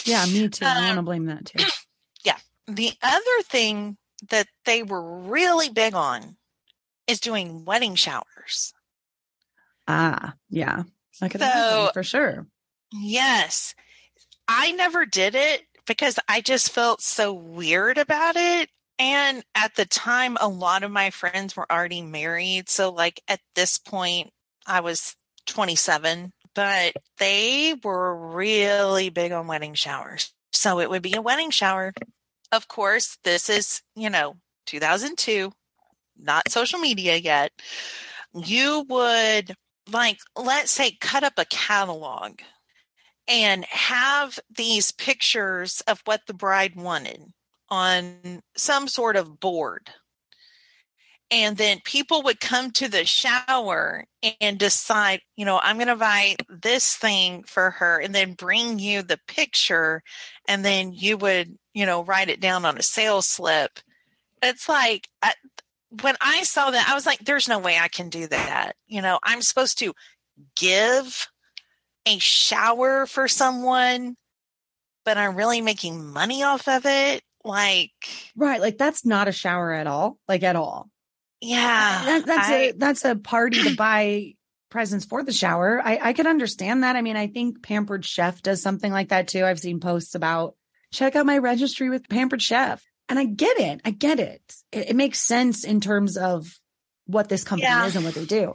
yeah, 0.06 0.24
me 0.24 0.48
too. 0.48 0.64
Um, 0.64 0.72
I 0.74 0.86
want 0.86 0.96
to 0.96 1.02
blame 1.02 1.26
that 1.26 1.44
too. 1.44 1.64
Yeah. 2.24 2.38
The 2.66 2.92
other 3.02 3.42
thing 3.42 3.98
that 4.30 4.46
they 4.64 4.82
were 4.82 5.18
really 5.20 5.68
big 5.68 5.94
on 5.94 6.36
is 7.06 7.20
doing 7.20 7.66
wedding 7.66 7.94
showers. 7.94 8.72
Ah, 9.86 10.32
yeah. 10.48 10.84
I 11.20 11.28
could 11.28 11.42
so, 11.42 11.90
for 11.92 12.02
sure. 12.02 12.46
Yes. 12.90 13.74
I 14.48 14.72
never 14.72 15.04
did 15.04 15.34
it 15.34 15.62
because 15.86 16.18
I 16.28 16.40
just 16.40 16.70
felt 16.70 17.00
so 17.02 17.32
weird 17.32 17.98
about 17.98 18.36
it. 18.36 18.70
And 18.98 19.42
at 19.54 19.74
the 19.74 19.86
time, 19.86 20.36
a 20.40 20.48
lot 20.48 20.84
of 20.84 20.90
my 20.90 21.10
friends 21.10 21.56
were 21.56 21.70
already 21.70 22.02
married. 22.02 22.68
So, 22.68 22.90
like, 22.90 23.20
at 23.26 23.40
this 23.54 23.78
point, 23.78 24.30
I 24.66 24.80
was 24.80 25.16
27, 25.46 26.32
but 26.54 26.94
they 27.18 27.74
were 27.82 28.14
really 28.34 29.10
big 29.10 29.32
on 29.32 29.48
wedding 29.48 29.74
showers. 29.74 30.32
So, 30.52 30.78
it 30.78 30.88
would 30.88 31.02
be 31.02 31.14
a 31.14 31.22
wedding 31.22 31.50
shower. 31.50 31.92
Of 32.52 32.68
course, 32.68 33.18
this 33.24 33.50
is, 33.50 33.82
you 33.96 34.10
know, 34.10 34.36
2002, 34.66 35.50
not 36.16 36.50
social 36.50 36.78
media 36.78 37.16
yet. 37.16 37.50
You 38.32 38.86
would, 38.88 39.54
like, 39.90 40.18
let's 40.36 40.70
say, 40.70 40.96
cut 41.00 41.24
up 41.24 41.34
a 41.36 41.44
catalog 41.46 42.40
and 43.28 43.64
have 43.66 44.38
these 44.54 44.92
pictures 44.92 45.82
of 45.86 46.00
what 46.04 46.20
the 46.26 46.34
bride 46.34 46.76
wanted 46.76 47.22
on 47.70 48.40
some 48.56 48.88
sort 48.88 49.16
of 49.16 49.40
board. 49.40 49.90
And 51.30 51.56
then 51.56 51.80
people 51.84 52.22
would 52.22 52.38
come 52.38 52.70
to 52.72 52.88
the 52.88 53.04
shower 53.04 54.04
and 54.40 54.58
decide, 54.58 55.20
you 55.36 55.44
know, 55.44 55.58
I'm 55.62 55.76
going 55.76 55.88
to 55.88 55.96
buy 55.96 56.36
this 56.48 56.94
thing 56.94 57.44
for 57.44 57.70
her 57.70 57.98
and 57.98 58.14
then 58.14 58.34
bring 58.34 58.78
you 58.78 59.02
the 59.02 59.18
picture. 59.26 60.02
And 60.46 60.64
then 60.64 60.92
you 60.92 61.16
would, 61.16 61.56
you 61.72 61.86
know, 61.86 62.04
write 62.04 62.28
it 62.28 62.40
down 62.40 62.64
on 62.64 62.78
a 62.78 62.82
sales 62.82 63.26
slip. 63.26 63.80
It's 64.42 64.68
like, 64.68 65.08
I, 65.22 65.32
when 66.02 66.14
I 66.20 66.42
saw 66.42 66.70
that, 66.70 66.88
I 66.88 66.94
was 66.94 67.06
like, 67.06 67.20
there's 67.20 67.48
no 67.48 67.58
way 67.58 67.78
I 67.78 67.88
can 67.88 68.10
do 68.10 68.26
that. 68.28 68.76
You 68.86 69.02
know, 69.02 69.18
I'm 69.24 69.42
supposed 69.42 69.78
to 69.78 69.94
give 70.56 71.26
a 72.06 72.18
shower 72.18 73.06
for 73.06 73.28
someone, 73.28 74.16
but 75.04 75.16
I'm 75.16 75.36
really 75.36 75.60
making 75.60 76.12
money 76.12 76.42
off 76.42 76.68
of 76.68 76.86
it. 76.86 77.22
Like, 77.44 77.92
right. 78.36 78.60
Like 78.60 78.78
that's 78.78 79.04
not 79.04 79.28
a 79.28 79.32
shower 79.32 79.72
at 79.72 79.86
all. 79.86 80.18
Like 80.28 80.42
at 80.42 80.56
all. 80.56 80.88
Yeah. 81.40 82.02
That, 82.04 82.26
that's 82.26 82.48
I, 82.48 82.54
a, 82.54 82.72
that's 82.72 83.04
a 83.04 83.16
party 83.16 83.62
to 83.62 83.76
buy 83.76 84.34
presents 84.70 85.04
for 85.04 85.22
the 85.22 85.32
shower. 85.32 85.80
I, 85.82 85.98
I 86.02 86.12
could 86.14 86.26
understand 86.26 86.82
that. 86.82 86.96
I 86.96 87.02
mean, 87.02 87.16
I 87.16 87.26
think 87.26 87.62
Pampered 87.62 88.04
Chef 88.04 88.42
does 88.42 88.62
something 88.62 88.90
like 88.90 89.10
that 89.10 89.28
too. 89.28 89.44
I've 89.44 89.60
seen 89.60 89.80
posts 89.80 90.14
about 90.14 90.56
check 90.92 91.16
out 91.16 91.26
my 91.26 91.38
registry 91.38 91.90
with 91.90 92.08
Pampered 92.08 92.42
Chef. 92.42 92.82
And 93.08 93.18
I 93.18 93.24
get 93.26 93.58
it. 93.58 93.82
I 93.84 93.90
get 93.90 94.18
it. 94.18 94.42
It, 94.72 94.90
it 94.90 94.96
makes 94.96 95.20
sense 95.20 95.64
in 95.64 95.80
terms 95.80 96.16
of 96.16 96.58
what 97.06 97.28
this 97.28 97.44
company 97.44 97.68
yeah. 97.68 97.84
is 97.84 97.96
and 97.96 98.04
what 98.04 98.14
they 98.14 98.24
do. 98.24 98.54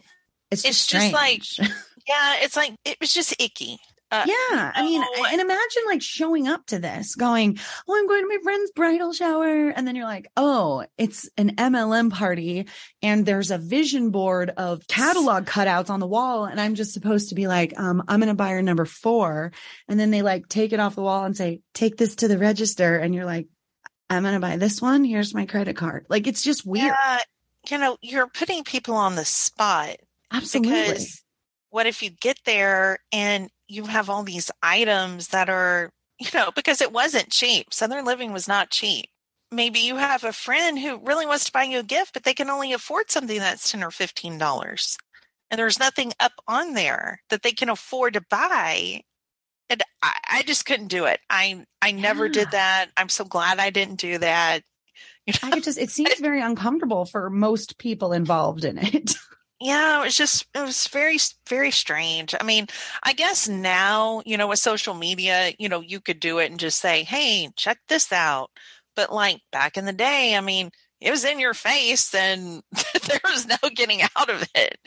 It's 0.49 0.63
just, 0.63 0.91
it's 0.93 1.11
just 1.11 1.13
like, 1.13 1.43
yeah, 2.07 2.35
it's 2.39 2.55
like, 2.55 2.75
it 2.85 2.97
was 2.99 3.13
just 3.13 3.35
icky. 3.41 3.77
Uh, 4.11 4.25
yeah. 4.25 4.71
I 4.73 4.81
mean, 4.81 5.03
oh, 5.05 5.27
and 5.31 5.39
imagine 5.39 5.83
like 5.85 6.01
showing 6.01 6.47
up 6.47 6.65
to 6.67 6.79
this 6.79 7.13
going, 7.13 7.59
Oh, 7.87 7.95
I'm 7.95 8.07
going 8.07 8.23
to 8.23 8.27
my 8.27 8.39
friend's 8.41 8.71
bridal 8.71 9.13
shower. 9.13 9.69
And 9.69 9.87
then 9.87 9.95
you're 9.95 10.05
like, 10.05 10.27
Oh, 10.35 10.83
it's 10.97 11.29
an 11.37 11.57
MLM 11.57 12.11
party 12.11 12.67
and 13.03 13.23
there's 13.23 13.51
a 13.51 13.59
vision 13.59 14.09
board 14.09 14.49
of 14.57 14.87
catalog 14.87 15.45
cutouts 15.45 15.91
on 15.91 15.99
the 15.99 16.07
wall. 16.07 16.45
And 16.45 16.59
I'm 16.59 16.73
just 16.73 16.93
supposed 16.93 17.29
to 17.29 17.35
be 17.35 17.45
like, 17.45 17.79
um, 17.79 18.03
I'm 18.07 18.19
going 18.19 18.29
to 18.29 18.33
buy 18.33 18.49
her 18.49 18.63
number 18.63 18.85
four. 18.85 19.51
And 19.87 19.99
then 19.99 20.09
they 20.09 20.23
like 20.23 20.47
take 20.47 20.73
it 20.73 20.79
off 20.79 20.95
the 20.95 21.03
wall 21.03 21.25
and 21.25 21.37
say, 21.37 21.61
take 21.75 21.95
this 21.95 22.15
to 22.17 22.27
the 22.27 22.39
register. 22.39 22.97
And 22.97 23.13
you're 23.13 23.25
like, 23.25 23.47
I'm 24.09 24.23
going 24.23 24.33
to 24.33 24.39
buy 24.39 24.57
this 24.57 24.81
one. 24.81 25.03
Here's 25.03 25.35
my 25.35 25.45
credit 25.45 25.75
card. 25.75 26.07
Like, 26.09 26.25
it's 26.25 26.41
just 26.41 26.65
weird. 26.65 26.85
Yeah, 26.85 27.19
you 27.69 27.77
know, 27.77 27.97
you're 28.01 28.27
putting 28.27 28.63
people 28.63 28.95
on 28.95 29.15
the 29.15 29.25
spot. 29.25 29.97
Absolutely. 30.31 30.71
Because 30.71 31.23
what 31.69 31.85
if 31.85 32.01
you 32.01 32.09
get 32.09 32.39
there 32.45 32.99
and 33.11 33.49
you 33.67 33.85
have 33.85 34.09
all 34.09 34.23
these 34.23 34.51
items 34.63 35.29
that 35.29 35.49
are, 35.49 35.91
you 36.19 36.27
know, 36.33 36.51
because 36.55 36.81
it 36.81 36.91
wasn't 36.91 37.29
cheap. 37.29 37.73
Southern 37.73 38.05
Living 38.05 38.33
was 38.33 38.47
not 38.47 38.71
cheap. 38.71 39.05
Maybe 39.51 39.79
you 39.79 39.95
have 39.95 40.23
a 40.23 40.33
friend 40.33 40.77
who 40.77 40.99
really 40.99 41.25
wants 41.25 41.45
to 41.45 41.51
buy 41.51 41.63
you 41.63 41.79
a 41.79 41.83
gift, 41.83 42.13
but 42.13 42.23
they 42.23 42.33
can 42.33 42.49
only 42.49 42.73
afford 42.73 43.09
something 43.09 43.39
that's 43.39 43.71
10 43.71 43.83
or 43.83 43.89
$15. 43.89 44.97
And 45.51 45.57
there's 45.57 45.79
nothing 45.79 46.13
up 46.19 46.33
on 46.47 46.73
there 46.73 47.21
that 47.29 47.41
they 47.41 47.51
can 47.51 47.69
afford 47.69 48.13
to 48.13 48.21
buy. 48.29 49.01
And 49.69 49.83
I, 50.01 50.13
I 50.31 50.43
just 50.43 50.65
couldn't 50.65 50.87
do 50.87 51.05
it. 51.05 51.19
I 51.29 51.65
I 51.81 51.91
never 51.91 52.27
yeah. 52.27 52.33
did 52.33 52.51
that. 52.51 52.87
I'm 52.97 53.09
so 53.09 53.25
glad 53.25 53.59
I 53.59 53.69
didn't 53.69 53.99
do 53.99 54.17
that. 54.19 54.61
You 55.25 55.33
know? 55.43 55.57
I 55.57 55.59
just 55.59 55.77
it 55.77 55.91
seems 55.91 56.19
very 56.19 56.41
uncomfortable 56.41 57.05
for 57.05 57.29
most 57.29 57.77
people 57.77 58.13
involved 58.13 58.65
in 58.65 58.79
it. 58.79 59.13
yeah, 59.59 59.99
it 60.01 60.05
was 60.05 60.17
just 60.17 60.47
it 60.55 60.61
was 60.61 60.87
very 60.87 61.17
very 61.47 61.71
strange. 61.71 62.33
I 62.39 62.43
mean, 62.43 62.67
I 63.03 63.13
guess 63.13 63.47
now, 63.47 64.21
you 64.25 64.37
know, 64.37 64.47
with 64.47 64.59
social 64.59 64.93
media, 64.93 65.53
you 65.59 65.69
know, 65.69 65.81
you 65.81 65.99
could 65.99 66.19
do 66.19 66.39
it 66.39 66.49
and 66.51 66.59
just 66.59 66.79
say, 66.79 67.03
"Hey, 67.03 67.49
check 67.55 67.79
this 67.87 68.11
out." 68.11 68.51
But 68.95 69.11
like 69.13 69.41
back 69.51 69.77
in 69.77 69.85
the 69.85 69.93
day, 69.93 70.35
I 70.35 70.41
mean, 70.41 70.71
it 71.01 71.11
was 71.11 71.23
in 71.23 71.39
your 71.39 71.53
face 71.53 72.13
and 72.13 72.61
there 73.07 73.21
was 73.23 73.47
no 73.47 73.69
getting 73.73 74.01
out 74.01 74.29
of 74.29 74.47
it. 74.55 74.77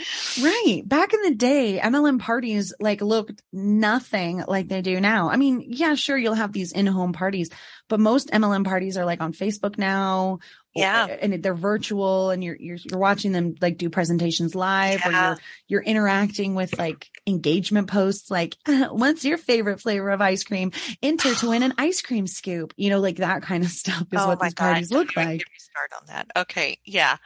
Right. 0.43 0.83
Back 0.85 1.15
in 1.15 1.23
the 1.23 1.35
day, 1.35 1.81
MLM 1.83 2.19
parties 2.19 2.75
like 2.81 3.01
looked 3.01 3.43
nothing 3.53 4.45
like 4.47 4.69
they 4.69 4.83
do 4.83 5.01
now. 5.01 5.31
I 5.31 5.37
mean, 5.37 5.65
yeah, 5.67 5.95
sure, 5.95 6.19
you'll 6.19 6.35
have 6.35 6.53
these 6.53 6.73
in-home 6.73 7.13
parties, 7.13 7.51
but 7.89 8.01
most 8.01 8.31
MLM 8.31 8.65
parties 8.65 8.97
are 8.97 9.07
like 9.07 9.21
on 9.23 9.33
Facebook 9.33 9.79
now. 9.79 10.39
Yeah. 10.75 11.07
And 11.07 11.43
they're 11.43 11.55
virtual 11.55 12.31
and 12.31 12.43
you're, 12.43 12.57
you're, 12.57 12.79
you're 12.91 12.99
watching 12.99 13.33
them 13.33 13.55
like 13.61 13.77
do 13.79 13.91
presentations 13.91 14.55
live 14.55 15.01
Yeah. 15.05 15.09
or 15.09 15.13
you're, 15.13 15.39
you're 15.69 15.83
interacting 15.83 16.55
with 16.55 16.79
like 16.79 17.09
engagement 17.27 17.89
posts 17.89 18.31
like, 18.31 18.57
what's 18.67 19.25
your 19.25 19.37
favorite 19.39 19.81
flavor 19.81 20.11
of 20.11 20.21
ice 20.21 20.45
cream? 20.45 20.73
Enter 21.03 21.35
to 21.35 21.49
win 21.51 21.63
an 21.63 21.75
ice 21.79 22.01
cream 22.01 22.27
scoop. 22.27 22.73
You 22.77 22.91
know, 22.91 23.01
like 23.01 23.17
that 23.17 23.43
kind 23.43 23.65
of 23.65 23.71
stuff 23.83 24.07
is 24.13 24.19
what 24.21 24.41
these 24.41 24.55
parties 24.55 24.89
don't 24.89 25.01
look 25.01 25.17
like. 25.17 25.39
Me 25.41 25.45
started 25.59 25.95
on 26.01 26.07
that. 26.07 26.31
Okay. 26.37 26.79
Yeah. 26.85 27.17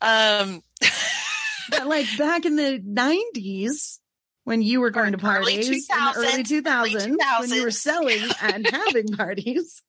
Um, 0.00 0.62
But 1.68 1.88
like 1.88 2.06
back 2.16 2.44
in 2.44 2.54
the 2.54 2.80
nineties, 2.84 3.98
when 4.44 4.62
you 4.62 4.80
were 4.80 4.90
going 4.90 5.10
to 5.12 5.18
parties 5.18 5.66
in 5.68 5.72
the 5.72 5.92
early 6.16 6.44
2000s, 6.44 6.48
two 6.48 6.62
thousands, 6.62 7.18
when 7.40 7.50
you 7.50 7.62
were 7.64 7.70
selling 7.72 8.22
and 8.40 8.64
having 8.64 9.08
parties, 9.08 9.82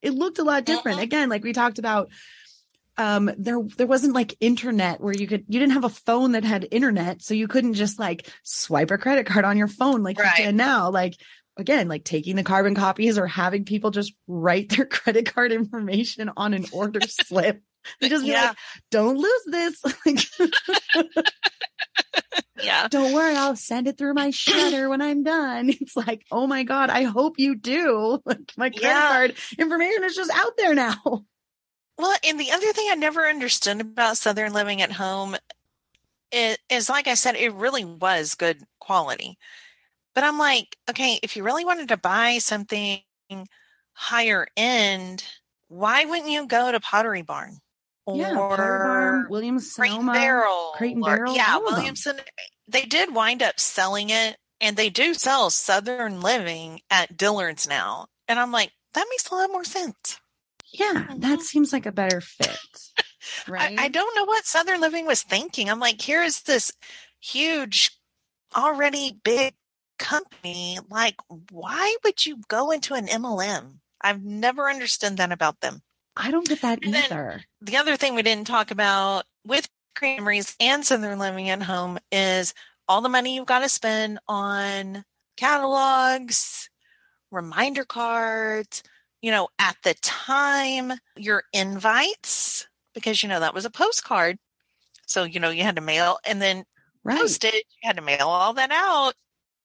it 0.00 0.12
looked 0.14 0.38
a 0.38 0.44
lot 0.44 0.64
different. 0.64 1.00
Mhm. 1.00 1.02
Again, 1.02 1.28
like 1.28 1.42
we 1.42 1.52
talked 1.52 1.80
about, 1.80 2.10
um, 2.98 3.30
there 3.38 3.60
there 3.76 3.86
wasn't 3.86 4.14
like 4.14 4.36
internet 4.40 5.00
where 5.00 5.14
you 5.14 5.26
could 5.26 5.44
you 5.48 5.58
didn't 5.60 5.72
have 5.72 5.84
a 5.84 5.88
phone 5.88 6.32
that 6.32 6.44
had 6.44 6.68
internet, 6.70 7.22
so 7.22 7.32
you 7.34 7.48
couldn't 7.48 7.74
just 7.74 7.98
like 7.98 8.28
swipe 8.42 8.90
a 8.90 8.98
credit 8.98 9.24
card 9.26 9.44
on 9.44 9.56
your 9.56 9.68
phone 9.68 10.02
like 10.02 10.18
Right. 10.18 10.38
you 10.38 10.44
can 10.44 10.56
now. 10.56 10.90
Like 10.90 11.14
again, 11.56 11.88
like 11.88 12.04
taking 12.04 12.36
the 12.36 12.42
carbon 12.44 12.74
copies 12.74 13.16
or 13.18 13.26
having 13.26 13.64
people 13.64 13.90
just 13.90 14.12
write 14.26 14.68
their 14.70 14.84
credit 14.98 15.32
card 15.32 15.52
information 15.52 16.30
on 16.36 16.54
an 16.54 16.66
order 16.72 17.00
slip. 17.08 17.62
And 18.02 18.10
just 18.10 18.24
be 18.24 18.30
Yeah. 18.32 18.48
like, 18.48 18.56
don't 18.90 19.16
lose 19.16 19.42
this. 19.46 19.82
Like, 20.04 20.20
yeah. 22.62 22.88
don't 22.88 23.12
worry, 23.14 23.36
I'll 23.36 23.56
send 23.56 23.86
it 23.86 23.96
through 23.96 24.14
my 24.14 24.28
shredder 24.28 24.88
when 24.88 25.00
I'm 25.00 25.22
done. 25.22 25.70
It's 25.70 25.96
like, 25.96 26.24
oh 26.30 26.46
my 26.46 26.64
God, 26.64 26.90
I 26.90 27.04
hope 27.04 27.38
you 27.38 27.54
do. 27.54 28.20
Like 28.24 28.38
my 28.56 28.70
credit 28.70 28.82
Yeah. 28.82 29.08
card 29.08 29.34
information 29.58 30.04
is 30.04 30.14
just 30.16 30.30
out 30.34 30.52
there 30.58 30.74
now. 30.74 31.24
Well, 31.98 32.16
and 32.26 32.38
the 32.38 32.52
other 32.52 32.72
thing 32.72 32.88
I 32.90 32.94
never 32.94 33.26
understood 33.28 33.80
about 33.80 34.16
Southern 34.18 34.52
Living 34.52 34.82
at 34.82 34.92
Home 34.92 35.36
is, 36.30 36.56
is 36.70 36.88
like 36.88 37.08
I 37.08 37.14
said, 37.14 37.34
it 37.34 37.52
really 37.54 37.84
was 37.84 38.34
good 38.34 38.62
quality. 38.78 39.36
But 40.14 40.24
I'm 40.24 40.38
like, 40.38 40.76
okay, 40.88 41.18
if 41.22 41.36
you 41.36 41.42
really 41.42 41.64
wanted 41.64 41.88
to 41.88 41.96
buy 41.96 42.38
something 42.38 43.00
higher 43.92 44.46
end, 44.56 45.24
why 45.68 46.04
wouldn't 46.04 46.30
you 46.30 46.46
go 46.46 46.70
to 46.72 46.80
Pottery 46.80 47.22
Barn? 47.22 47.58
yeah, 48.06 48.32
Pottery 48.34 48.78
Barn, 48.78 49.14
Or 49.26 49.28
Williams 49.28 49.72
Crate 49.74 49.92
and 49.92 50.06
Barrel. 50.06 50.72
Crate 50.76 50.96
and 50.96 51.04
or- 51.04 51.26
Yeah, 51.34 51.54
all 51.54 51.58
of 51.58 51.64
them. 51.66 51.74
Williamson. 51.74 52.16
They 52.68 52.82
did 52.82 53.14
wind 53.14 53.42
up 53.42 53.58
selling 53.58 54.10
it, 54.10 54.36
and 54.60 54.76
they 54.76 54.88
do 54.90 55.14
sell 55.14 55.50
Southern 55.50 56.20
Living 56.20 56.80
at 56.90 57.16
Dillard's 57.16 57.68
now. 57.68 58.06
And 58.28 58.38
I'm 58.38 58.52
like, 58.52 58.70
that 58.94 59.06
makes 59.10 59.28
a 59.30 59.34
lot 59.34 59.50
more 59.50 59.64
sense. 59.64 60.20
Yeah, 60.72 61.06
that 61.16 61.38
Mhm. 61.38 61.42
seems 61.42 61.72
like 61.72 61.86
a 61.86 61.92
better 61.92 62.20
fit. 62.20 62.58
I, 63.58 63.70
Right. 63.74 63.74
I 63.78 63.88
don't 63.88 64.14
know 64.14 64.24
what 64.24 64.44
Southern 64.46 64.80
Living 64.80 65.06
was 65.06 65.22
thinking. 65.22 65.70
I'm 65.70 65.80
like, 65.80 66.00
here 66.00 66.22
is 66.22 66.42
this 66.42 66.72
huge, 67.20 67.98
already 68.56 69.12
big 69.24 69.54
company. 69.98 70.78
Like, 70.90 71.16
why 71.50 71.96
would 72.04 72.24
you 72.26 72.38
go 72.48 72.70
into 72.70 72.94
an 72.94 73.08
MLM? 73.08 73.80
I've 74.00 74.22
never 74.24 74.70
understood 74.70 75.16
that 75.16 75.32
about 75.32 75.60
them. 75.60 75.82
I 76.16 76.30
don't 76.30 76.48
get 76.48 76.60
that 76.62 76.80
And 76.82 76.94
either. 76.94 77.44
The 77.60 77.76
other 77.76 77.96
thing 77.96 78.14
we 78.14 78.22
didn't 78.22 78.46
talk 78.46 78.70
about 78.70 79.24
with 79.44 79.68
Creameries 79.94 80.54
and 80.60 80.84
Southern 80.84 81.18
Living 81.18 81.48
at 81.50 81.62
Home 81.62 81.98
is 82.12 82.54
all 82.88 83.00
the 83.00 83.08
money 83.08 83.34
you've 83.34 83.46
got 83.46 83.60
to 83.60 83.68
spend 83.68 84.18
on 84.28 85.04
catalogs, 85.36 86.70
reminder 87.30 87.84
cards, 87.84 88.82
you 89.22 89.30
know, 89.30 89.48
at 89.58 89.76
the 89.84 89.94
time, 90.02 90.92
your 91.16 91.42
invites, 91.52 92.66
because, 92.94 93.22
you 93.22 93.28
know, 93.28 93.40
that 93.40 93.54
was 93.54 93.64
a 93.64 93.70
postcard. 93.70 94.38
So, 95.06 95.24
you 95.24 95.40
know, 95.40 95.50
you 95.50 95.62
had 95.62 95.76
to 95.76 95.82
mail 95.82 96.18
and 96.24 96.40
then 96.40 96.64
Right. 97.04 97.18
postage, 97.18 97.54
you 97.54 97.86
had 97.88 97.96
to 97.96 98.02
mail 98.02 98.28
all 98.28 98.54
that 98.54 98.70
out. 98.70 99.14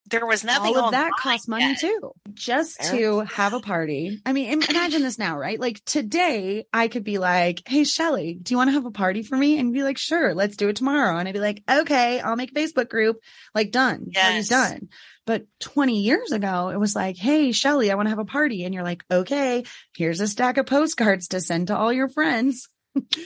There 0.10 0.26
was 0.26 0.44
nothing 0.44 0.76
all 0.76 0.86
of 0.88 0.92
that 0.92 1.16
costs 1.16 1.48
money 1.48 1.70
yet. 1.72 1.80
too 1.80 2.12
just 2.34 2.82
to 2.90 3.20
have 3.22 3.54
a 3.54 3.60
party 3.60 4.22
i 4.26 4.34
mean 4.34 4.64
imagine 4.70 5.02
this 5.02 5.20
now 5.20 5.38
right 5.38 5.60
like 5.60 5.84
today 5.86 6.66
i 6.74 6.88
could 6.88 7.04
be 7.04 7.18
like 7.20 7.62
hey 7.68 7.84
shelly 7.84 8.38
do 8.42 8.54
you 8.54 8.58
want 8.58 8.70
to 8.70 8.74
have 8.74 8.86
a 8.86 8.92
party 8.92 9.24
for 9.24 9.38
me 9.38 9.60
and 9.60 9.74
be 9.74 9.84
like 9.84 9.98
sure 9.98 10.34
let's 10.34 10.56
do 10.58 10.68
it 10.70 10.76
tomorrow 10.76 11.18
and 11.18 11.28
i'd 11.28 11.34
be 11.34 11.40
like 11.40 11.62
okay 11.70 12.20
i'll 12.22 12.36
make 12.36 12.52
a 12.52 12.54
facebook 12.56 12.90
group 12.90 13.18
like 13.54 13.72
done 13.72 14.12
party's 14.20 14.48
Yes. 14.48 14.50
done 14.50 14.90
but 15.26 15.46
20 15.60 16.02
years 16.02 16.32
ago 16.32 16.70
it 16.70 16.80
was 16.80 16.96
like 16.96 17.18
hey 17.18 17.52
shelly 17.52 17.92
i 17.92 17.96
want 17.96 18.06
to 18.08 18.12
have 18.12 18.20
a 18.20 18.26
party 18.26 18.64
and 18.64 18.74
you're 18.74 18.84
like 18.84 19.04
okay 19.12 19.64
here's 19.96 20.20
a 20.20 20.28
stack 20.28 20.58
of 20.58 20.66
postcards 20.66 21.30
to 21.30 21.42
send 21.42 21.68
to 21.68 21.78
all 21.78 21.92
your 21.94 22.10
friends 22.10 22.68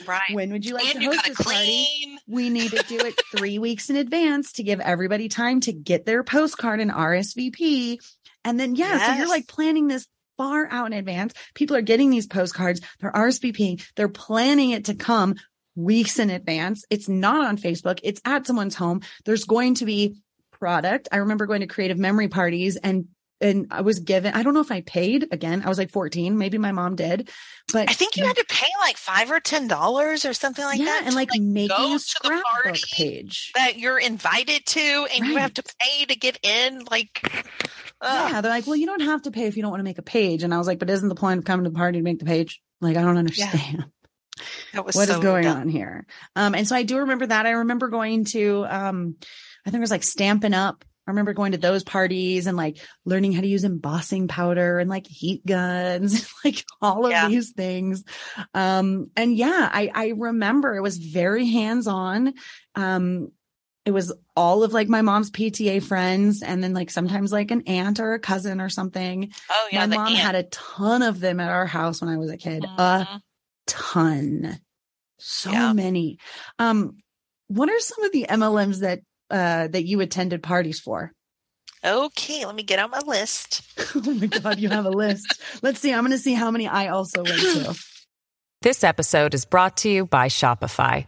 Right. 0.06 0.32
when 0.32 0.50
would 0.52 0.64
you 0.64 0.74
like 0.74 0.86
and 0.86 0.94
to 0.94 1.02
you 1.02 1.12
host 1.12 1.26
this 1.26 1.36
party 1.36 1.86
we 2.26 2.50
need 2.50 2.70
to 2.70 2.82
do 2.88 2.98
it 2.98 3.20
three 3.36 3.58
weeks 3.58 3.90
in 3.90 3.96
advance 3.96 4.52
to 4.52 4.62
give 4.62 4.80
everybody 4.80 5.28
time 5.28 5.60
to 5.60 5.72
get 5.72 6.06
their 6.06 6.22
postcard 6.22 6.80
and 6.80 6.90
RSVP. 6.90 7.98
And 8.44 8.58
then, 8.58 8.76
yeah, 8.76 9.06
so 9.06 9.12
you're 9.14 9.28
like 9.28 9.48
planning 9.48 9.88
this 9.88 10.06
far 10.36 10.66
out 10.70 10.86
in 10.86 10.92
advance. 10.92 11.34
People 11.54 11.76
are 11.76 11.82
getting 11.82 12.10
these 12.10 12.26
postcards, 12.26 12.80
they're 13.00 13.12
RSVPing, 13.12 13.84
they're 13.96 14.08
planning 14.08 14.70
it 14.70 14.86
to 14.86 14.94
come 14.94 15.34
weeks 15.74 16.18
in 16.18 16.30
advance. 16.30 16.84
It's 16.90 17.08
not 17.08 17.46
on 17.46 17.56
Facebook, 17.58 18.00
it's 18.02 18.20
at 18.24 18.46
someone's 18.46 18.74
home. 18.76 19.00
There's 19.24 19.44
going 19.44 19.74
to 19.76 19.84
be 19.84 20.16
product. 20.58 21.08
I 21.12 21.18
remember 21.18 21.46
going 21.46 21.60
to 21.60 21.66
creative 21.66 21.98
memory 21.98 22.28
parties 22.28 22.76
and 22.76 23.08
and 23.40 23.68
I 23.70 23.82
was 23.82 24.00
given, 24.00 24.34
I 24.34 24.42
don't 24.42 24.54
know 24.54 24.60
if 24.60 24.72
I 24.72 24.80
paid 24.80 25.28
again. 25.30 25.62
I 25.64 25.68
was 25.68 25.78
like 25.78 25.90
14. 25.90 26.36
Maybe 26.36 26.58
my 26.58 26.72
mom 26.72 26.96
did, 26.96 27.30
but 27.72 27.88
I 27.88 27.92
think 27.92 28.16
you 28.16 28.26
had 28.26 28.36
to 28.36 28.44
pay 28.48 28.66
like 28.80 28.96
five 28.96 29.30
or 29.30 29.38
ten 29.38 29.68
dollars 29.68 30.24
or 30.24 30.32
something 30.32 30.64
like 30.64 30.78
yeah, 30.78 30.86
that. 30.86 31.02
and 31.02 31.10
to, 31.10 31.16
like, 31.16 31.30
making 31.34 31.94
a 31.94 31.98
scrapbook 31.98 32.80
page. 32.90 33.52
that 33.54 33.78
you're 33.78 33.98
invited 33.98 34.66
to, 34.66 35.06
and 35.14 35.26
you 35.26 35.36
have 35.36 35.54
to 35.54 35.62
pay 35.78 36.04
to 36.06 36.16
get 36.16 36.38
in. 36.42 36.84
Like, 36.90 37.20
ugh. 38.00 38.30
Yeah, 38.32 38.40
they're 38.40 38.50
like, 38.50 38.66
well, 38.66 38.76
you 38.76 38.86
don't 38.86 39.02
have 39.02 39.22
to 39.22 39.30
pay 39.30 39.46
if 39.46 39.56
you 39.56 39.62
don't 39.62 39.70
want 39.70 39.80
to 39.80 39.84
make 39.84 39.98
a 39.98 40.02
page. 40.02 40.42
And 40.42 40.52
I 40.52 40.58
was 40.58 40.66
like, 40.66 40.80
but 40.80 40.90
isn't 40.90 41.08
the 41.08 41.14
point 41.14 41.38
of 41.38 41.44
coming 41.44 41.64
to 41.64 41.70
the 41.70 41.76
party 41.76 41.98
to 41.98 42.04
make 42.04 42.18
the 42.18 42.24
page? 42.24 42.60
Like, 42.80 42.96
I 42.96 43.02
don't 43.02 43.18
understand 43.18 43.84
that 44.72 44.84
was 44.84 44.94
what 44.94 45.08
is 45.08 45.16
so 45.16 45.22
going 45.22 45.44
dumb. 45.44 45.60
on 45.60 45.68
here. 45.68 46.06
Um, 46.36 46.54
and 46.54 46.66
so 46.66 46.76
I 46.76 46.82
do 46.82 46.98
remember 46.98 47.26
that. 47.26 47.46
I 47.46 47.50
remember 47.50 47.88
going 47.88 48.24
to, 48.26 48.66
um, 48.68 49.16
I 49.68 49.70
think 49.70 49.80
it 49.80 49.80
was 49.82 49.90
like 49.90 50.02
Stampin' 50.02 50.54
Up. 50.54 50.82
I 51.06 51.10
remember 51.10 51.32
going 51.34 51.52
to 51.52 51.58
those 51.58 51.84
parties 51.84 52.46
and 52.46 52.56
like 52.56 52.78
learning 53.04 53.32
how 53.32 53.40
to 53.42 53.46
use 53.46 53.64
embossing 53.64 54.28
powder 54.28 54.78
and 54.78 54.88
like 54.90 55.06
heat 55.06 55.44
guns, 55.46 56.30
like 56.44 56.64
all 56.82 57.04
of 57.06 57.10
Yeah. 57.12 57.28
these 57.28 57.52
things. 57.52 58.02
Um, 58.54 59.10
and 59.16 59.34
yeah, 59.36 59.68
I, 59.72 59.90
I 59.94 60.08
remember 60.16 60.74
it 60.74 60.82
was 60.82 60.96
very 60.98 61.46
hands 61.46 61.86
on. 61.86 62.34
Um, 62.74 63.32
it 63.86 63.90
was 63.90 64.12
all 64.36 64.64
of 64.64 64.72
like 64.74 64.88
my 64.88 65.00
mom's 65.02 65.30
PTA 65.30 65.82
friends 65.82 66.42
and 66.42 66.62
then 66.62 66.74
like 66.74 66.90
sometimes 66.90 67.32
like 67.32 67.50
an 67.50 67.62
aunt 67.66 68.00
or 68.00 68.12
a 68.14 68.18
cousin 68.18 68.60
or 68.60 68.68
something. 68.68 69.32
Oh 69.50 69.68
yeah, 69.72 69.86
my 69.86 69.96
mom 69.96 70.08
aunt. 70.08 70.18
had 70.18 70.34
a 70.34 70.42
ton 70.44 71.00
of 71.02 71.20
them 71.20 71.40
at 71.40 71.50
our 71.50 71.66
house 71.66 72.02
when 72.02 72.10
I 72.10 72.18
was 72.18 72.30
a 72.30 72.36
kid. 72.36 72.64
A 72.64 73.06
Mhm. 73.06 73.20
ton. 73.66 74.60
So 75.18 75.50
Yeah. 75.52 75.72
many. 75.72 76.18
Um, 76.58 76.98
what 77.46 77.70
are 77.70 77.80
some 77.80 78.04
of 78.04 78.12
the 78.12 78.26
MLMs 78.28 78.80
that 78.80 79.00
uh 79.30 79.68
that 79.68 79.84
you 79.86 80.00
attended 80.00 80.42
parties 80.42 80.80
for? 80.80 81.12
Okay, 81.84 82.44
let 82.44 82.54
me 82.54 82.64
get 82.64 82.80
on 82.80 82.90
my 82.90 83.00
list. 83.06 83.62
oh 83.94 84.14
my 84.14 84.26
god, 84.26 84.58
you 84.58 84.68
have 84.68 84.84
a 84.84 84.90
list. 84.90 85.40
Let's 85.62 85.80
see. 85.80 85.92
I'm 85.92 86.02
gonna 86.02 86.18
see 86.18 86.34
how 86.34 86.50
many 86.50 86.66
I 86.66 86.88
also 86.88 87.22
went 87.22 87.40
to. 87.40 87.74
This 88.60 88.82
episode 88.82 89.34
is 89.34 89.44
brought 89.44 89.76
to 89.78 89.88
you 89.88 90.04
by 90.04 90.26
Shopify. 90.26 91.06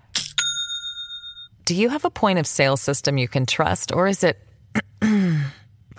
Do 1.64 1.74
you 1.74 1.88
have 1.88 2.04
a 2.04 2.10
point 2.10 2.38
of 2.38 2.46
sale 2.46 2.76
system 2.76 3.18
you 3.18 3.26
can 3.26 3.44
trust, 3.44 3.92
or 3.92 4.06
is 4.06 4.22
it 4.22 4.38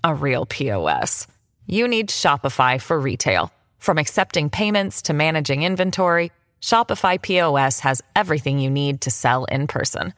a 0.04 0.16
real 0.16 0.46
POS? 0.46 1.28
You 1.68 1.90
need 1.90 2.08
Shopify 2.08 2.82
for 2.82 2.98
retail. 2.98 3.52
From 3.80 3.98
accepting 3.98 4.50
payments 4.50 5.02
to 5.04 5.14
managing 5.14 5.64
inventory, 5.64 6.32
Shopify 6.62 7.22
POS 7.22 7.82
has 7.82 8.02
everything 8.16 8.60
you 8.60 8.70
need 8.70 9.02
to 9.02 9.12
sell 9.12 9.44
in 9.46 9.68
person. 9.68 10.14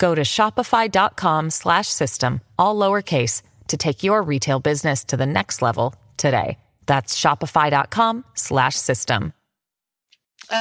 Go 0.00 0.14
to 0.14 0.22
shopify.com 0.22 1.50
slash 1.50 1.86
system, 1.86 2.40
all 2.58 2.74
lowercase, 2.74 3.42
to 3.68 3.76
take 3.76 4.02
your 4.02 4.22
retail 4.22 4.58
business 4.58 5.04
to 5.04 5.16
the 5.16 5.26
next 5.26 5.62
level 5.62 5.94
today. 6.16 6.58
That's 6.86 7.20
shopify.com 7.20 8.24
slash 8.34 8.74
system. 8.74 9.34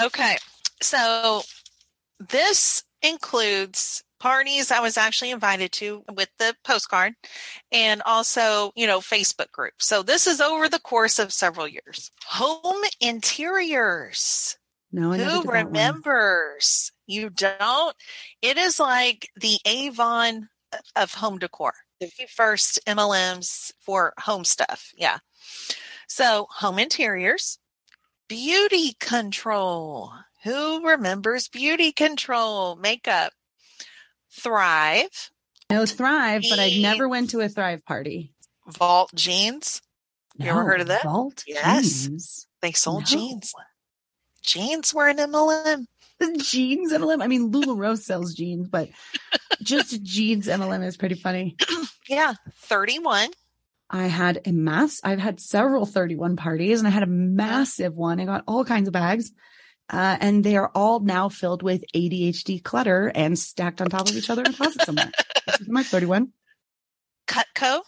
Okay, 0.05 0.35
so 0.81 1.41
this 2.19 2.83
includes 3.01 4.03
parties 4.19 4.71
I 4.71 4.81
was 4.81 4.97
actually 4.97 5.31
invited 5.31 5.71
to 5.71 6.03
with 6.13 6.27
the 6.37 6.53
postcard 6.65 7.13
and 7.71 8.01
also, 8.05 8.73
you 8.75 8.85
know, 8.85 8.99
Facebook 8.99 9.51
groups. 9.53 9.87
So 9.87 10.03
this 10.03 10.27
is 10.27 10.41
over 10.41 10.67
the 10.67 10.79
course 10.79 11.17
of 11.17 11.31
several 11.31 11.67
years. 11.67 12.11
Home 12.27 12.83
interiors. 12.99 14.57
No, 14.91 15.13
I 15.13 15.17
never 15.17 15.29
Who 15.29 15.41
did 15.43 15.47
that 15.47 15.53
one. 15.53 15.65
remembers? 15.65 16.91
You 17.09 17.31
don't? 17.31 17.95
It 18.43 18.57
is 18.57 18.79
like 18.79 19.29
the 19.35 19.57
Avon 19.65 20.47
of 20.95 21.11
home 21.11 21.39
decor. 21.39 21.73
The 21.99 22.11
first 22.29 22.79
MLMs 22.85 23.71
for 23.79 24.13
home 24.19 24.45
stuff. 24.45 24.91
Yeah. 24.95 25.17
So 26.07 26.45
home 26.51 26.77
interiors, 26.77 27.57
beauty 28.27 28.93
control. 28.99 30.13
Who 30.43 30.87
remembers 30.87 31.47
beauty 31.47 31.91
control? 31.91 32.75
Makeup. 32.75 33.33
Thrive, 34.31 35.31
No 35.71 35.87
Thrive, 35.87 36.43
but 36.47 36.59
I 36.59 36.77
never 36.79 37.09
went 37.09 37.31
to 37.31 37.41
a 37.41 37.49
Thrive 37.49 37.83
party. 37.83 38.35
Vault 38.67 39.09
jeans. 39.15 39.81
You 40.37 40.51
ever 40.51 40.63
heard 40.63 40.81
of 40.81 40.87
that? 40.87 41.01
Vault 41.03 41.43
Yes. 41.47 42.03
Jeans. 42.03 42.47
They 42.61 42.71
sold 42.71 43.01
No. 43.01 43.05
jeans. 43.07 43.51
Jeans 44.43 44.93
were 44.93 45.07
an 45.07 45.17
MLM. 45.17 45.87
jeans 46.37 46.91
MLM. 46.91 47.21
I 47.21 47.27
mean, 47.27 47.51
LuLaRoe 47.51 47.97
sells 47.97 48.33
jeans, 48.33 48.67
but 48.67 48.89
just 49.61 50.01
jeans 50.03 50.47
MLM 50.47 50.85
is 50.85 50.97
pretty 50.97 51.15
funny. 51.15 51.55
Yeah. 52.07 52.33
31. 52.63 53.29
I 53.87 54.07
had 54.07 54.41
a 54.45 54.51
mass. 54.51 54.99
I've 55.03 55.19
had 55.19 55.39
several 55.39 55.85
31 55.85 56.37
parties 56.37 56.79
and 56.79 56.87
I 56.87 56.91
had 56.91 57.03
a 57.03 57.05
massive 57.05 57.95
one. 57.95 58.19
I 58.19 58.25
got 58.25 58.43
all 58.47 58.65
kinds 58.65 58.87
of 58.87 58.93
bags. 58.93 59.31
Uh, 59.91 60.17
and 60.19 60.43
they 60.43 60.57
are 60.57 60.71
all 60.73 61.01
now 61.01 61.29
filled 61.29 61.61
with 61.61 61.83
ADHD 61.95 62.63
clutter 62.63 63.11
and 63.13 63.37
stacked 63.37 63.79
on 63.79 63.89
top 63.89 64.09
of 64.09 64.15
each 64.15 64.31
other 64.31 64.41
in 64.41 64.51
a 64.51 64.55
closet 64.55 64.81
somewhere. 64.81 65.11
My 65.67 65.83
31. 65.83 66.33
Cutco. 67.27 67.81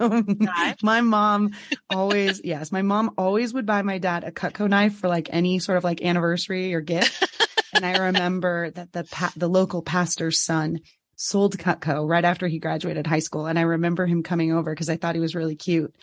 My 0.82 1.00
mom 1.00 1.50
always, 1.90 2.40
yes, 2.44 2.70
my 2.70 2.82
mom 2.82 3.14
always 3.18 3.52
would 3.52 3.66
buy 3.66 3.82
my 3.82 3.98
dad 3.98 4.22
a 4.22 4.30
Cutco 4.30 4.68
knife 4.68 4.94
for 4.94 5.08
like 5.08 5.28
any 5.32 5.58
sort 5.58 5.76
of 5.76 5.82
like 5.82 6.02
anniversary 6.02 6.72
or 6.72 6.80
gift. 6.80 7.24
and 7.74 7.84
I 7.86 7.98
remember 8.06 8.70
that 8.70 8.92
the 8.92 9.04
pa- 9.04 9.32
the 9.36 9.48
local 9.48 9.82
pastor's 9.82 10.40
son 10.40 10.80
sold 11.16 11.58
Cutco 11.58 12.08
right 12.08 12.24
after 12.24 12.46
he 12.46 12.58
graduated 12.58 13.06
high 13.06 13.18
school, 13.18 13.46
and 13.46 13.58
I 13.58 13.62
remember 13.62 14.06
him 14.06 14.22
coming 14.22 14.52
over 14.52 14.72
because 14.72 14.88
I 14.88 14.96
thought 14.96 15.14
he 15.14 15.20
was 15.20 15.34
really 15.34 15.56
cute. 15.56 15.94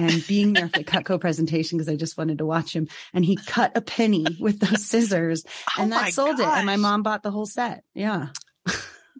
And 0.00 0.24
being 0.28 0.52
there 0.52 0.68
for 0.68 0.78
the 0.78 0.84
Cutco 0.84 1.20
presentation 1.20 1.76
because 1.76 1.88
I 1.92 1.96
just 1.96 2.16
wanted 2.16 2.38
to 2.38 2.46
watch 2.46 2.72
him. 2.74 2.86
And 3.12 3.24
he 3.24 3.34
cut 3.34 3.76
a 3.76 3.80
penny 3.80 4.24
with 4.38 4.60
those 4.60 4.86
scissors 4.86 5.44
Oh 5.76 5.82
and 5.82 5.90
that 5.92 6.12
sold 6.12 6.38
it. 6.38 6.46
And 6.46 6.66
my 6.66 6.76
mom 6.76 7.02
bought 7.02 7.24
the 7.24 7.32
whole 7.32 7.46
set. 7.46 7.82
Yeah. 7.94 8.28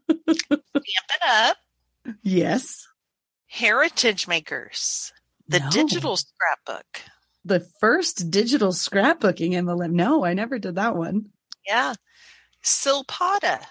Amp 0.08 0.28
it 0.28 1.22
up. 1.28 1.56
Yes. 2.22 2.86
Heritage 3.48 4.28
makers. 4.28 5.12
The 5.48 5.58
No. 5.58 5.70
digital 5.70 6.16
scrapbook. 6.16 7.00
The 7.44 7.66
first 7.80 8.30
digital 8.30 8.70
scrapbooking 8.70 9.52
MLM. 9.54 9.90
No, 9.92 10.24
I 10.24 10.34
never 10.34 10.58
did 10.60 10.76
that 10.76 10.94
one. 10.94 11.30
Yeah. 11.68 11.94
Silpada. 12.64 13.64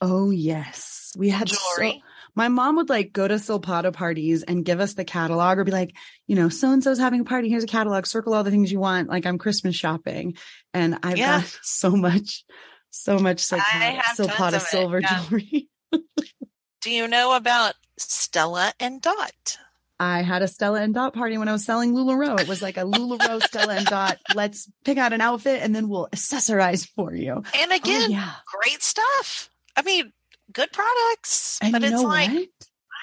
Oh 0.00 0.30
yes, 0.30 1.12
we 1.16 1.28
had 1.30 1.48
so- 1.48 1.92
my 2.36 2.48
mom 2.48 2.76
would 2.76 2.88
like 2.88 3.12
go 3.12 3.26
to 3.26 3.34
Silpada 3.34 3.92
parties 3.92 4.44
and 4.44 4.64
give 4.64 4.78
us 4.80 4.94
the 4.94 5.04
catalog 5.04 5.58
or 5.58 5.64
be 5.64 5.72
like, 5.72 5.94
you 6.28 6.36
know, 6.36 6.48
so 6.48 6.70
and 6.70 6.82
so's 6.82 6.98
having 6.98 7.20
a 7.20 7.24
party. 7.24 7.48
Here's 7.48 7.64
a 7.64 7.66
catalog. 7.66 8.06
Circle 8.06 8.32
all 8.34 8.44
the 8.44 8.52
things 8.52 8.70
you 8.70 8.78
want. 8.78 9.08
Like 9.08 9.26
I'm 9.26 9.36
Christmas 9.36 9.74
shopping, 9.74 10.36
and 10.72 10.98
I've 11.02 11.18
Yeah. 11.18 11.40
got 11.40 11.58
so 11.62 11.90
much, 11.90 12.44
so 12.90 13.18
much 13.18 13.38
Silpada, 13.38 13.60
have 13.98 14.16
tons 14.16 14.28
Silpada 14.30 14.56
of 14.56 14.62
silver 14.62 15.00
yeah. 15.00 15.24
jewelry. 15.28 15.68
Do 16.82 16.90
you 16.90 17.08
know 17.08 17.34
about 17.34 17.74
Stella 17.98 18.72
and 18.80 19.02
Dot? 19.02 19.58
I 20.00 20.22
had 20.22 20.40
a 20.40 20.48
Stella 20.48 20.80
and 20.80 20.94
Dot 20.94 21.12
party 21.12 21.36
when 21.36 21.46
I 21.48 21.52
was 21.52 21.64
selling 21.64 21.94
LuLaRoe. 21.94 22.40
It 22.40 22.48
was 22.48 22.62
like 22.62 22.78
a 22.78 22.84
LuLaRoe 22.84 23.42
Stella 23.46 23.76
and 23.76 23.84
Dot. 23.84 24.18
Let's 24.34 24.66
pick 24.82 24.96
out 24.96 25.12
an 25.12 25.20
outfit 25.20 25.62
and 25.62 25.74
then 25.74 25.90
we'll 25.90 26.08
accessorize 26.08 26.88
for 26.96 27.14
you. 27.14 27.34
And 27.34 27.70
oh, 27.70 27.76
again, 27.76 28.02
oh, 28.04 28.08
yeah. 28.08 28.32
great 28.46 28.82
stuff. 28.82 29.50
I 29.76 29.82
mean, 29.82 30.10
good 30.52 30.72
products, 30.72 31.58
And 31.60 31.72
but 31.72 31.84
it's 31.84 32.02
like, 32.02 32.30
what? 32.30 32.48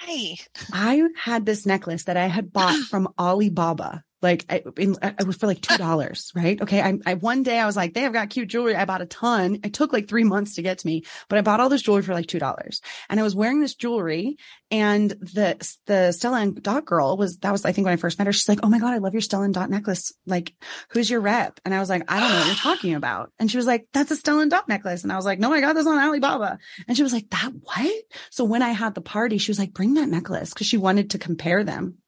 hey, 0.07 0.37
I 0.73 1.03
had 1.15 1.45
this 1.45 1.67
necklace 1.67 2.05
that 2.05 2.17
I 2.17 2.25
had 2.25 2.51
bought 2.51 2.75
from 2.89 3.09
Alibaba. 3.19 4.03
Like 4.21 4.45
I, 4.49 4.63
in, 4.77 4.95
it 5.01 5.27
was 5.27 5.37
for 5.37 5.45
like 5.45 5.61
two 5.61 5.77
dollars, 5.77 6.31
right? 6.35 6.59
Okay. 6.59 6.81
I, 6.81 6.97
I 7.05 7.13
one 7.15 7.43
day 7.43 7.59
I 7.59 7.65
was 7.67 7.75
like, 7.75 7.93
they 7.93 8.01
have 8.01 8.13
got 8.13 8.31
cute 8.31 8.47
jewelry. 8.47 8.75
I 8.75 8.85
bought 8.85 9.01
a 9.01 9.05
ton. 9.05 9.59
It 9.63 9.73
took 9.73 9.93
like 9.93 10.07
three 10.07 10.23
months 10.23 10.55
to 10.55 10.63
get 10.63 10.79
to 10.79 10.87
me, 10.87 11.03
but 11.29 11.37
I 11.37 11.41
bought 11.41 11.59
all 11.59 11.69
this 11.69 11.83
jewelry 11.83 12.01
for 12.01 12.13
like 12.13 12.27
two 12.27 12.39
dollars. 12.39 12.81
And 13.09 13.19
I 13.19 13.23
was 13.23 13.35
wearing 13.35 13.59
this 13.59 13.75
jewelry, 13.75 14.37
and 14.71 15.11
the 15.11 15.77
the 15.85 16.11
Stella 16.11 16.41
and 16.41 16.61
Dot 16.61 16.85
girl 16.85 17.15
was 17.15 17.37
that 17.37 17.51
was 17.51 17.63
I 17.63 17.73
think 17.73 17.85
when 17.85 17.93
I 17.93 17.97
first 17.97 18.17
met 18.17 18.27
her. 18.27 18.33
She's 18.33 18.49
like, 18.49 18.59
oh 18.63 18.69
my 18.69 18.79
god, 18.79 18.93
I 18.93 18.97
love 18.97 19.13
your 19.13 19.21
Stella 19.21 19.43
and 19.43 19.53
Dot 19.53 19.69
necklace. 19.69 20.11
Like, 20.25 20.53
who's 20.89 21.09
your 21.09 21.21
rep? 21.21 21.59
And 21.63 21.73
I 21.73 21.79
was 21.79 21.89
like, 21.89 22.03
I 22.07 22.19
don't 22.19 22.29
know 22.29 22.37
what 22.39 22.47
you're 22.47 22.55
talking 22.55 22.95
about. 22.95 23.31
And 23.37 23.51
she 23.51 23.57
was 23.57 23.67
like, 23.67 23.87
that's 23.93 24.11
a 24.11 24.15
Stella 24.15 24.41
and 24.41 24.51
Dot 24.51 24.67
necklace. 24.67 25.03
And 25.03 25.11
I 25.11 25.15
was 25.15 25.25
like, 25.25 25.39
no, 25.39 25.53
I 25.53 25.61
got 25.61 25.73
this 25.73 25.87
on 25.87 25.99
Alibaba. 25.99 26.57
And 26.87 26.97
she 26.97 27.03
was 27.03 27.13
like, 27.13 27.29
that 27.29 27.51
what? 27.61 28.03
So 28.31 28.45
when 28.45 28.63
I 28.63 28.69
had 28.71 28.95
the 28.95 29.01
party, 29.01 29.37
she 29.37 29.51
was 29.51 29.59
like, 29.59 29.73
bring 29.73 29.93
that 29.95 30.09
necklace 30.09 30.53
because 30.53 30.67
she 30.67 30.77
wanted 30.77 31.11
to 31.11 31.19
compare 31.19 31.63
them. 31.63 31.99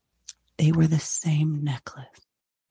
They 0.60 0.72
were 0.72 0.88
the 0.88 1.00
same 1.00 1.64
necklace. 1.64 2.06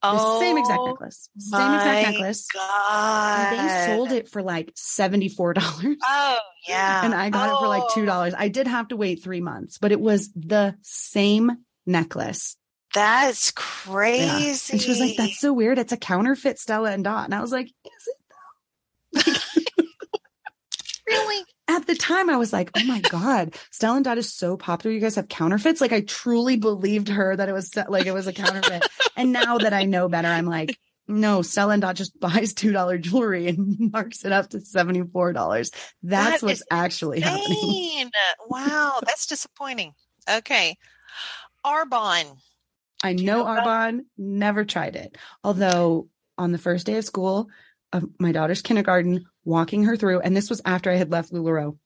Oh 0.02 0.12
the 0.12 0.38
same 0.38 0.58
exact 0.58 0.82
oh 0.82 0.90
necklace. 0.90 1.28
Same 1.38 1.72
my 1.72 1.76
exact 1.76 2.02
necklace. 2.02 2.46
God. 2.54 3.50
They 3.50 3.68
sold 3.68 4.12
it 4.12 4.28
for 4.28 4.42
like 4.42 4.72
$74. 4.74 5.96
Oh, 6.06 6.38
yeah. 6.68 7.00
And 7.02 7.14
I 7.14 7.30
got 7.30 7.48
it 7.48 7.58
for 7.58 7.66
like 7.66 7.82
Oh, 7.82 8.00
$2. 8.00 8.34
I 8.38 8.48
did 8.48 8.66
have 8.68 8.88
to 8.88 8.96
wait 8.96 9.22
three 9.22 9.40
months, 9.40 9.78
but 9.78 9.90
it 9.90 10.00
was 10.00 10.30
the 10.34 10.76
same 10.82 11.64
necklace. 11.86 12.56
That's 12.94 13.52
Yeah. 13.56 13.62
crazy. 13.62 14.72
And 14.72 14.80
she 14.82 14.88
was 14.90 15.00
like, 15.00 15.16
that's 15.16 15.40
so 15.40 15.52
weird. 15.52 15.78
It's 15.78 15.92
a 15.92 15.96
counterfeit 15.96 16.58
Stella 16.58 16.92
and 16.92 17.02
Dot. 17.04 17.24
And 17.24 17.34
I 17.34 17.40
was 17.40 17.52
like, 17.52 17.66
is 17.66 18.08
it? 19.24 19.24
Though? 19.24 19.32
Really 21.08 21.44
At 21.68 21.86
the 21.86 21.94
time, 21.94 22.30
I 22.30 22.36
was 22.36 22.52
like, 22.52 22.70
oh 22.74 22.84
my 22.84 23.00
God, 23.00 23.54
Stella 23.70 24.02
Dot 24.02 24.18
is 24.18 24.32
so 24.32 24.56
popular. 24.56 24.94
You 24.94 25.00
guys 25.00 25.16
have 25.16 25.28
counterfeits. 25.28 25.80
Like 25.80 25.92
I 25.92 26.00
truly 26.00 26.56
believed 26.56 27.08
her 27.08 27.36
that 27.36 27.48
it 27.48 27.52
was 27.52 27.76
like 27.88 28.06
it 28.06 28.14
was 28.14 28.26
a 28.26 28.32
counterfeit. 28.32 28.86
and 29.16 29.32
now 29.32 29.58
that 29.58 29.74
I 29.74 29.84
know 29.84 30.08
better, 30.08 30.28
I'm 30.28 30.46
like, 30.46 30.78
no, 31.08 31.42
Stella 31.42 31.78
Dot 31.78 31.96
just 31.96 32.18
buys 32.20 32.54
$2 32.54 33.00
jewelry 33.00 33.48
and 33.48 33.92
marks 33.92 34.24
it 34.24 34.32
up 34.32 34.50
to 34.50 34.58
$74. 34.58 35.70
That's 36.02 36.40
That 36.40 36.42
what's 36.42 36.62
actually 36.70 37.20
happening. 37.20 38.10
Wow, 38.48 39.00
that's 39.04 39.26
disappointing. 39.26 39.92
Okay. 40.28 40.76
Arbonne. 41.64 42.36
I 43.02 43.10
you 43.10 43.24
know 43.24 43.44
know 43.44 43.44
Arbonne, 43.44 44.00
never 44.16 44.64
tried 44.64 44.96
it. 44.96 45.16
Although 45.44 46.08
on 46.36 46.52
the 46.52 46.58
first 46.58 46.86
day 46.86 46.96
of 46.96 47.04
school 47.04 47.48
of 47.92 48.04
my 48.18 48.32
daughter's 48.32 48.62
kindergarten, 48.62 49.24
walking 49.44 49.84
her 49.84 49.96
through, 49.96 50.20
and 50.20 50.36
this 50.36 50.50
was 50.50 50.60
after 50.64 50.90
I 50.90 50.96
had 50.96 51.10
left 51.10 51.32
LuLaRoe, 51.32 51.78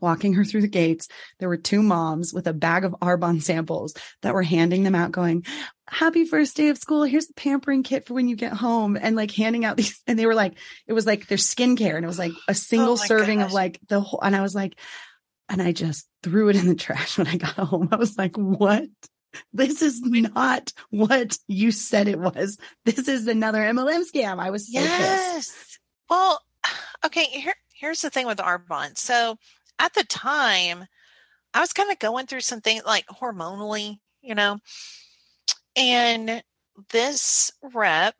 walking 0.00 0.34
her 0.34 0.44
through 0.44 0.60
the 0.60 0.68
gates, 0.68 1.08
there 1.38 1.48
were 1.48 1.56
two 1.56 1.82
moms 1.82 2.32
with 2.32 2.46
a 2.46 2.52
bag 2.52 2.84
of 2.84 2.94
Arbonne 3.02 3.42
samples 3.42 3.94
that 4.22 4.34
were 4.34 4.42
handing 4.42 4.84
them 4.84 4.94
out 4.94 5.10
going, 5.10 5.44
happy 5.88 6.24
first 6.24 6.56
day 6.56 6.68
of 6.68 6.78
school. 6.78 7.02
Here's 7.02 7.26
the 7.26 7.34
pampering 7.34 7.82
kit 7.82 8.06
for 8.06 8.14
when 8.14 8.28
you 8.28 8.36
get 8.36 8.52
home 8.52 8.96
and 9.00 9.16
like 9.16 9.32
handing 9.32 9.64
out 9.64 9.76
these. 9.76 10.00
And 10.06 10.18
they 10.18 10.26
were 10.26 10.34
like, 10.34 10.56
it 10.86 10.92
was 10.92 11.06
like 11.06 11.26
their 11.26 11.38
skincare 11.38 11.96
and 11.96 12.04
it 12.04 12.08
was 12.08 12.18
like 12.18 12.32
a 12.46 12.54
single 12.54 12.92
Oh 12.92 12.96
serving 12.96 13.42
of 13.42 13.52
like 13.52 13.80
the 13.88 14.00
whole, 14.00 14.20
and 14.22 14.36
I 14.36 14.42
was 14.42 14.54
like, 14.54 14.78
and 15.48 15.60
I 15.60 15.72
just 15.72 16.06
threw 16.22 16.48
it 16.48 16.56
in 16.56 16.68
the 16.68 16.76
trash 16.76 17.18
when 17.18 17.26
I 17.26 17.36
got 17.36 17.54
home. 17.54 17.88
I 17.90 17.96
was 17.96 18.16
like, 18.16 18.36
what? 18.36 18.84
This 19.52 19.82
is 19.82 20.00
not 20.02 20.72
what 20.90 21.38
you 21.46 21.70
said 21.70 22.08
it 22.08 22.18
was. 22.18 22.58
This 22.84 23.08
is 23.08 23.26
another 23.26 23.60
MLM 23.60 24.04
scam. 24.10 24.38
I 24.38 24.50
was 24.50 24.72
so 24.72 24.80
pissed. 24.80 25.00
Yes. 25.00 25.78
Well, 26.08 26.40
okay, 27.04 27.24
here 27.24 27.54
here's 27.74 28.02
the 28.02 28.10
thing 28.10 28.26
with 28.26 28.38
Arbonne. 28.38 28.96
So 28.96 29.36
at 29.78 29.94
the 29.94 30.04
time, 30.04 30.84
I 31.54 31.60
was 31.60 31.72
kind 31.72 31.90
of 31.90 31.98
going 31.98 32.26
through 32.26 32.42
something 32.42 32.80
like 32.84 33.06
hormonally, 33.06 33.98
you 34.20 34.34
know, 34.34 34.58
and 35.76 36.42
this 36.90 37.50
rep 37.74 38.16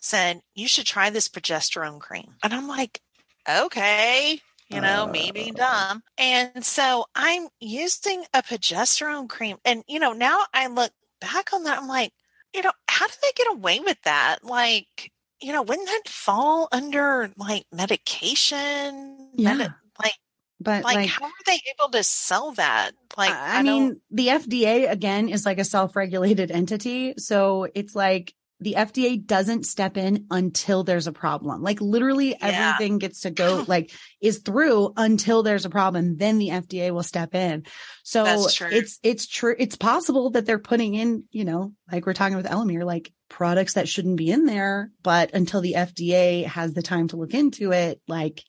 said, 0.00 0.40
You 0.54 0.68
should 0.68 0.86
try 0.86 1.10
this 1.10 1.28
progesterone 1.28 2.00
cream. 2.00 2.34
And 2.42 2.52
I'm 2.52 2.68
like, 2.68 3.00
Okay, 3.48 4.40
you 4.68 4.80
know, 4.80 5.04
uh. 5.04 5.06
me 5.06 5.30
being 5.32 5.54
dumb. 5.54 6.02
And 6.16 6.64
so 6.64 7.06
I'm 7.14 7.48
using 7.60 8.24
a 8.34 8.42
progesterone 8.42 9.28
cream. 9.28 9.56
And, 9.64 9.82
you 9.88 9.98
know, 9.98 10.12
now 10.12 10.40
I 10.52 10.66
look 10.68 10.92
back 11.20 11.52
on 11.52 11.64
that, 11.64 11.78
I'm 11.78 11.88
like, 11.88 12.12
you 12.54 12.62
know, 12.62 12.72
how 12.88 13.06
did 13.06 13.16
they 13.22 13.32
get 13.36 13.52
away 13.52 13.80
with 13.80 14.00
that? 14.02 14.38
Like, 14.42 15.12
you 15.40 15.52
know, 15.52 15.62
wouldn't 15.62 15.86
that 15.86 16.08
fall 16.08 16.68
under 16.72 17.30
like 17.36 17.64
medication? 17.72 19.30
Yeah. 19.34 19.54
Medi- 19.54 19.74
like, 20.02 20.14
But 20.60 20.84
like, 20.84 20.96
like, 20.96 21.08
how 21.08 21.26
are 21.26 21.44
they 21.46 21.60
able 21.78 21.90
to 21.90 22.02
sell 22.02 22.52
that? 22.52 22.92
Like, 23.16 23.32
I, 23.32 23.58
I, 23.58 23.62
mean, 23.62 24.00
the 24.10 24.28
FDA 24.28 24.90
again 24.90 25.28
is 25.28 25.44
like 25.44 25.58
a 25.58 25.64
self-regulated 25.64 26.50
entity. 26.50 27.14
So 27.18 27.68
it's 27.74 27.94
like 27.94 28.34
the 28.60 28.74
FDA 28.76 29.24
doesn't 29.24 29.66
step 29.66 29.96
in 29.96 30.26
until 30.30 30.82
there's 30.84 31.06
a 31.06 31.12
problem. 31.12 31.62
Like 31.62 31.80
literally 31.80 32.30
Yeah. 32.30 32.74
everything 32.76 32.98
gets 32.98 33.20
to 33.20 33.30
go 33.30 33.64
like 33.68 33.92
is 34.20 34.38
through 34.38 34.92
until 34.96 35.42
there's 35.42 35.64
a 35.64 35.70
problem. 35.70 36.16
Then 36.16 36.38
the 36.38 36.48
FDA 36.48 36.90
will 36.90 37.02
step 37.02 37.34
in. 37.34 37.64
So 38.02 38.24
it's, 38.72 38.98
it's 39.02 39.26
true. 39.26 39.54
It's 39.58 39.76
possible 39.76 40.30
that 40.30 40.44
they're 40.46 40.58
putting 40.58 40.94
in, 40.94 41.24
you 41.30 41.44
know, 41.44 41.72
like 41.92 42.06
we're 42.06 42.14
talking 42.14 42.36
with 42.36 42.46
Elamir, 42.46 42.84
like 42.84 43.12
products 43.28 43.74
that 43.74 43.88
shouldn't 43.88 44.16
be 44.16 44.30
in 44.30 44.44
there, 44.46 44.90
but 45.02 45.34
until 45.34 45.60
the 45.60 45.74
FDA 45.74 46.44
has 46.46 46.72
the 46.72 46.82
time 46.82 47.08
to 47.08 47.16
look 47.16 47.34
into 47.34 47.72
it, 47.72 48.00
like 48.08 48.42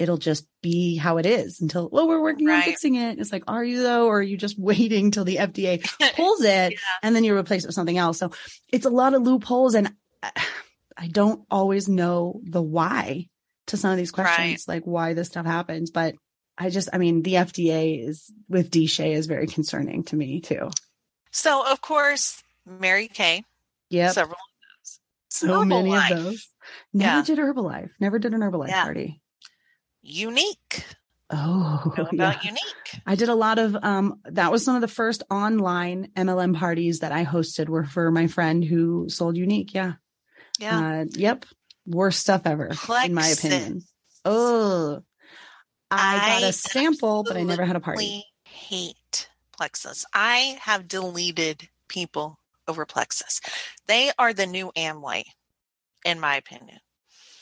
it'll 0.00 0.16
just 0.18 0.46
be 0.62 0.96
how 0.96 1.18
it 1.18 1.26
is 1.26 1.60
until, 1.60 1.88
well, 1.92 2.08
we're 2.08 2.20
working 2.22 2.48
on 2.48 2.62
fixing 2.62 2.94
it. 2.94 3.18
It's 3.18 3.30
like, 3.32 3.44
are 3.46 3.62
you 3.64 3.82
though? 3.82 4.06
Or 4.06 4.18
are 4.18 4.22
you 4.22 4.36
just 4.36 4.58
waiting 4.58 5.10
till 5.10 5.24
the 5.24 5.36
FDA 5.36 5.82
pulls 6.16 6.42
it 6.42 6.72
Yeah. 6.72 6.78
and 7.02 7.14
then 7.14 7.22
you 7.24 7.36
replace 7.36 7.64
it 7.64 7.68
with 7.68 7.74
something 7.74 7.98
else? 7.98 8.18
So 8.18 8.30
it's 8.72 8.86
a 8.86 8.90
lot 8.90 9.14
of 9.14 9.22
loopholes 9.22 9.74
and 9.74 9.92
I- 10.22 10.32
I 10.96 11.06
don't 11.06 11.46
always 11.50 11.88
know 11.88 12.40
the 12.44 12.60
why 12.60 13.28
to 13.68 13.76
some 13.78 13.90
of 13.90 13.96
these 13.96 14.10
questions, 14.10 14.66
like 14.68 14.82
why 14.84 15.14
this 15.14 15.28
stuff 15.28 15.46
happens. 15.46 15.90
But 15.90 16.14
I 16.58 16.68
just, 16.68 16.90
I 16.92 16.98
mean, 16.98 17.22
the 17.22 17.34
FDA 17.34 18.06
is 18.06 18.30
with 18.50 18.70
DSHEA 18.70 19.12
is 19.14 19.26
very 19.26 19.46
concerning 19.46 20.04
to 20.04 20.16
me 20.16 20.40
too. 20.42 20.68
So, 21.30 21.64
of 21.66 21.80
course, 21.80 22.42
Mary 22.66 23.08
Kay, 23.08 23.44
Yeah. 23.88 24.10
several. 24.10 24.34
Of 24.34 24.38
those. 24.82 25.00
So 25.30 25.64
many 25.64 25.90
Herbalife. 25.90 26.10
of 26.18 26.24
those. 26.24 26.48
Never 26.92 27.16
Yeah. 27.18 27.24
did 27.24 27.38
Herbalife. 27.38 27.90
Never 27.98 28.18
did 28.18 28.34
an 28.34 28.40
Herbalife 28.40 28.68
Yeah. 28.68 28.84
party. 28.84 29.22
Younique. 30.04 30.84
Oh, 31.30 31.92
Know 31.96 32.08
yeah. 32.12 32.30
about 32.30 32.42
Younique. 32.42 33.00
I 33.06 33.14
did 33.14 33.28
a 33.28 33.34
lot 33.34 33.58
of 33.58 33.76
um 33.82 34.20
that 34.24 34.50
was 34.50 34.64
some 34.64 34.74
of 34.74 34.80
the 34.80 34.88
first 34.88 35.22
online 35.30 36.10
MLM 36.16 36.56
parties 36.56 37.00
that 37.00 37.12
I 37.12 37.24
hosted 37.24 37.68
were 37.68 37.84
for 37.84 38.10
my 38.10 38.26
friend 38.26 38.64
who 38.64 39.08
sold 39.08 39.36
Younique. 39.36 39.74
Yeah. 39.74 39.94
Yeah. 40.58 40.78
Uh 40.78 41.04
yep. 41.10 41.44
Worst 41.86 42.20
stuff 42.20 42.42
ever 42.44 42.70
in 43.04 43.14
my 43.14 43.28
opinion. 43.28 43.82
Oh. 44.24 45.02
I 45.90 46.40
got 46.40 46.48
a 46.48 46.52
sample, 46.52 47.24
but 47.24 47.36
I 47.36 47.42
never 47.42 47.64
had 47.64 47.74
a 47.74 47.80
party. 47.80 48.04
We 48.04 48.24
hate 48.44 49.28
Plexus. 49.56 50.06
I 50.14 50.58
have 50.62 50.86
deleted 50.86 51.68
people 51.88 52.38
over 52.68 52.86
Plexus. 52.86 53.40
They 53.88 54.12
are 54.16 54.32
the 54.32 54.46
new 54.46 54.70
Amway, 54.76 55.24
in 56.04 56.20
my 56.20 56.36
opinion. 56.36 56.78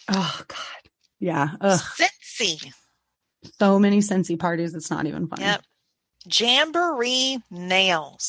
Oh 0.09 0.41
god. 0.49 0.91
Yeah. 1.21 1.49
Ugh. 1.61 1.81
Scentsy. 2.39 2.73
So 3.59 3.79
many 3.79 3.99
Scentsy 3.99 4.39
parties, 4.39 4.75
it's 4.75 4.91
not 4.91 5.07
even 5.07 5.27
funny. 5.29 5.45
Yep. 5.45 5.63
Jamberry 6.27 7.39
Nails. 7.51 8.25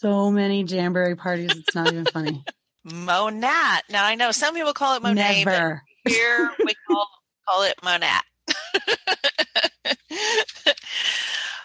So 0.00 0.30
many 0.30 0.64
Jamberry 0.64 1.16
parties, 1.16 1.56
it's 1.56 1.74
not 1.74 1.90
even 1.90 2.06
funny. 2.06 2.44
Monat. 2.84 3.82
Now 3.90 4.04
I 4.04 4.14
know 4.14 4.30
some 4.30 4.54
people 4.54 4.72
call 4.72 4.96
it 4.96 5.02
Monet, 5.02 5.44
but 5.44 5.78
here 6.10 6.50
we 6.64 6.74
call, 6.86 7.08
call 7.48 7.62
it 7.62 7.74
Monat. 7.82 8.22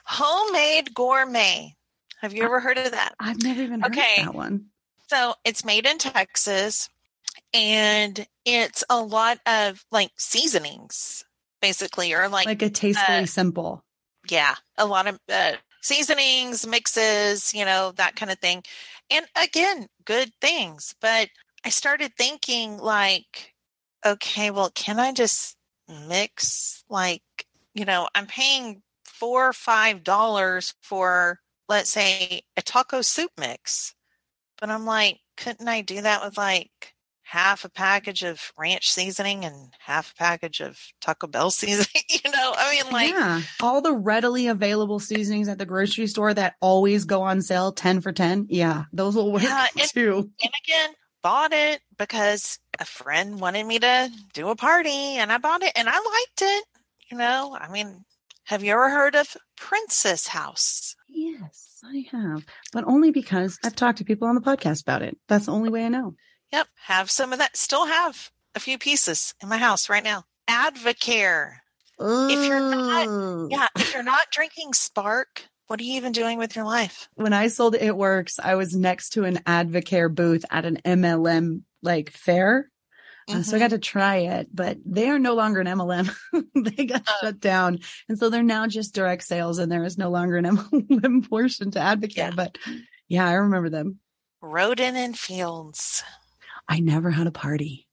Homemade 0.06 0.94
gourmet. 0.94 1.76
Have 2.22 2.34
you 2.34 2.44
ever 2.44 2.60
heard 2.60 2.78
of 2.78 2.92
that? 2.92 3.14
I've 3.20 3.42
never 3.44 3.62
even 3.62 3.82
heard 3.82 3.92
Okay. 3.92 4.20
of 4.20 4.26
that 4.28 4.36
one. 4.36 4.66
So 5.10 5.34
it's 5.44 5.66
made 5.66 5.86
in 5.86 5.98
Texas 5.98 6.90
and 7.54 8.26
it's 8.46 8.84
a 8.90 9.02
lot 9.02 9.40
of 9.46 9.84
like 9.92 10.12
seasonings, 10.18 11.24
basically, 11.62 12.14
or 12.14 12.30
like, 12.30 12.46
Like 12.48 12.62
a 12.62 12.70
tastefully 12.70 13.24
uh, 13.24 13.26
simple. 13.26 13.84
yeah, 14.30 14.56
a 14.78 14.86
lot 14.86 15.08
of 15.08 15.20
uh, 15.32 15.54
seasonings, 15.82 16.66
mixes, 16.68 17.54
you 17.54 17.66
know, 17.66 17.92
that 17.96 18.16
kind 18.16 18.32
of 18.32 18.40
thing. 18.40 18.64
And 19.10 19.26
again, 19.36 19.88
good 20.06 20.32
things. 20.42 20.96
But 21.02 21.30
I 21.66 21.70
started 21.70 22.14
thinking, 22.18 22.78
like, 22.78 23.54
okay, 24.06 24.52
well, 24.52 24.72
can 24.74 25.00
I 25.00 25.12
just 25.14 25.56
mix, 26.08 26.84
like, 26.90 27.24
you 27.74 27.86
know, 27.86 28.08
I'm 28.16 28.28
paying 28.28 28.82
four 29.06 29.50
or 29.50 29.54
five 29.54 30.04
dollars 30.04 30.74
for, 30.82 31.40
let's 31.68 31.90
say, 31.90 32.42
a 32.56 32.62
taco 32.62 33.02
soup 33.02 33.32
mix. 33.38 33.96
But 34.60 34.70
I'm 34.70 34.86
like, 34.86 35.20
couldn't 35.38 35.68
I 35.68 35.82
do 35.82 36.02
that 36.02 36.24
with 36.24 36.38
like 36.38 36.94
half 37.30 37.64
a 37.64 37.70
package 37.70 38.24
of 38.24 38.52
ranch 38.58 38.90
seasoning 38.92 39.46
and 39.46 39.56
half 39.80 40.12
a 40.12 40.16
package 40.16 40.62
of 40.62 40.80
Taco 41.00 41.28
Bell 41.28 41.52
seasoning? 41.62 42.04
you 42.10 42.32
know, 42.32 42.54
I 42.58 42.72
mean, 42.84 42.92
like, 42.92 43.12
yeah. 43.12 43.42
All 43.62 43.82
the 43.82 43.94
readily 43.94 44.48
available 44.48 45.00
seasonings 45.00 45.48
at 45.48 45.58
the 45.60 45.66
grocery 45.66 46.08
store 46.08 46.34
that 46.34 46.56
always 46.60 47.06
go 47.06 47.22
on 47.22 47.42
sale 47.42 47.72
10 47.72 48.02
for 48.02 48.12
10. 48.12 48.48
Yeah. 48.50 48.86
Those 48.92 49.16
will 49.16 49.32
work 49.32 49.44
Yeah, 49.44 49.68
and- 49.80 49.90
too. 49.90 50.32
and 50.42 50.52
again, 50.66 50.90
bought 51.22 51.54
it 51.54 51.82
because 51.98 52.58
a 52.80 52.86
friend 52.86 53.40
wanted 53.40 53.66
me 53.66 53.78
to 53.78 54.10
do 54.34 54.50
a 54.50 54.56
party 54.56 54.90
and 55.18 55.32
I 55.32 55.38
bought 55.38 55.62
it 55.62 55.74
and 55.76 55.88
I 55.88 55.94
liked 55.94 56.42
it. 56.42 56.66
You 57.12 57.18
know, 57.18 57.56
I 57.60 57.70
mean, 57.72 58.06
have 58.46 58.64
you 58.64 58.72
ever 58.72 58.90
heard 58.90 59.16
of 59.16 59.36
Princess 59.58 60.26
House? 60.28 60.96
Yes, 61.08 61.80
I 61.84 62.06
have, 62.12 62.46
but 62.72 62.86
only 62.86 63.12
because 63.12 63.60
I've 63.64 63.76
talked 63.76 63.98
to 64.00 64.04
people 64.04 64.28
on 64.28 64.36
the 64.36 64.42
podcast 64.42 64.82
about 64.84 65.02
it. 65.02 65.18
That's 65.28 65.46
the 65.48 65.52
only 65.52 65.70
way 65.70 65.86
I 65.86 65.90
know. 65.90 66.16
Yep, 66.52 66.68
have 66.86 67.12
some 67.12 67.32
of 67.34 67.40
that. 67.40 67.56
Still 67.58 67.86
have 67.86 68.32
a 68.56 68.60
few 68.60 68.78
pieces 68.78 69.34
in 69.42 69.50
my 69.50 69.58
house 69.58 69.90
right 69.90 70.04
now. 70.04 70.24
Advocare. 70.50 71.58
If 72.00 72.48
you're 72.48 72.60
not- 72.60 73.52
Yeah, 73.52 73.68
if 73.78 73.94
you're 73.94 74.04
not 74.04 74.32
drinking 74.32 74.74
Spark, 74.74 75.44
what 75.68 75.80
are 75.80 75.84
you 75.84 75.96
even 75.96 76.12
doing 76.12 76.38
with 76.38 76.56
your 76.56 76.66
life? 76.66 77.10
when 77.16 77.34
I 77.34 77.48
sold 77.50 77.76
It 77.76 77.96
Works, 77.96 78.40
I 78.42 78.56
was 78.56 78.74
next 78.76 79.10
to 79.12 79.26
an 79.26 79.38
Advocare 79.46 80.14
booth 80.14 80.46
at 80.50 80.66
an 80.66 80.78
MLM 80.86 81.64
like 81.84 82.12
fair. 82.12 82.70
Uh, 83.30 83.44
so 83.44 83.56
I 83.56 83.60
Mhm. 83.60 83.64
got 83.64 83.70
to 83.72 83.78
try 83.78 84.16
it, 84.18 84.48
but 84.52 84.78
they 84.86 85.08
are 85.10 85.20
no 85.20 85.36
longer 85.36 85.60
an 85.60 85.68
MLM. 85.68 86.10
they 86.56 86.86
got 86.86 87.04
Oh. 87.08 87.14
shut 87.22 87.40
down. 87.40 87.80
And 88.08 88.18
so 88.18 88.30
they're 88.30 88.42
now 88.42 88.66
just 88.66 88.96
direct 88.96 89.24
sales 89.24 89.60
and 89.60 89.72
there 89.72 89.84
is 89.84 89.98
no 90.00 90.10
longer 90.10 90.38
an 90.38 90.46
MLM 90.72 91.30
portion 91.30 91.70
to 91.72 91.80
Advocare. 91.80 92.16
Yeah. 92.18 92.32
But 92.36 92.58
yeah, 93.08 93.28
I 93.28 93.34
remember 93.34 93.70
them. 93.70 94.00
Rodan 94.42 94.96
and 94.96 95.20
Fields. 95.20 96.04
I 96.70 96.80
never 96.80 97.10
had 97.10 97.28
a 97.28 97.32
party. 97.32 97.88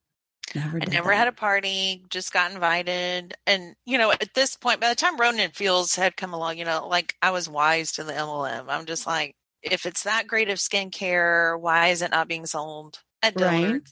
Never 0.54 0.78
I 0.80 0.84
never 0.84 1.08
that. 1.08 1.16
had 1.16 1.28
a 1.28 1.32
party, 1.32 2.02
just 2.10 2.32
got 2.32 2.52
invited. 2.52 3.34
And, 3.46 3.74
you 3.86 3.96
know, 3.98 4.12
at 4.12 4.34
this 4.34 4.54
point, 4.54 4.80
by 4.80 4.90
the 4.90 4.94
time 4.94 5.16
Rodan 5.16 5.40
and 5.40 5.56
Fields 5.56 5.96
had 5.96 6.16
come 6.16 6.34
along, 6.34 6.58
you 6.58 6.66
know, 6.66 6.86
like 6.86 7.14
I 7.22 7.30
was 7.30 7.48
wise 7.48 7.92
to 7.92 8.04
the 8.04 8.12
MLM. 8.12 8.66
I'm 8.68 8.84
just 8.84 9.06
like, 9.06 9.34
if 9.62 9.86
it's 9.86 10.04
that 10.04 10.26
great 10.26 10.50
of 10.50 10.58
skincare, 10.58 11.58
why 11.58 11.88
is 11.88 12.02
it 12.02 12.10
not 12.10 12.28
being 12.28 12.46
sold 12.46 13.00
at 13.22 13.34
Right. 13.34 13.82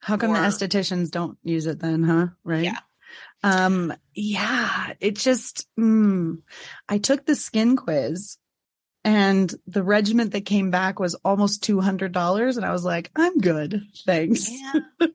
How 0.00 0.16
come 0.16 0.32
the 0.32 0.38
estheticians 0.38 1.10
don't 1.10 1.36
use 1.44 1.66
it 1.66 1.78
then, 1.78 2.02
huh? 2.02 2.28
Right. 2.42 2.64
Yeah. 2.64 2.78
Um, 3.42 3.92
yeah, 4.14 4.94
it 5.00 5.16
just, 5.16 5.66
mm, 5.78 6.42
I 6.88 6.98
took 6.98 7.26
the 7.26 7.34
skin 7.36 7.76
quiz 7.76 8.38
and 9.04 9.52
the 9.66 9.82
regiment 9.82 10.32
that 10.32 10.44
came 10.44 10.70
back 10.70 10.98
was 10.98 11.14
almost 11.24 11.64
$200. 11.64 12.56
And 12.56 12.64
I 12.66 12.72
was 12.72 12.84
like, 12.84 13.10
I'm 13.16 13.38
good. 13.38 13.82
Thanks. 14.06 14.50
Yeah. 14.50 15.08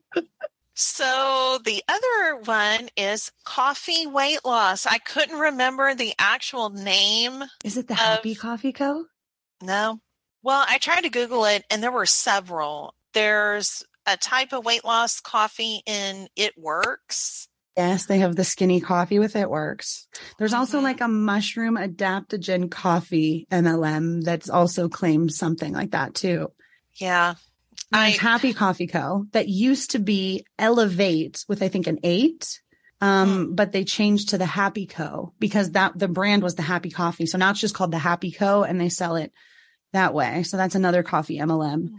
so 0.74 1.58
the 1.64 1.82
other 1.88 2.40
one 2.44 2.88
is 2.96 3.32
coffee 3.44 4.06
weight 4.06 4.44
loss. 4.44 4.86
I 4.86 4.98
couldn't 4.98 5.38
remember 5.38 5.94
the 5.94 6.12
actual 6.18 6.70
name. 6.70 7.44
Is 7.64 7.76
it 7.76 7.88
the 7.88 7.94
Of- 7.94 7.98
Happy 7.98 8.34
Coffee 8.34 8.72
Co? 8.72 9.04
No. 9.62 10.00
Well, 10.42 10.64
I 10.68 10.78
tried 10.78 11.02
to 11.02 11.08
Google 11.10 11.44
it 11.46 11.64
and 11.70 11.82
there 11.82 11.92
were 11.92 12.06
several. 12.06 12.94
There's 13.14 13.82
a 14.06 14.16
type 14.16 14.52
of 14.52 14.64
weight 14.64 14.84
loss 14.84 15.20
coffee 15.20 15.82
in 15.86 16.28
It 16.36 16.52
Works. 16.58 17.48
Yes, 17.76 18.06
they 18.06 18.18
have 18.20 18.34
the 18.36 18.44
skinny 18.44 18.80
coffee 18.80 19.18
with 19.18 19.36
it 19.36 19.50
works. 19.50 20.06
There's 20.38 20.54
also 20.54 20.80
Mhm. 20.80 20.82
like 20.82 21.00
a 21.02 21.08
mushroom 21.08 21.76
adaptogen 21.76 22.70
coffee 22.70 23.46
MLM 23.50 24.22
that's 24.22 24.48
also 24.48 24.88
claims 24.88 25.36
something 25.36 25.72
like 25.74 25.90
that 25.90 26.14
too. 26.14 26.48
Yeah. 26.94 27.34
I- 27.92 28.10
Happy 28.10 28.52
Coffee 28.54 28.86
Co. 28.86 29.26
that 29.32 29.48
used 29.48 29.90
to 29.92 29.98
be 29.98 30.44
Elevate 30.58 31.44
with 31.48 31.62
I 31.62 31.68
think 31.68 31.86
an 31.86 31.98
eight. 32.02 32.60
Um, 33.02 33.54
but 33.54 33.72
they 33.72 33.84
changed 33.84 34.30
to 34.30 34.38
the 34.38 34.46
Happy 34.46 34.86
Co. 34.86 35.34
because 35.38 35.72
that 35.72 35.98
the 35.98 36.08
brand 36.08 36.42
was 36.42 36.54
the 36.54 36.62
Happy 36.62 36.90
Coffee. 36.90 37.26
So 37.26 37.36
now 37.36 37.50
it's 37.50 37.60
just 37.60 37.74
called 37.74 37.90
the 37.92 37.98
Happy 37.98 38.32
Co. 38.32 38.62
and 38.62 38.80
they 38.80 38.88
sell 38.88 39.16
it 39.16 39.32
that 39.92 40.14
way. 40.14 40.42
So 40.44 40.56
that's 40.56 40.74
another 40.74 41.02
coffee 41.02 41.38
MLM. 41.38 41.90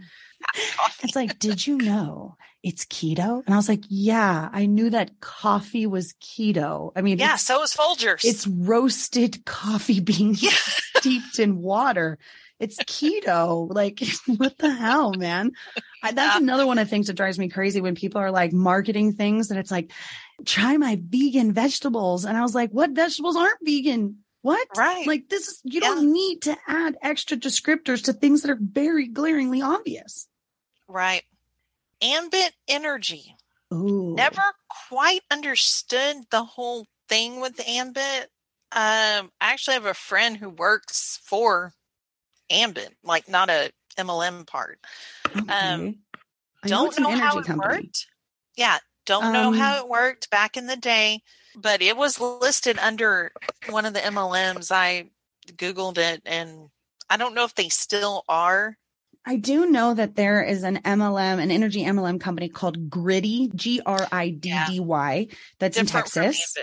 It's 1.04 1.14
like, 1.16 1.38
did 1.38 1.64
you 1.66 1.78
know 1.78 2.36
it's 2.62 2.84
keto? 2.86 3.42
And 3.46 3.54
I 3.54 3.56
was 3.56 3.68
like, 3.68 3.84
yeah, 3.88 4.48
I 4.52 4.66
knew 4.66 4.90
that 4.90 5.20
coffee 5.20 5.86
was 5.86 6.14
keto. 6.14 6.92
I 6.96 7.02
mean, 7.02 7.18
Yeah, 7.18 7.36
so 7.36 7.62
is 7.62 7.72
Folgers. 7.72 8.24
it's 8.24 8.46
roasted 8.46 9.44
coffee 9.44 10.00
beans 10.08 10.42
Yeah. 10.42 10.50
steeped 10.96 11.38
in 11.38 11.58
water. 11.58 12.18
It's 12.58 12.76
keto. 12.78 13.72
Like, 13.72 14.02
what 14.36 14.58
the 14.58 14.72
hell, 14.74 15.12
man? 15.14 15.52
I, 16.02 16.10
that's 16.12 16.34
Yeah. 16.34 16.42
another 16.42 16.66
one 16.66 16.78
of 16.78 16.86
the 16.86 16.90
things 16.90 17.06
that 17.06 17.12
drives 17.14 17.38
me 17.38 17.48
crazy 17.48 17.80
when 17.80 17.94
people 17.94 18.20
are 18.20 18.32
like 18.32 18.52
marketing 18.52 19.12
things 19.12 19.50
and 19.50 19.60
it's 19.60 19.70
like, 19.70 19.92
try 20.44 20.76
my 20.76 20.98
vegan 21.00 21.52
vegetables. 21.52 22.24
And 22.24 22.36
I 22.36 22.42
was 22.42 22.54
like, 22.56 22.70
what 22.70 22.90
vegetables 22.90 23.36
aren't 23.36 23.58
vegan? 23.64 24.18
What? 24.42 24.66
right. 24.76 25.06
Like 25.06 25.28
this 25.28 25.46
is, 25.48 25.60
you 25.64 25.80
Yeah. 25.82 25.88
don't 25.90 26.12
need 26.12 26.42
to 26.42 26.56
add 26.66 26.96
extra 27.02 27.36
descriptors 27.36 28.04
to 28.04 28.12
things 28.12 28.42
that 28.42 28.50
are 28.50 28.58
very 28.60 29.06
glaringly 29.08 29.62
obvious. 29.62 30.26
right. 30.88 31.22
Ambit 32.02 32.52
energy. 32.68 33.34
Ooh. 33.72 34.14
Never 34.16 34.42
quite 34.88 35.22
understood 35.30 36.16
the 36.30 36.44
whole 36.44 36.86
thing 37.08 37.40
with 37.40 37.60
ambit. 37.66 38.30
Um, 38.70 39.30
I 39.40 39.52
actually 39.52 39.74
have 39.74 39.86
a 39.86 39.94
friend 39.94 40.36
who 40.36 40.50
works 40.50 41.18
for 41.24 41.72
ambit, 42.50 42.94
like 43.02 43.28
not 43.28 43.50
a 43.50 43.72
MLM 43.96 44.46
part. 44.46 44.78
Okay. 45.36 45.52
um, 45.52 45.96
Don't 46.66 46.96
an 46.96 47.02
know 47.02 47.10
how 47.10 47.38
it 47.38 47.46
company. 47.46 47.74
worked. 47.76 48.06
Yeah, 48.56 48.78
don't 49.06 49.32
know 49.32 49.48
Um, 49.48 49.54
how 49.54 49.78
it 49.78 49.88
worked 49.88 50.30
back 50.30 50.56
in 50.56 50.66
the 50.66 50.76
day, 50.76 51.22
but 51.56 51.80
it 51.82 51.96
was 51.96 52.20
listed 52.20 52.78
under 52.78 53.32
one 53.70 53.86
of 53.86 53.94
the 53.94 54.00
MLMs. 54.00 54.70
I 54.70 55.10
googled 55.52 55.98
it, 55.98 56.22
and 56.26 56.68
I 57.08 57.16
don't 57.16 57.34
know 57.34 57.44
if 57.44 57.54
they 57.54 57.68
still 57.68 58.24
are. 58.28 58.76
I 59.24 59.36
do 59.36 59.70
know 59.70 59.94
that 59.94 60.16
there 60.16 60.42
is 60.42 60.62
an 60.62 60.78
MLM, 60.78 61.40
an 61.42 61.50
energy 61.50 61.84
MLM 61.84 62.20
company 62.20 62.48
called 62.48 62.88
Griddy, 62.88 63.50
G 63.54 63.80
R 63.84 64.06
I 64.10 64.30
D 64.30 64.54
D 64.68 64.80
Y, 64.80 65.28
that's 65.58 65.76
in 65.76 65.84
Different 65.84 66.08
from 66.08 66.22
Texas. 66.24 66.56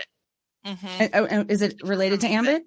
Mhm. 0.66 1.14
Uh, 1.14 1.40
uh, 1.40 1.44
Is 1.48 1.62
it 1.62 1.80
related 1.84 2.22
to 2.22 2.26
Ambit. 2.26 2.54
Ambit? 2.54 2.66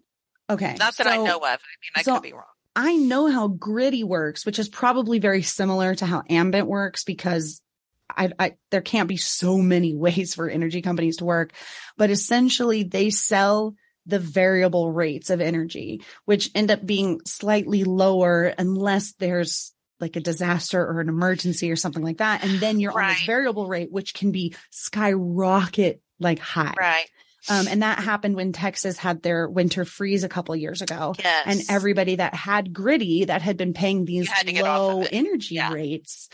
Okay. 0.50 0.76
Not 0.80 0.98
that 0.98 1.08
I 1.08 1.18
know 1.18 1.38
of. 1.38 1.44
I 1.44 1.50
mean, 1.50 1.60
I 1.96 2.02
so 2.04 2.14
could 2.14 2.24
be 2.24 2.34
wrong. 2.34 2.44
I 2.76 2.96
know 2.96 3.28
how 3.28 3.50
Griddy 3.50 4.04
works, 4.04 4.46
which 4.46 4.58
is 4.58 4.70
probably 4.70 5.20
very 5.20 5.42
similar 5.42 5.96
to 5.96 6.06
how 6.06 6.24
Ambit 6.30 6.66
works 6.66 7.04
because 7.04 7.62
I, 8.10 8.32
I 8.40 8.54
there 8.72 8.82
can't 8.82 9.10
be 9.10 9.18
so 9.18 9.58
many 9.58 9.96
ways 9.98 10.34
for 10.34 10.50
energy 10.50 10.82
companies 10.82 11.18
to 11.18 11.26
work, 11.26 11.54
but 11.98 12.10
essentially 12.10 12.84
they 12.84 13.10
sell 13.10 13.76
the 14.06 14.20
variable 14.20 14.92
rates 14.92 15.30
of 15.30 15.42
energy, 15.42 16.02
which 16.26 16.50
end 16.56 16.72
up 16.72 16.84
being 16.84 17.20
slightly 17.26 17.84
lower 17.84 18.46
unless 18.58 19.14
there's 19.14 19.74
like 20.00 20.16
a 20.16 20.20
disaster 20.22 20.82
or 20.86 21.02
an 21.02 21.10
emergency 21.10 21.72
or 21.72 21.76
something 21.76 22.04
like 22.04 22.18
that. 22.18 22.44
And 22.44 22.60
then 22.60 22.80
you're 22.80 23.00
on 23.00 23.10
this 23.10 23.26
variable 23.26 23.68
rate, 23.68 23.92
which 23.92 24.14
can 24.14 24.32
be 24.32 24.56
skyrocket 24.70 26.02
like 26.20 26.40
high. 26.40 26.74
Right. 26.78 27.06
Um, 27.50 27.68
and 27.68 27.82
that 27.84 28.00
happened 28.00 28.36
when 28.36 28.52
Texas 28.52 28.98
had 28.98 29.22
their 29.22 29.48
winter 29.50 29.86
freeze 29.86 30.24
a 30.24 30.30
couple 30.30 30.54
of 30.54 30.60
years 30.60 30.82
ago. 30.82 31.16
Yes. 31.18 31.44
And 31.46 31.62
everybody 31.70 32.18
that 32.18 32.34
had 32.34 32.74
Griddy 32.74 33.26
that 33.26 33.42
had 33.42 33.56
been 33.58 33.74
paying 33.74 34.06
these 34.06 34.30
to 34.30 34.52
of 34.60 34.62
low 34.62 35.06
energy 35.10 35.56
Yeah. 35.56 35.72
rates 35.72 36.30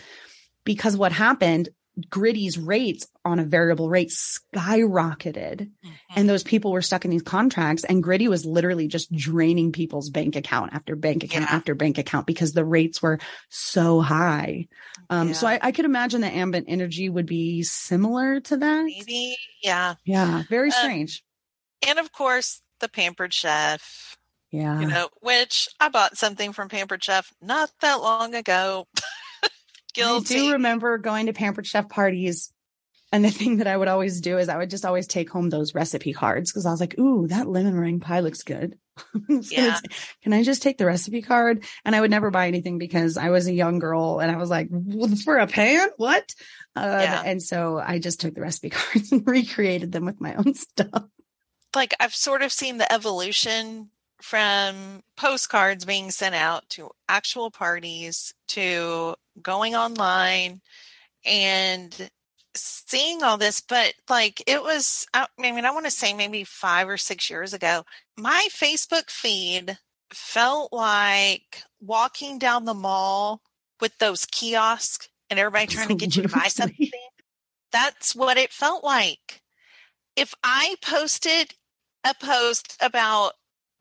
because 0.64 0.98
what 0.98 1.12
happened, 1.12 1.70
Griddy's 2.10 2.58
rates 2.58 3.08
on 3.24 3.40
a 3.40 3.46
variable 3.46 3.90
rate 3.90 4.10
skyrocketed. 4.10 5.72
Mhm. 5.84 5.94
And 6.16 6.30
those 6.30 6.44
people 6.44 6.72
were 6.72 6.82
stuck 6.82 7.06
in 7.06 7.12
these 7.12 7.22
contracts 7.22 7.84
and 7.84 8.04
gritty 8.04 8.28
was 8.28 8.46
literally 8.46 8.88
just 8.88 9.12
draining 9.12 9.72
people's 9.72 10.10
bank 10.10 10.36
account 10.36 10.74
after 10.74 10.96
bank 10.96 11.24
account 11.24 11.46
Yeah. 11.50 11.56
after 11.56 11.76
bank 11.76 11.98
account 11.98 12.28
because 12.28 12.54
the 12.54 12.66
rates 12.66 13.02
were 13.02 13.20
so 13.50 14.02
high. 14.02 14.68
Um, 15.10 15.34
so 15.34 15.48
I, 15.48 15.60
I 15.62 15.72
could 15.72 15.86
imagine 15.86 16.22
that 16.22 16.34
Ambit 16.34 16.66
energy 16.68 17.10
would 17.10 17.26
be 17.26 17.64
similar 17.64 18.40
to 18.42 18.58
that. 18.58 18.84
maybe, 18.86 19.38
yeah. 19.64 19.96
Yeah. 20.06 20.44
Very 20.50 20.68
Um, 20.70 20.78
strange. 20.80 21.24
And 21.88 22.00
of 22.00 22.12
course, 22.12 22.62
the 22.80 22.90
Pampered 22.90 23.34
Chef. 23.34 24.18
yeah. 24.52 24.80
you 24.80 24.88
know, 24.88 25.10
which 25.22 25.68
I 25.80 25.90
bought 25.90 26.18
something 26.18 26.54
from 26.54 26.70
Pampered 26.70 27.04
Chef 27.04 27.32
not 27.42 27.72
that 27.82 28.02
long 28.02 28.36
ago. 28.36 28.88
Guilty. 29.96 30.36
I 30.36 30.38
do 30.38 30.52
remember 30.54 30.98
going 30.98 31.26
to 31.28 31.34
Pampered 31.34 31.66
Chef 31.68 31.90
parties. 31.90 32.52
And 33.12 33.24
the 33.24 33.32
thing 33.40 33.58
that 33.58 33.68
I 33.68 33.78
would 33.78 33.88
always 33.88 34.20
do 34.22 34.38
is 34.38 34.50
I 34.50 34.58
would 34.58 34.70
just 34.70 34.86
always 34.86 35.08
take 35.08 35.30
home 35.30 35.50
those 35.50 35.74
recipe 35.74 36.12
cards 36.14 36.52
because 36.52 36.66
I 36.66 36.72
was 36.72 36.80
like, 36.82 36.98
ooh, 37.00 37.28
that 37.28 37.48
lemon 37.48 37.76
meringue 37.76 38.00
pie 38.02 38.20
looks 38.20 38.44
good. 38.44 38.78
So 39.28 39.40
Yeah. 39.52 39.78
Can 40.24 40.32
I 40.34 40.42
just 40.44 40.62
take 40.62 40.78
the 40.78 40.86
recipe 40.86 41.22
card? 41.22 41.66
And 41.84 41.96
I 41.96 42.02
would 42.02 42.12
never 42.12 42.32
buy 42.32 42.48
anything 42.48 42.78
because 42.78 43.18
I 43.18 43.30
was 43.30 43.46
a 43.48 43.54
young 43.54 43.78
girl 43.80 44.20
and 44.20 44.32
I 44.32 44.38
was 44.38 44.50
like, 44.50 44.70
"Well, 44.72 45.14
for 45.18 45.38
a 45.38 45.48
pan? 45.48 45.90
What? 45.98 46.34
Uh, 46.76 47.00
Yeah. 47.02 47.22
And 47.26 47.44
so 47.44 47.78
I 47.78 48.00
just 48.00 48.22
took 48.22 48.36
the 48.36 48.42
recipe 48.42 48.70
cards 48.72 49.12
and 49.12 49.28
recreated 49.28 49.92
them 49.92 50.06
with 50.06 50.22
my 50.22 50.36
own 50.36 50.54
stuff. 50.54 51.04
like 51.76 51.94
I've 52.00 52.16
sort 52.16 52.42
of 52.42 52.54
seen 52.54 52.78
the 52.78 52.90
evolution 52.92 53.90
from 54.22 55.04
postcards 55.18 55.84
being 55.84 56.10
sent 56.10 56.36
out 56.36 56.68
to 56.70 56.90
actual 57.10 57.52
parties 57.52 58.34
to 58.50 59.16
going 59.42 59.76
online 59.76 60.62
and 61.26 62.10
seeing 62.56 63.22
all 63.22 63.38
this 63.38 63.60
but 63.60 63.94
like 64.10 64.42
it 64.48 64.62
was 64.62 65.06
i 65.14 65.26
mean 65.38 65.66
i 65.66 65.72
want 65.72 65.86
to 65.86 65.92
say 65.92 66.14
maybe 66.14 66.44
5 66.44 66.88
or 66.88 66.98
6 66.98 67.30
years 67.30 67.54
ago 67.54 67.84
my 68.18 68.48
facebook 68.52 69.10
feed 69.10 69.78
felt 70.14 70.72
like 70.72 71.64
walking 71.82 72.40
down 72.40 72.64
the 72.64 72.74
mall 72.74 73.42
with 73.82 73.98
those 73.98 74.26
kiosks 74.26 75.10
and 75.30 75.38
everybody 75.38 75.68
trying 75.68 75.90
to 75.90 75.96
get 75.96 76.16
you 76.16 76.24
to 76.24 76.30
buy 76.30 76.48
something 76.48 76.92
that's 77.74 78.16
what 78.16 78.38
it 78.38 78.54
felt 78.54 78.86
like 78.86 79.42
if 80.16 80.34
i 80.44 80.76
posted 80.82 81.54
a 82.06 82.14
post 82.14 82.78
about 82.82 83.34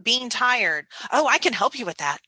being 0.02 0.28
tired. 0.28 0.86
Oh, 1.12 1.26
I 1.26 1.38
can 1.38 1.52
help 1.52 1.78
you 1.78 1.86
with 1.86 1.98
that. 1.98 2.18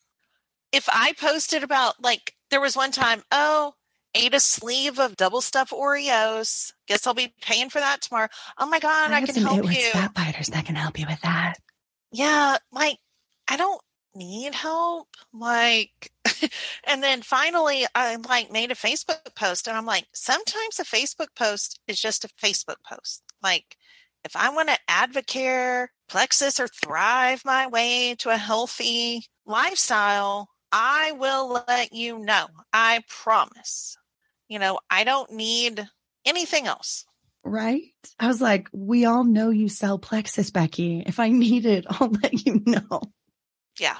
If 0.76 0.90
I 0.92 1.14
posted 1.14 1.62
about 1.62 2.02
like 2.02 2.34
there 2.50 2.60
was 2.60 2.76
one 2.76 2.92
time, 2.92 3.22
oh, 3.32 3.72
ate 4.14 4.34
a 4.34 4.40
sleeve 4.40 4.98
of 4.98 5.16
double 5.16 5.40
stuff 5.40 5.70
Oreos. 5.70 6.70
Guess 6.86 7.06
I'll 7.06 7.14
be 7.14 7.32
paying 7.40 7.70
for 7.70 7.80
that 7.80 8.02
tomorrow. 8.02 8.28
Oh 8.58 8.66
my 8.66 8.78
god, 8.78 9.10
I, 9.10 9.20
have 9.20 9.28
can 9.30 9.42
help 9.42 9.64
you. 9.64 9.90
Fat 9.90 10.12
biters 10.12 10.48
that 10.48 10.66
can 10.66 10.74
help 10.74 10.98
you 10.98 11.06
with 11.08 11.20
that. 11.22 11.54
Yeah, 12.12 12.58
like 12.70 12.98
I 13.48 13.56
don't 13.56 13.80
need 14.14 14.54
help. 14.54 15.08
Like 15.32 16.12
and 16.84 17.02
then 17.02 17.22
finally 17.22 17.86
I 17.94 18.16
like 18.16 18.52
made 18.52 18.70
a 18.70 18.74
Facebook 18.74 19.34
post 19.34 19.68
and 19.68 19.78
I'm 19.78 19.86
like, 19.86 20.04
sometimes 20.12 20.78
a 20.78 20.84
Facebook 20.84 21.34
post 21.34 21.80
is 21.88 21.98
just 21.98 22.26
a 22.26 22.28
Facebook 22.28 22.82
post. 22.86 23.22
Like 23.42 23.78
if 24.26 24.36
I 24.36 24.50
want 24.50 24.68
to 24.68 24.78
advocate, 24.88 25.88
plexus, 26.08 26.60
or 26.60 26.68
thrive 26.68 27.42
my 27.46 27.66
way 27.66 28.14
to 28.18 28.30
a 28.30 28.36
healthy 28.36 29.24
lifestyle, 29.46 30.48
I 30.72 31.12
will 31.12 31.62
let 31.66 31.92
you 31.92 32.18
know. 32.18 32.46
I 32.72 33.02
promise. 33.08 33.96
You 34.48 34.58
know, 34.58 34.78
I 34.90 35.04
don't 35.04 35.32
need 35.32 35.86
anything 36.24 36.66
else. 36.66 37.04
Right? 37.44 37.82
I 38.18 38.26
was 38.26 38.40
like, 38.40 38.68
we 38.72 39.04
all 39.04 39.24
know 39.24 39.50
you 39.50 39.68
sell 39.68 39.98
Plexus, 39.98 40.50
Becky. 40.50 41.02
If 41.06 41.20
I 41.20 41.28
need 41.28 41.66
it, 41.66 41.86
I'll 41.90 42.10
let 42.10 42.46
you 42.46 42.62
know. 42.66 43.02
Yeah. 43.78 43.96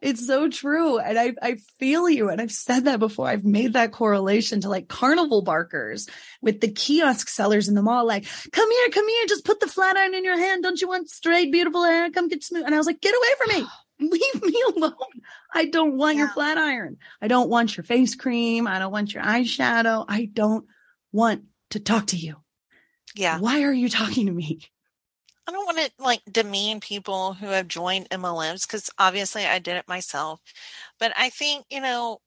It's 0.00 0.26
so 0.26 0.48
true. 0.48 0.98
And 0.98 1.16
I, 1.16 1.32
I 1.40 1.56
feel 1.78 2.08
you. 2.10 2.28
And 2.28 2.40
I've 2.40 2.50
said 2.50 2.86
that 2.86 2.98
before. 2.98 3.28
I've 3.28 3.44
made 3.44 3.74
that 3.74 3.92
correlation 3.92 4.62
to 4.62 4.68
like 4.68 4.88
carnival 4.88 5.42
barkers 5.42 6.08
with 6.40 6.60
the 6.60 6.72
kiosk 6.72 7.28
sellers 7.28 7.68
in 7.68 7.76
the 7.76 7.82
mall. 7.82 8.04
Like, 8.04 8.26
come 8.50 8.70
here, 8.70 8.88
come 8.88 9.08
here. 9.08 9.26
Just 9.28 9.44
put 9.44 9.60
the 9.60 9.68
flat 9.68 9.96
iron 9.96 10.14
in 10.14 10.24
your 10.24 10.38
hand. 10.38 10.64
Don't 10.64 10.80
you 10.80 10.88
want 10.88 11.08
straight, 11.08 11.52
beautiful 11.52 11.84
hair? 11.84 12.10
Come 12.10 12.28
get 12.28 12.42
smooth. 12.42 12.64
And 12.64 12.74
I 12.74 12.78
was 12.78 12.86
like, 12.86 13.00
get 13.00 13.14
away 13.14 13.28
from 13.38 13.62
me. 13.62 13.68
Leave 14.00 14.42
me 14.42 14.62
alone. 14.74 14.94
I 15.54 15.66
don't 15.66 15.96
want 15.96 16.16
your 16.16 16.28
flat 16.28 16.58
iron. 16.58 16.96
I 17.20 17.28
don't 17.28 17.48
want 17.48 17.76
your 17.76 17.84
face 17.84 18.14
cream. 18.14 18.66
I 18.66 18.78
don't 18.78 18.92
want 18.92 19.14
your 19.14 19.22
eyeshadow. 19.22 20.04
I 20.08 20.24
don't 20.24 20.66
want 21.12 21.44
to 21.70 21.80
talk 21.80 22.08
to 22.08 22.16
you. 22.16 22.36
Yeah. 23.14 23.38
Why 23.38 23.62
are 23.62 23.72
you 23.72 23.88
talking 23.88 24.26
to 24.26 24.32
me? 24.32 24.60
I 25.46 25.52
don't 25.52 25.66
want 25.66 25.78
to 25.78 25.90
like 25.98 26.22
demean 26.30 26.80
people 26.80 27.34
who 27.34 27.46
have 27.46 27.68
joined 27.68 28.10
MLMs 28.10 28.66
because 28.66 28.90
obviously 28.98 29.44
I 29.44 29.58
did 29.58 29.76
it 29.76 29.88
myself. 29.88 30.40
But 30.98 31.12
I 31.16 31.30
think, 31.30 31.66
you 31.68 31.80
know, 31.80 32.20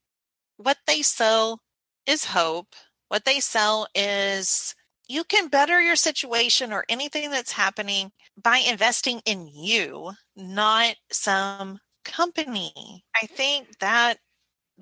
what 0.57 0.77
they 0.85 1.01
sell 1.01 1.61
is 2.05 2.25
hope. 2.25 2.75
What 3.07 3.25
they 3.25 3.39
sell 3.39 3.87
is 3.95 4.75
you 5.07 5.23
can 5.23 5.47
better 5.49 5.81
your 5.81 5.95
situation 5.95 6.73
or 6.73 6.85
anything 6.89 7.29
that's 7.31 7.51
happening 7.51 8.11
by 8.41 8.57
investing 8.57 9.21
in 9.25 9.47
you, 9.47 10.11
not 10.35 10.95
some 11.11 11.79
company. 12.03 13.03
I 13.21 13.27
think 13.27 13.79
that 13.79 14.17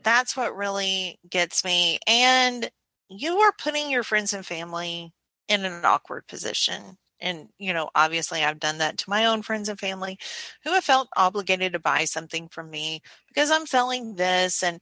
that's 0.03 0.36
what 0.38 0.55
really 0.55 1.19
gets 1.30 1.63
me. 1.65 1.99
And 2.07 2.69
you 3.09 3.38
are 3.39 3.53
putting 3.57 3.89
your 3.91 4.03
friends 4.03 4.34
and 4.34 4.45
family 4.45 5.13
in 5.47 5.65
an 5.65 5.86
awkward 5.86 6.28
position. 6.28 6.97
And, 7.21 7.49
you 7.59 7.74
know, 7.74 7.89
obviously 7.95 8.43
I've 8.43 8.59
done 8.59 8.80
that 8.80 8.97
to 8.99 9.09
my 9.09 9.26
own 9.26 9.41
friends 9.43 9.69
and 9.69 9.80
family 9.80 10.17
who 10.63 10.71
have 10.74 10.84
felt 10.84 11.09
obligated 11.15 11.74
to 11.74 11.80
buy 11.80 12.05
something 12.05 12.49
from 12.49 12.69
me 12.69 13.01
because 13.30 13.51
I'm 13.51 13.65
selling 13.67 14.15
this. 14.15 14.63
And, 14.63 14.82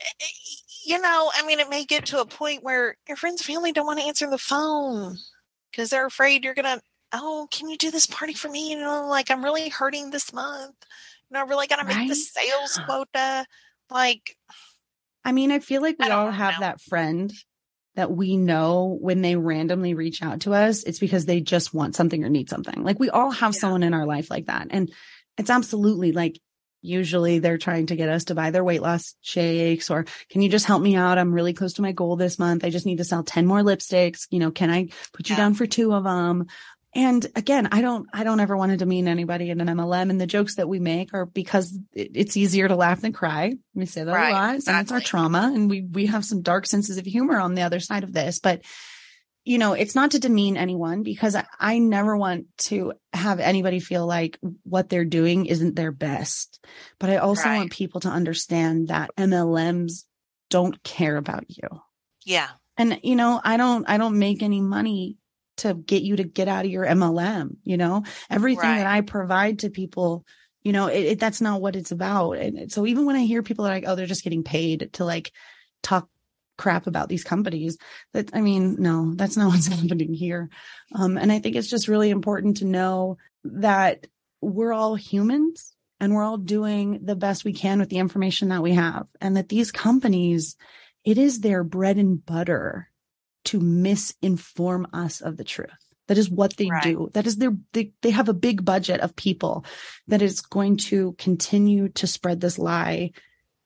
eh, 0.00 0.26
you 0.84 1.00
know, 1.00 1.30
I 1.34 1.46
mean, 1.46 1.60
it 1.60 1.70
may 1.70 1.84
get 1.84 2.06
to 2.06 2.20
a 2.20 2.26
point 2.26 2.62
where 2.62 2.96
your 3.08 3.16
friends 3.16 3.40
and 3.40 3.46
family 3.46 3.72
don't 3.72 3.86
want 3.86 4.00
to 4.00 4.06
answer 4.06 4.28
the 4.28 4.38
phone 4.38 5.16
because 5.70 5.90
they're 5.90 6.06
afraid 6.06 6.44
you're 6.44 6.54
going 6.54 6.78
to, 6.78 6.80
oh, 7.12 7.48
can 7.50 7.68
you 7.68 7.76
do 7.76 7.90
this 7.90 8.06
party 8.06 8.34
for 8.34 8.48
me? 8.48 8.70
You 8.70 8.80
know, 8.80 9.06
like 9.08 9.30
I'm 9.30 9.44
really 9.44 9.68
hurting 9.68 10.10
this 10.10 10.32
month. 10.32 10.74
You 11.30 11.34
know, 11.34 11.40
I 11.40 11.48
really 11.48 11.66
got 11.66 11.76
to 11.76 11.86
make 11.86 12.08
the 12.08 12.14
sales 12.14 12.78
quota. 12.84 13.46
Like, 13.90 14.36
I 15.24 15.32
mean, 15.32 15.50
I 15.50 15.58
feel 15.58 15.82
like 15.82 15.96
we 15.98 16.08
all 16.08 16.30
have 16.30 16.54
know. 16.54 16.60
that 16.60 16.80
friend 16.80 17.32
that 17.96 18.10
we 18.10 18.36
know 18.36 18.98
when 19.00 19.22
they 19.22 19.36
randomly 19.36 19.94
reach 19.94 20.22
out 20.22 20.40
to 20.40 20.52
us, 20.52 20.82
it's 20.82 20.98
because 20.98 21.26
they 21.26 21.40
just 21.40 21.72
want 21.72 21.94
something 21.94 22.24
or 22.24 22.28
need 22.28 22.50
something. 22.50 22.82
Like 22.82 22.98
we 22.98 23.10
all 23.10 23.30
have 23.30 23.54
Yeah. 23.54 23.60
someone 23.60 23.82
in 23.84 23.94
our 23.94 24.06
life 24.06 24.30
like 24.30 24.46
that. 24.46 24.66
And 24.70 24.92
it's 25.38 25.50
absolutely 25.50 26.12
like 26.12 26.40
usually 26.84 27.38
they're 27.38 27.58
trying 27.58 27.86
to 27.86 27.96
get 27.96 28.08
us 28.08 28.24
to 28.24 28.34
buy 28.34 28.50
their 28.50 28.62
weight 28.62 28.82
loss 28.82 29.14
shakes 29.22 29.90
or 29.90 30.04
can 30.28 30.42
you 30.42 30.48
just 30.48 30.66
help 30.66 30.82
me 30.82 30.94
out? 30.96 31.18
I'm 31.18 31.32
really 31.32 31.54
close 31.54 31.74
to 31.74 31.82
my 31.82 31.92
goal 31.92 32.16
this 32.16 32.38
month. 32.38 32.64
I 32.64 32.70
just 32.70 32.86
need 32.86 32.98
to 32.98 33.04
sell 33.04 33.22
10 33.22 33.46
more 33.46 33.60
lipsticks. 33.60 34.26
You 34.30 34.38
know, 34.38 34.50
can 34.50 34.70
I 34.70 34.88
put 35.12 35.28
you 35.28 35.34
yeah. 35.34 35.38
down 35.38 35.54
for 35.54 35.66
two 35.66 35.94
of 35.94 36.04
them? 36.04 36.46
And 36.96 37.26
again, 37.34 37.68
I 37.72 37.80
don't, 37.80 38.06
I 38.12 38.22
don't 38.22 38.38
ever 38.38 38.56
want 38.56 38.70
to 38.70 38.76
demean 38.76 39.08
anybody 39.08 39.50
in 39.50 39.60
an 39.60 39.66
MLM. 39.66 40.10
And 40.10 40.20
the 40.20 40.26
jokes 40.26 40.56
that 40.56 40.68
we 40.68 40.78
make 40.78 41.12
are 41.12 41.26
because 41.26 41.76
it's 41.92 42.36
easier 42.36 42.68
to 42.68 42.76
laugh 42.76 43.00
than 43.00 43.12
cry. 43.12 43.54
We 43.74 43.86
say 43.86 44.04
that 44.04 44.14
right, 44.14 44.30
a 44.30 44.32
lot. 44.32 44.54
Exactly. 44.56 44.78
And 44.78 44.84
it's 44.84 44.92
our 44.92 45.00
trauma. 45.00 45.50
And 45.52 45.68
we, 45.68 45.82
we 45.82 46.06
have 46.06 46.24
some 46.24 46.42
dark 46.42 46.66
senses 46.66 46.96
of 46.96 47.04
humor 47.04 47.40
on 47.40 47.54
the 47.54 47.62
other 47.62 47.80
side 47.80 48.04
of 48.04 48.12
this, 48.12 48.38
but 48.38 48.62
you 49.44 49.58
know, 49.58 49.74
it's 49.74 49.94
not 49.94 50.12
to 50.12 50.18
demean 50.18 50.56
anyone 50.56 51.02
because 51.02 51.34
I, 51.34 51.44
I 51.58 51.78
never 51.78 52.16
want 52.16 52.46
to 52.58 52.94
have 53.12 53.40
anybody 53.40 53.78
feel 53.78 54.06
like 54.06 54.38
what 54.62 54.88
they're 54.88 55.04
doing 55.04 55.46
isn't 55.46 55.76
their 55.76 55.92
best. 55.92 56.64
But 56.98 57.10
I 57.10 57.16
also 57.18 57.44
right. 57.44 57.58
want 57.58 57.72
people 57.72 58.00
to 58.00 58.08
understand 58.08 58.88
that 58.88 59.10
MLMs 59.16 60.04
don't 60.48 60.82
care 60.82 61.16
about 61.16 61.44
you. 61.48 61.68
Yeah. 62.24 62.48
And 62.78 63.00
you 63.02 63.16
know, 63.16 63.40
I 63.44 63.56
don't 63.56 63.88
I 63.88 63.98
don't 63.98 64.18
make 64.18 64.42
any 64.42 64.60
money 64.60 65.18
to 65.58 65.74
get 65.74 66.02
you 66.02 66.16
to 66.16 66.24
get 66.24 66.48
out 66.48 66.64
of 66.64 66.70
your 66.70 66.86
MLM, 66.86 67.56
you 67.62 67.76
know? 67.76 68.02
Everything 68.30 68.68
right. 68.68 68.78
that 68.78 68.86
I 68.86 69.02
provide 69.02 69.60
to 69.60 69.70
people, 69.70 70.24
you 70.62 70.72
know, 70.72 70.86
it, 70.88 71.04
it, 71.04 71.20
that's 71.20 71.40
not 71.40 71.60
what 71.60 71.76
it's 71.76 71.92
about. 71.92 72.32
And 72.32 72.72
so 72.72 72.86
even 72.86 73.04
when 73.04 73.16
I 73.16 73.24
hear 73.24 73.42
people 73.42 73.66
are 73.66 73.70
like, 73.70 73.84
oh, 73.86 73.94
they're 73.94 74.06
just 74.06 74.24
getting 74.24 74.42
paid 74.42 74.90
to 74.94 75.04
like 75.04 75.32
talk 75.82 76.08
crap 76.56 76.86
about 76.86 77.08
these 77.08 77.24
companies 77.24 77.76
that 78.12 78.30
i 78.32 78.40
mean 78.40 78.76
no 78.78 79.12
that's 79.14 79.36
not 79.36 79.48
what's 79.52 79.66
happening 79.66 80.14
here. 80.14 80.48
Um, 80.94 81.16
and 81.18 81.32
i 81.32 81.38
think 81.38 81.56
it's 81.56 81.70
just 81.70 81.88
really 81.88 82.10
important 82.10 82.58
to 82.58 82.64
know 82.64 83.18
that 83.44 84.06
we're 84.40 84.72
all 84.72 84.94
humans 84.94 85.74
and 86.00 86.14
we're 86.14 86.24
all 86.24 86.38
doing 86.38 87.00
the 87.04 87.16
best 87.16 87.44
we 87.44 87.52
can 87.52 87.78
with 87.78 87.88
the 87.88 87.98
information 87.98 88.48
that 88.48 88.62
we 88.62 88.72
have 88.72 89.06
and 89.20 89.36
that 89.36 89.48
these 89.48 89.72
companies 89.72 90.56
it 91.04 91.18
is 91.18 91.40
their 91.40 91.62
bread 91.62 91.98
and 91.98 92.24
butter 92.24 92.90
to 93.44 93.60
misinform 93.60 94.86
us 94.92 95.20
of 95.20 95.36
the 95.36 95.44
truth. 95.44 95.70
That 96.08 96.18
is 96.18 96.28
what 96.28 96.56
they 96.56 96.68
right. 96.68 96.82
do. 96.82 97.10
That 97.14 97.26
is 97.26 97.36
their 97.36 97.52
they, 97.72 97.92
they 98.02 98.10
have 98.10 98.28
a 98.28 98.34
big 98.34 98.64
budget 98.64 99.00
of 99.00 99.16
people 99.16 99.64
that 100.08 100.22
is 100.22 100.40
going 100.40 100.76
to 100.76 101.12
continue 101.12 101.88
to 101.90 102.06
spread 102.06 102.40
this 102.40 102.58
lie 102.58 103.12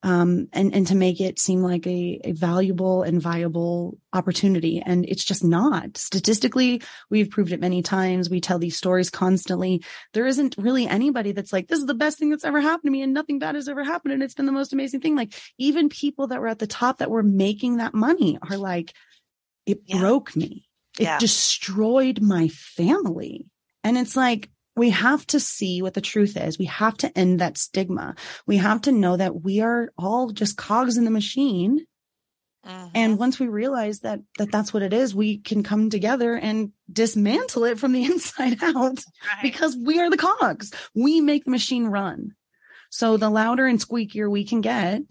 um, 0.02 0.48
and 0.52 0.74
and 0.74 0.86
to 0.86 0.94
make 0.94 1.20
it 1.20 1.38
seem 1.38 1.60
like 1.62 1.86
a, 1.86 2.20
a 2.24 2.32
valuable 2.32 3.02
and 3.02 3.20
viable 3.20 3.98
opportunity. 4.12 4.80
And 4.84 5.04
it's 5.04 5.24
just 5.24 5.42
not. 5.42 5.96
Statistically 5.96 6.82
we've 7.10 7.30
proved 7.30 7.52
it 7.52 7.60
many 7.60 7.82
times. 7.82 8.30
We 8.30 8.40
tell 8.40 8.58
these 8.58 8.76
stories 8.76 9.10
constantly. 9.10 9.82
There 10.12 10.26
isn't 10.26 10.54
really 10.56 10.86
anybody 10.86 11.32
that's 11.32 11.52
like 11.52 11.68
this 11.68 11.80
is 11.80 11.86
the 11.86 11.94
best 11.94 12.18
thing 12.18 12.30
that's 12.30 12.44
ever 12.44 12.60
happened 12.60 12.88
to 12.88 12.90
me 12.90 13.02
and 13.02 13.12
nothing 13.12 13.38
bad 13.38 13.56
has 13.56 13.68
ever 13.68 13.82
happened 13.82 14.14
and 14.14 14.22
it's 14.22 14.34
been 14.34 14.46
the 14.46 14.52
most 14.52 14.72
amazing 14.72 15.00
thing. 15.00 15.16
Like 15.16 15.34
even 15.58 15.88
people 15.88 16.28
that 16.28 16.40
were 16.40 16.48
at 16.48 16.60
the 16.60 16.66
top 16.66 16.98
that 16.98 17.10
were 17.10 17.24
making 17.24 17.78
that 17.78 17.94
money 17.94 18.38
are 18.48 18.56
like 18.56 18.94
it 19.66 19.80
yeah. 19.84 19.98
broke 19.98 20.36
me. 20.36 20.68
It 20.98 21.04
yeah. 21.04 21.18
destroyed 21.18 22.20
my 22.22 22.48
family. 22.48 23.46
And 23.84 23.98
it's 23.98 24.16
like 24.16 24.48
we 24.78 24.90
have 24.90 25.26
to 25.28 25.40
see 25.40 25.82
what 25.82 25.94
the 25.94 26.00
truth 26.00 26.36
is. 26.36 26.58
We 26.58 26.66
have 26.66 26.96
to 26.98 27.18
end 27.18 27.40
that 27.40 27.58
stigma. 27.58 28.14
We 28.46 28.58
have 28.58 28.82
to 28.82 28.92
know 28.92 29.16
that 29.16 29.42
we 29.42 29.60
are 29.60 29.90
all 29.98 30.30
just 30.30 30.56
cogs 30.56 30.96
in 30.96 31.04
the 31.04 31.10
machine. 31.10 31.84
And 32.64 33.12
mm-hmm. 33.12 33.16
once 33.16 33.40
we 33.40 33.48
realize 33.48 34.00
that, 34.00 34.20
that 34.36 34.52
that's 34.52 34.74
what 34.74 34.82
it 34.82 34.92
is, 34.92 35.14
we 35.14 35.38
can 35.38 35.62
come 35.62 35.88
together 35.88 36.34
and 36.34 36.72
dismantle 36.92 37.64
it 37.64 37.78
from 37.78 37.92
the 37.92 38.04
inside 38.12 38.62
out 38.62 38.76
right. 38.76 39.42
because 39.42 39.76
we 39.76 40.00
are 40.00 40.10
the 40.10 40.16
cogs. 40.16 40.72
We 40.94 41.20
make 41.20 41.44
the 41.44 41.50
machine 41.50 41.86
run. 41.86 42.34
So 42.90 43.16
the 43.16 43.30
louder 43.30 43.66
and 43.66 43.80
squeakier 43.80 44.30
we 44.30 44.44
can 44.44 44.60
get, 44.60 45.02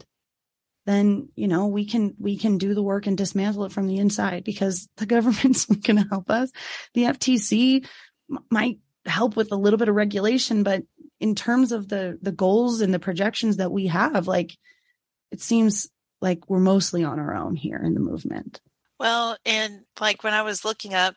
then, 0.85 1.29
you 1.35 1.47
know, 1.47 1.67
we 1.67 1.85
can, 1.85 2.15
we 2.19 2.37
can 2.37 2.57
do 2.57 2.73
the 2.73 2.83
work 2.83 3.07
and 3.07 3.17
dismantle 3.17 3.65
it 3.65 3.71
from 3.71 3.87
the 3.87 3.97
inside 3.97 4.43
because 4.43 4.87
the 4.97 5.05
government's 5.07 5.65
going 5.65 5.97
to 5.97 6.07
help 6.09 6.29
us. 6.29 6.51
The 6.93 7.03
FTC 7.03 7.87
might 8.49 8.79
help 9.07 9.35
with 9.35 9.51
a 9.51 9.55
little 9.57 9.77
bit 9.77 9.89
of 9.89 9.95
regulation, 9.95 10.63
but 10.63 10.83
in 11.19 11.35
terms 11.35 11.71
of 11.71 11.87
the 11.87 12.17
the 12.21 12.31
goals 12.31 12.81
and 12.81 12.93
the 12.93 12.99
projections 12.99 13.57
that 13.57 13.71
we 13.71 13.87
have, 13.87 14.27
like 14.27 14.57
it 15.31 15.41
seems 15.41 15.89
like 16.21 16.49
we're 16.49 16.59
mostly 16.59 17.03
on 17.03 17.19
our 17.19 17.35
own 17.35 17.55
here 17.55 17.81
in 17.83 17.93
the 17.93 17.99
movement. 17.99 18.59
Well, 18.99 19.37
and 19.45 19.81
like 19.99 20.23
when 20.23 20.33
I 20.33 20.41
was 20.41 20.65
looking 20.65 20.93
up 20.93 21.15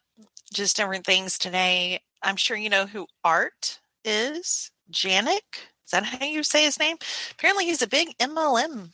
just 0.53 0.77
different 0.77 1.07
things 1.07 1.39
today, 1.39 2.01
I'm 2.23 2.37
sure 2.37 2.57
you 2.57 2.69
know 2.69 2.87
who 2.87 3.07
Art 3.25 3.81
is. 4.05 4.71
Jonak. 4.91 5.41
Is 5.85 5.93
that 5.93 6.05
how 6.05 6.25
you 6.25 6.43
say 6.43 6.65
his 6.65 6.79
name? 6.79 6.97
Apparently, 7.33 7.65
he's 7.65 7.83
a 7.83 7.87
big 7.87 8.17
MLM 8.19 8.91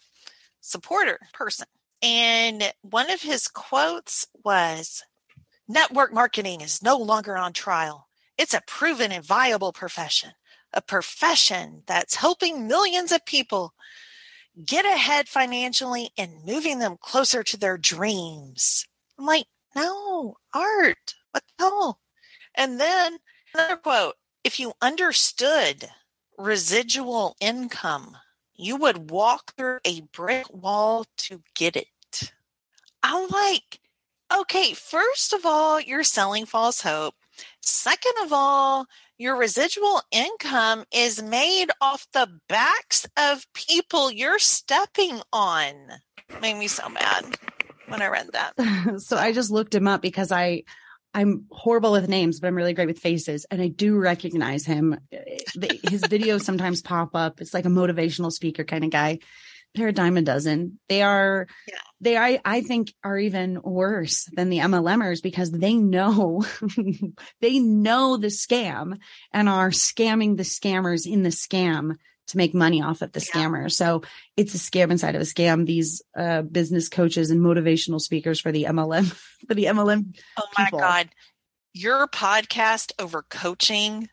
supporter 0.61 1.19
person. 1.33 1.67
And 2.03 2.73
one 2.83 3.11
of 3.11 3.23
his 3.23 3.49
quotes 3.49 4.27
was 4.45 5.03
Network 5.69 6.13
marketing 6.13 6.61
is 6.61 6.83
no 6.83 6.99
longer 6.99 7.37
on 7.37 7.53
trial. 7.53 8.07
It's 8.39 8.55
a 8.55 8.63
proven 8.67 9.13
and 9.13 9.25
viable 9.25 9.73
profession, 9.73 10.33
a 10.73 10.83
profession 10.83 11.83
that's 11.87 12.15
helping 12.15 12.69
millions 12.69 13.13
of 13.13 13.25
people 13.25 13.75
get 14.65 14.85
ahead 14.85 15.29
financially 15.29 16.11
and 16.17 16.45
moving 16.45 16.79
them 16.79 16.97
closer 17.01 17.43
to 17.43 17.57
their 17.57 17.79
dreams. 17.79 18.87
I'm 19.19 19.27
like, 19.27 19.47
no, 19.75 20.37
art, 20.55 21.15
what 21.31 21.45
the 21.59 21.65
hell? 21.65 22.01
And 22.55 22.81
then 22.81 23.19
another 23.55 23.77
quote 23.77 24.17
if 24.45 24.61
you 24.61 24.73
understood 24.81 25.89
residual 26.39 27.37
income, 27.41 28.17
you 28.55 28.77
would 28.77 29.11
walk 29.11 29.53
through 29.57 29.81
a 29.85 30.03
brick 30.13 30.47
wall 30.53 31.05
to 31.17 31.43
get 31.55 31.77
it. 31.77 32.33
I'm 33.03 33.29
like, 33.29 33.81
okay, 34.35 34.73
first 34.73 35.33
of 35.33 35.45
all, 35.45 35.81
you're 35.81 36.05
selling 36.05 36.47
false 36.47 36.81
hope. 36.81 37.15
Second 37.63 38.13
of 38.25 38.33
all, 38.33 38.87
your 39.19 39.37
residual 39.37 40.03
income 40.11 40.85
is 40.93 41.23
made 41.23 41.69
off 41.81 42.07
the 42.13 42.29
backs 42.49 43.07
of 43.17 43.47
people 43.55 44.11
you're 44.11 44.39
stepping 44.39 45.21
on. 45.33 45.75
Made 46.41 46.57
me 46.57 46.69
so 46.69 46.89
mad 46.89 47.25
when 47.89 48.03
I 48.03 48.09
read 48.09 48.31
that. 48.33 49.01
so 49.01 49.17
I 49.17 49.33
just 49.33 49.51
looked 49.51 49.75
him 49.75 49.89
up 49.89 50.03
because 50.03 50.33
I 50.33 50.65
I'm 51.17 51.47
horrible 51.51 51.93
with 51.93 52.11
names, 52.11 52.41
but 52.41 52.49
I'm 52.49 52.55
really 52.55 52.75
great 52.75 52.89
with 52.89 52.99
faces. 52.99 53.47
And 53.51 53.63
I 53.63 53.69
do 53.69 53.97
recognize 53.97 54.67
him. 54.67 54.99
Eh, 55.11 55.39
his 55.89 56.03
videos 56.03 56.43
sometimes 56.43 56.83
pop 56.83 57.15
up. 57.15 57.41
It's 57.41 57.55
like 57.55 57.65
a 57.65 57.71
motivational 57.71 58.31
speaker 58.31 58.65
kind 58.65 58.85
of 58.85 58.91
guy. 58.91 59.21
They're 59.77 59.89
a 59.89 59.93
dime 59.93 60.17
a 60.17 60.23
dozen. 60.23 60.79
They 60.89 61.03
are, 61.03 61.47
yeah. 61.69 61.79
they 62.01 62.17
I, 62.17 62.41
I 62.45 62.63
think 62.63 62.95
are 63.05 63.19
even 63.19 63.61
worse 63.63 64.27
than 64.33 64.49
the 64.49 64.59
MLMers 64.59 65.23
because 65.23 65.51
they 65.51 65.75
know, 65.75 66.45
they 67.41 67.59
know 67.59 68.17
the 68.17 68.29
scam 68.29 68.99
and 69.33 69.49
are 69.49 69.71
scamming 69.71 70.37
the 70.37 70.43
scammers 70.43 71.07
in 71.07 71.23
the 71.23 71.29
scam 71.29 71.97
to 72.29 72.37
make 72.37 72.55
money 72.55 72.83
off 72.83 73.03
of 73.03 73.13
the 73.13 73.21
yeah. 73.21 73.41
scammer. 73.41 73.71
So 73.71 74.03
it's 74.37 74.55
a 74.55 74.59
scam 74.59 74.91
inside 74.91 75.15
of 75.15 75.21
a 75.21 75.25
scam. 75.25 75.67
These 75.67 76.03
uh, 76.17 76.43
business 76.43 76.89
coaches 76.89 77.31
and 77.31 77.41
motivational 77.41 78.01
speakers 78.01 78.41
for 78.41 78.53
the 78.53 78.65
MLM, 78.65 79.07
for 79.47 79.55
the 79.55 79.65
MLM. 79.65 80.17
Oh 80.39 80.49
my 80.59 80.71
God. 80.71 81.09
Your 81.73 82.09
podcast 82.09 82.93
over 82.99 83.23
coaching, 83.29 84.09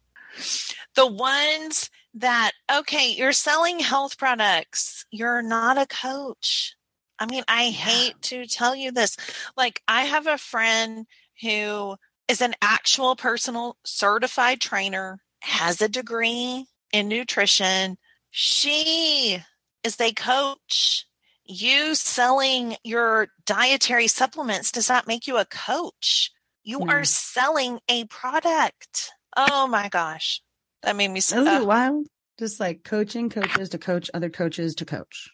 the 0.96 1.08
ones 1.08 1.90
that, 2.16 2.52
okay, 2.72 3.10
you're 3.10 3.32
selling 3.32 3.80
health 3.80 4.18
products. 4.18 5.06
You're 5.12 5.42
not 5.42 5.78
a 5.78 5.88
coach. 5.88 6.76
I 7.20 7.26
mean, 7.26 7.44
I 7.48 7.66
yeah. 7.66 7.72
hate 7.72 8.22
to 8.24 8.46
tell 8.46 8.76
you 8.76 8.92
this. 8.92 9.18
Like, 9.56 9.82
I 9.88 10.04
have 10.04 10.28
a 10.28 10.38
friend 10.38 11.06
who 11.42 11.96
is 12.28 12.42
an 12.42 12.54
actual 12.62 13.16
personal 13.16 13.78
certified 13.84 14.62
trainer, 14.62 15.20
has 15.42 15.82
a 15.82 15.90
degree 15.90 16.66
in 16.92 17.08
nutrition. 17.08 17.98
She 18.32 19.44
is 19.84 20.00
a 20.00 20.14
coach. 20.14 21.06
You 21.46 21.96
selling 21.96 22.78
your 22.84 23.28
dietary 23.46 24.08
supplements 24.08 24.72
does 24.72 24.88
not 24.88 25.08
make 25.08 25.28
you 25.28 25.38
a 25.38 25.46
coach. 25.46 26.32
You 26.64 26.82
are 26.84 27.00
hmm. 27.00 27.06
selling 27.06 27.80
a 27.90 28.06
product. 28.06 29.12
Oh 29.36 29.68
my 29.68 29.90
gosh. 29.90 30.42
That 30.84 30.96
made 30.96 31.12
me 31.12 31.20
so 31.20 31.42
Isn't 31.42 31.62
it 31.62 31.66
wild? 31.66 32.08
Just 32.40 32.60
like 32.60 32.84
coaching 32.84 33.30
coaches 33.30 33.70
to 33.70 33.78
coach 33.78 34.10
other 34.14 34.30
coaches 34.30 34.76
to 34.76 34.86
coach. 34.86 35.30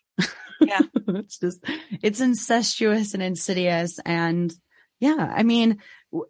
Yeah. 0.61 0.81
it's 1.07 1.39
just 1.39 1.63
it's 2.03 2.19
incestuous 2.19 3.13
and 3.13 3.23
insidious 3.23 3.99
and 4.05 4.53
yeah, 4.99 5.31
I 5.33 5.43
mean, 5.43 5.79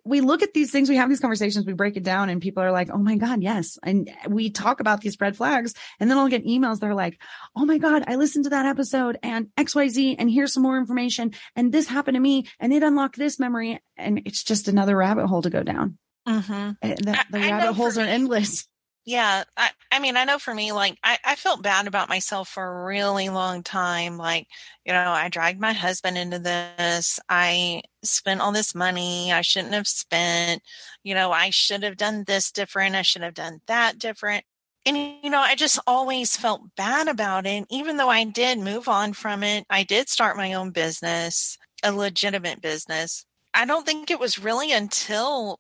we 0.06 0.22
look 0.22 0.44
at 0.44 0.54
these 0.54 0.72
things, 0.72 0.90
we 0.90 0.98
have 0.98 1.10
these 1.10 1.20
conversations, 1.20 1.66
we 1.66 1.74
break 1.74 1.98
it 1.98 2.04
down, 2.04 2.30
and 2.30 2.42
people 2.42 2.62
are 2.62 2.72
like, 2.72 2.90
oh 2.92 2.98
my 2.98 3.16
God, 3.16 3.42
yes. 3.42 3.80
And 3.82 4.12
we 4.28 4.52
talk 4.52 4.80
about 4.80 5.02
these 5.02 5.20
red 5.20 5.36
flags. 5.36 5.74
And 6.00 6.10
then 6.10 6.18
I'll 6.18 6.28
get 6.28 6.46
emails 6.46 6.80
that 6.80 6.90
are 6.90 6.96
like, 6.96 7.20
oh 7.56 7.66
my 7.66 7.80
God, 7.80 8.04
I 8.06 8.16
listened 8.16 8.44
to 8.44 8.52
that 8.52 8.66
episode 8.66 9.18
and 9.24 9.48
XYZ, 9.58 10.18
and 10.20 10.30
here's 10.30 10.54
some 10.54 10.64
more 10.64 10.78
information. 10.78 11.32
And 11.56 11.72
this 11.72 11.88
happened 11.88 12.16
to 12.16 12.22
me, 12.22 12.46
and 12.60 12.72
it 12.72 12.84
unlocked 12.84 13.18
this 13.18 13.40
memory. 13.40 13.80
And 13.98 14.22
it's 14.26 14.44
just 14.44 14.68
another 14.68 14.96
rabbit 14.96 15.28
hole 15.28 15.42
to 15.42 15.50
go 15.50 15.64
down. 15.64 15.98
Mm-hmm. 16.28 16.72
The, 16.82 17.26
the 17.32 17.40
rabbit 17.40 17.74
holes 17.74 17.98
are 17.98 18.02
endless. 18.02 18.68
Yeah. 19.10 19.44
I, 19.58 19.72
I 19.92 19.98
mean, 19.98 20.18
I 20.18 20.24
know 20.24 20.38
for 20.38 20.54
me, 20.54 20.72
like, 20.72 21.00
I, 21.04 21.18
I 21.26 21.36
felt 21.36 21.64
bad 21.64 21.88
about 21.88 22.10
myself 22.10 22.48
for 22.48 22.64
a 22.64 22.86
really 22.86 23.28
long 23.30 23.64
time. 23.64 24.18
Like, 24.18 24.46
you 24.86 24.94
know, 24.94 25.10
I 25.12 25.30
dragged 25.30 25.60
my 25.60 25.74
husband 25.74 26.16
into 26.16 26.38
this. 26.38 27.20
I 27.28 27.82
spent 28.04 28.40
all 28.40 28.52
this 28.52 28.76
money 28.76 29.34
I 29.34 29.42
shouldn't 29.42 29.74
have 29.74 29.88
spent. 29.88 30.62
You 31.04 31.16
know, 31.16 31.32
I 31.32 31.50
should 31.50 31.82
have 31.82 31.98
done 31.98 32.24
this 32.28 32.52
different. 32.52 32.94
I 32.96 33.02
should 33.02 33.24
have 33.24 33.34
done 33.34 33.62
that 33.66 33.98
different. 33.98 34.46
And, 34.86 34.96
you 35.24 35.32
know, 35.32 35.42
I 35.42 35.56
just 35.56 35.80
always 35.88 36.38
felt 36.38 36.62
bad 36.78 37.08
about 37.08 37.48
it. 37.48 37.66
Even 37.72 37.98
though 37.98 38.10
I 38.10 38.26
did 38.26 38.60
move 38.60 38.88
on 38.88 39.14
from 39.14 39.42
it, 39.42 39.66
I 39.72 39.84
did 39.86 40.08
start 40.10 40.38
my 40.38 40.54
own 40.54 40.70
business, 40.70 41.58
a 41.84 41.92
legitimate 41.92 42.62
business. 42.62 43.26
I 43.56 43.66
don't 43.66 43.88
think 43.88 44.12
it 44.12 44.20
was 44.20 44.38
really 44.38 44.72
until 44.72 45.60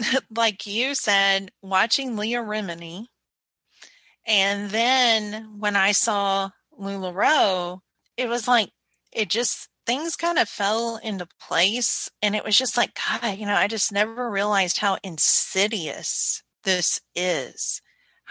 like 0.36 0.66
you 0.66 0.94
said, 0.94 1.50
watching 1.62 2.16
Leah 2.16 2.42
Remini. 2.42 3.06
And 4.26 4.70
then 4.70 5.58
when 5.58 5.76
I 5.76 5.92
saw 5.92 6.50
LuLaRoe, 6.78 7.80
it 8.16 8.28
was 8.28 8.46
like, 8.46 8.70
it 9.12 9.28
just, 9.28 9.68
things 9.86 10.16
kind 10.16 10.38
of 10.38 10.48
fell 10.48 10.98
into 11.02 11.26
place. 11.40 12.10
And 12.22 12.36
it 12.36 12.44
was 12.44 12.56
just 12.56 12.76
like, 12.76 12.92
God, 12.94 13.38
you 13.38 13.46
know, 13.46 13.54
I 13.54 13.66
just 13.66 13.92
never 13.92 14.30
realized 14.30 14.78
how 14.78 14.98
insidious 15.02 16.42
this 16.64 17.00
is, 17.14 17.80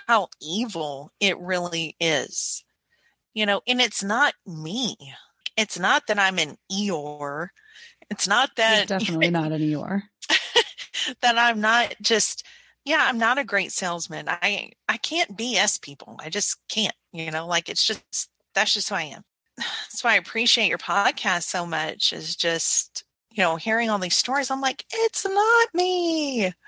how 0.08 0.30
evil 0.42 1.12
it 1.20 1.38
really 1.40 1.96
is. 2.00 2.64
You 3.34 3.46
know, 3.46 3.62
and 3.68 3.82
it's 3.82 4.04
not 4.04 4.34
me. 4.46 4.96
It's 5.58 5.78
not 5.78 6.04
that 6.08 6.20
I'm 6.20 6.40
an 6.40 6.58
Eeyore. 6.72 7.50
It's 8.10 8.28
not 8.28 8.52
that. 8.56 8.90
You're 8.90 9.00
definitely 9.00 9.32
not 9.32 9.52
an 9.52 9.62
Eeyore. 9.62 10.04
That 11.22 11.38
I'm 11.38 11.62
not 11.62 11.96
just 12.02 12.46
yeah, 12.86 13.06
I'm 13.08 13.18
not 13.18 13.38
a 13.38 13.44
great 13.44 13.72
salesman. 13.72 14.26
I 14.28 14.72
I 14.88 14.98
can't 14.98 15.38
BS 15.38 15.82
people. 15.82 16.18
I 16.20 16.30
just 16.30 16.58
can't, 16.70 16.96
you 17.12 17.32
know, 17.32 17.46
like 17.46 17.70
it's 17.70 17.86
just 17.86 18.30
that's 18.56 18.74
just 18.74 18.90
who 18.90 18.96
I 18.96 19.04
am. 19.04 19.22
That's 19.58 20.04
why 20.04 20.14
I 20.14 20.18
appreciate 20.18 20.70
your 20.70 20.78
podcast 20.78 21.44
so 21.44 21.66
much 21.66 22.14
is 22.14 22.36
just, 22.36 23.04
you 23.32 23.44
know, 23.44 23.58
hearing 23.58 23.90
all 23.90 24.00
these 24.00 24.16
stories. 24.16 24.50
I'm 24.50 24.62
like, 24.62 24.84
it's 24.92 25.26
not 25.26 25.68
me. 25.74 26.52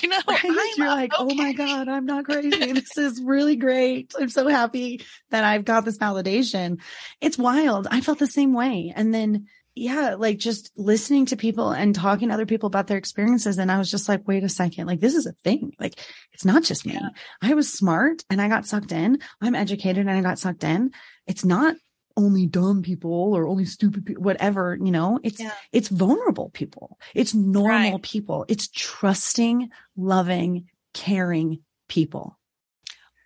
You 0.00 0.08
know, 0.08 0.18
right? 0.28 0.74
you're 0.76 0.88
like, 0.88 1.12
okay. 1.12 1.22
oh 1.22 1.34
my 1.34 1.52
God, 1.52 1.88
I'm 1.88 2.06
not 2.06 2.24
crazy. 2.24 2.50
this 2.72 2.96
is 2.96 3.20
really 3.22 3.56
great. 3.56 4.12
I'm 4.18 4.28
so 4.28 4.48
happy 4.48 5.04
that 5.30 5.44
I've 5.44 5.64
got 5.64 5.84
this 5.84 5.98
validation. 5.98 6.80
It's 7.20 7.36
wild. 7.36 7.86
I 7.90 8.00
felt 8.00 8.18
the 8.18 8.26
same 8.26 8.54
way. 8.54 8.92
And 8.94 9.12
then 9.12 9.46
yeah, 9.74 10.16
like 10.18 10.38
just 10.38 10.70
listening 10.76 11.26
to 11.26 11.36
people 11.36 11.70
and 11.70 11.94
talking 11.94 12.28
to 12.28 12.34
other 12.34 12.46
people 12.46 12.66
about 12.66 12.88
their 12.88 12.98
experiences. 12.98 13.58
And 13.58 13.72
I 13.72 13.78
was 13.78 13.90
just 13.90 14.08
like, 14.08 14.28
wait 14.28 14.44
a 14.44 14.48
second, 14.48 14.86
like 14.86 15.00
this 15.00 15.14
is 15.14 15.26
a 15.26 15.32
thing. 15.44 15.72
Like 15.80 15.98
it's 16.32 16.44
not 16.44 16.62
just 16.62 16.84
me. 16.84 16.94
Yeah. 16.94 17.08
I 17.40 17.54
was 17.54 17.72
smart 17.72 18.22
and 18.28 18.40
I 18.40 18.48
got 18.48 18.66
sucked 18.66 18.92
in. 18.92 19.18
I'm 19.40 19.54
educated 19.54 20.06
and 20.06 20.10
I 20.10 20.20
got 20.20 20.38
sucked 20.38 20.64
in. 20.64 20.92
It's 21.26 21.44
not 21.44 21.76
only 22.16 22.46
dumb 22.46 22.82
people 22.82 23.34
or 23.34 23.48
only 23.48 23.64
stupid 23.64 24.04
people, 24.04 24.22
whatever, 24.22 24.78
you 24.78 24.90
know, 24.90 25.18
it's, 25.22 25.40
yeah. 25.40 25.52
it's 25.72 25.88
vulnerable 25.88 26.50
people. 26.50 26.98
It's 27.14 27.32
normal 27.32 27.92
right. 27.92 28.02
people. 28.02 28.44
It's 28.48 28.68
trusting, 28.68 29.70
loving, 29.96 30.68
caring 30.92 31.60
people. 31.88 32.38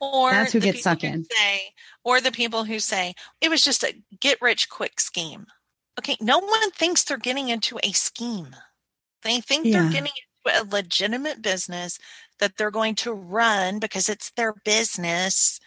Or 0.01 0.31
that's 0.31 0.53
who 0.53 0.61
gets 0.61 0.83
sucked 0.83 1.03
in. 1.03 1.25
Say, 1.25 1.61
or 2.05 2.21
the 2.21 2.31
people 2.31 2.63
who 2.63 2.79
say 2.79 3.15
it 3.41 3.49
was 3.49 3.65
just 3.65 3.83
a 3.83 3.95
get 4.21 4.41
rich 4.43 4.69
quick 4.69 5.01
scheme 5.01 5.47
okay, 5.99 6.17
no 6.21 6.39
one 6.39 6.71
thinks 6.73 7.05
they're 7.05 7.19
getting 7.19 7.49
into 7.49 7.79
a 7.83 7.93
scheme. 7.93 8.55
They 9.23 9.41
think 9.41 9.67
yeah. 9.67 9.81
they're 9.81 9.91
getting 9.91 10.13
into 10.45 10.61
a 10.61 10.69
legitimate 10.71 11.43
business 11.43 11.99
that 12.39 12.57
they're 12.57 12.71
going 12.71 12.95
to 12.97 13.13
run 13.13 13.79
because 13.79 14.09
it's 14.09 14.31
their 14.33 14.55
business 14.65 15.59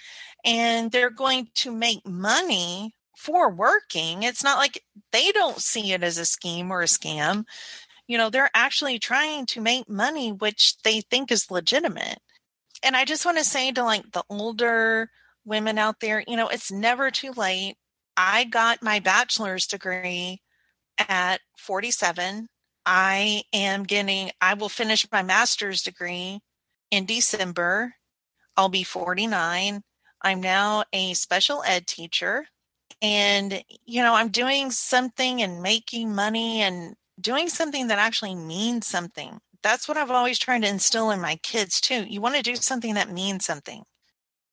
and 0.46 0.92
they're 0.92 1.10
going 1.10 1.50
to 1.56 1.72
make 1.72 2.06
money 2.08 2.94
for 3.18 3.50
working. 3.50 4.24
It's 4.24 4.44
not 4.44 4.58
like 4.58 4.84
they 5.12 5.32
don't 5.32 5.60
see 5.60 5.92
it 5.92 6.04
as 6.04 6.18
a 6.18 6.26
scheme 6.26 6.72
or 6.72 6.82
a 6.82 6.86
scam. 6.86 7.44
You 8.08 8.18
know, 8.18 8.30
they're 8.30 8.50
actually 8.54 8.98
trying 9.00 9.46
to 9.48 9.62
make 9.62 9.90
money, 9.90 10.32
which 10.32 10.82
they 10.84 11.02
think 11.02 11.32
is 11.32 11.52
legitimate. 11.52 12.20
And 12.82 12.96
I 12.96 13.04
just 13.04 13.26
want 13.26 13.38
to 13.38 13.44
say 13.44 13.72
to 13.74 13.84
like 13.84 14.10
the 14.14 14.24
older 14.30 15.10
women 15.46 15.78
out 15.78 16.00
there, 16.00 16.24
you 16.28 16.38
know, 16.38 16.48
it's 16.48 16.72
never 16.72 17.12
too 17.12 17.32
late 17.36 17.76
I 18.22 18.44
got 18.44 18.84
my 18.84 19.00
bachelor's 19.00 19.66
degree 19.66 20.42
at 21.08 21.40
47. 21.58 22.50
I 22.86 23.44
am 23.54 23.84
getting, 23.84 24.32
I 24.42 24.56
will 24.56 24.68
finish 24.68 25.08
my 25.10 25.24
master's 25.24 25.84
degree 25.84 26.42
in 26.92 27.06
December. 27.06 27.94
I'll 28.58 28.68
be 28.68 28.84
49. 28.84 29.82
I'm 30.22 30.42
now 30.42 30.84
a 30.92 31.14
special 31.14 31.64
ed 31.66 31.88
teacher. 31.88 32.46
And, 33.02 33.64
you 33.86 34.04
know, 34.04 34.16
I'm 34.16 34.32
doing 34.32 34.70
something 34.70 35.42
and 35.42 35.62
making 35.62 36.14
money 36.14 36.62
and 36.62 36.96
doing 37.22 37.48
something 37.48 37.88
that 37.88 38.00
actually 38.00 38.36
means 38.36 38.86
something. 38.86 39.40
That's 39.64 39.88
what 39.88 39.96
I've 39.96 40.12
always 40.12 40.40
tried 40.40 40.64
to 40.64 40.68
instill 40.68 41.12
in 41.12 41.22
my 41.22 41.38
kids, 41.38 41.80
too. 41.80 42.04
You 42.04 42.20
want 42.20 42.36
to 42.36 42.42
do 42.42 42.58
something 42.58 42.96
that 42.96 43.14
means 43.14 43.46
something. 43.46 43.84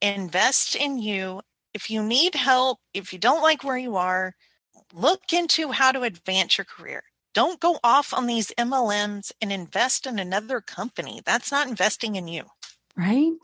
Invest 0.00 0.76
in 0.76 0.98
you 0.98 1.40
if 1.76 1.90
you 1.90 2.02
need 2.02 2.34
help, 2.34 2.78
if 2.94 3.12
you 3.12 3.18
don't 3.18 3.42
like 3.42 3.62
where 3.62 3.76
you 3.76 3.96
are, 3.96 4.34
look 4.94 5.20
into 5.34 5.70
how 5.72 5.92
to 5.92 6.04
advance 6.04 6.56
your 6.56 6.64
career. 6.64 7.02
Don't 7.34 7.60
go 7.60 7.78
off 7.84 8.14
on 8.14 8.26
these 8.26 8.50
MLMs 8.56 9.30
and 9.42 9.52
invest 9.52 10.06
in 10.06 10.18
another 10.18 10.62
company. 10.62 11.20
That's 11.26 11.52
not 11.52 11.68
investing 11.68 12.16
in 12.16 12.28
you. 12.28 12.44
Right? 12.96 13.34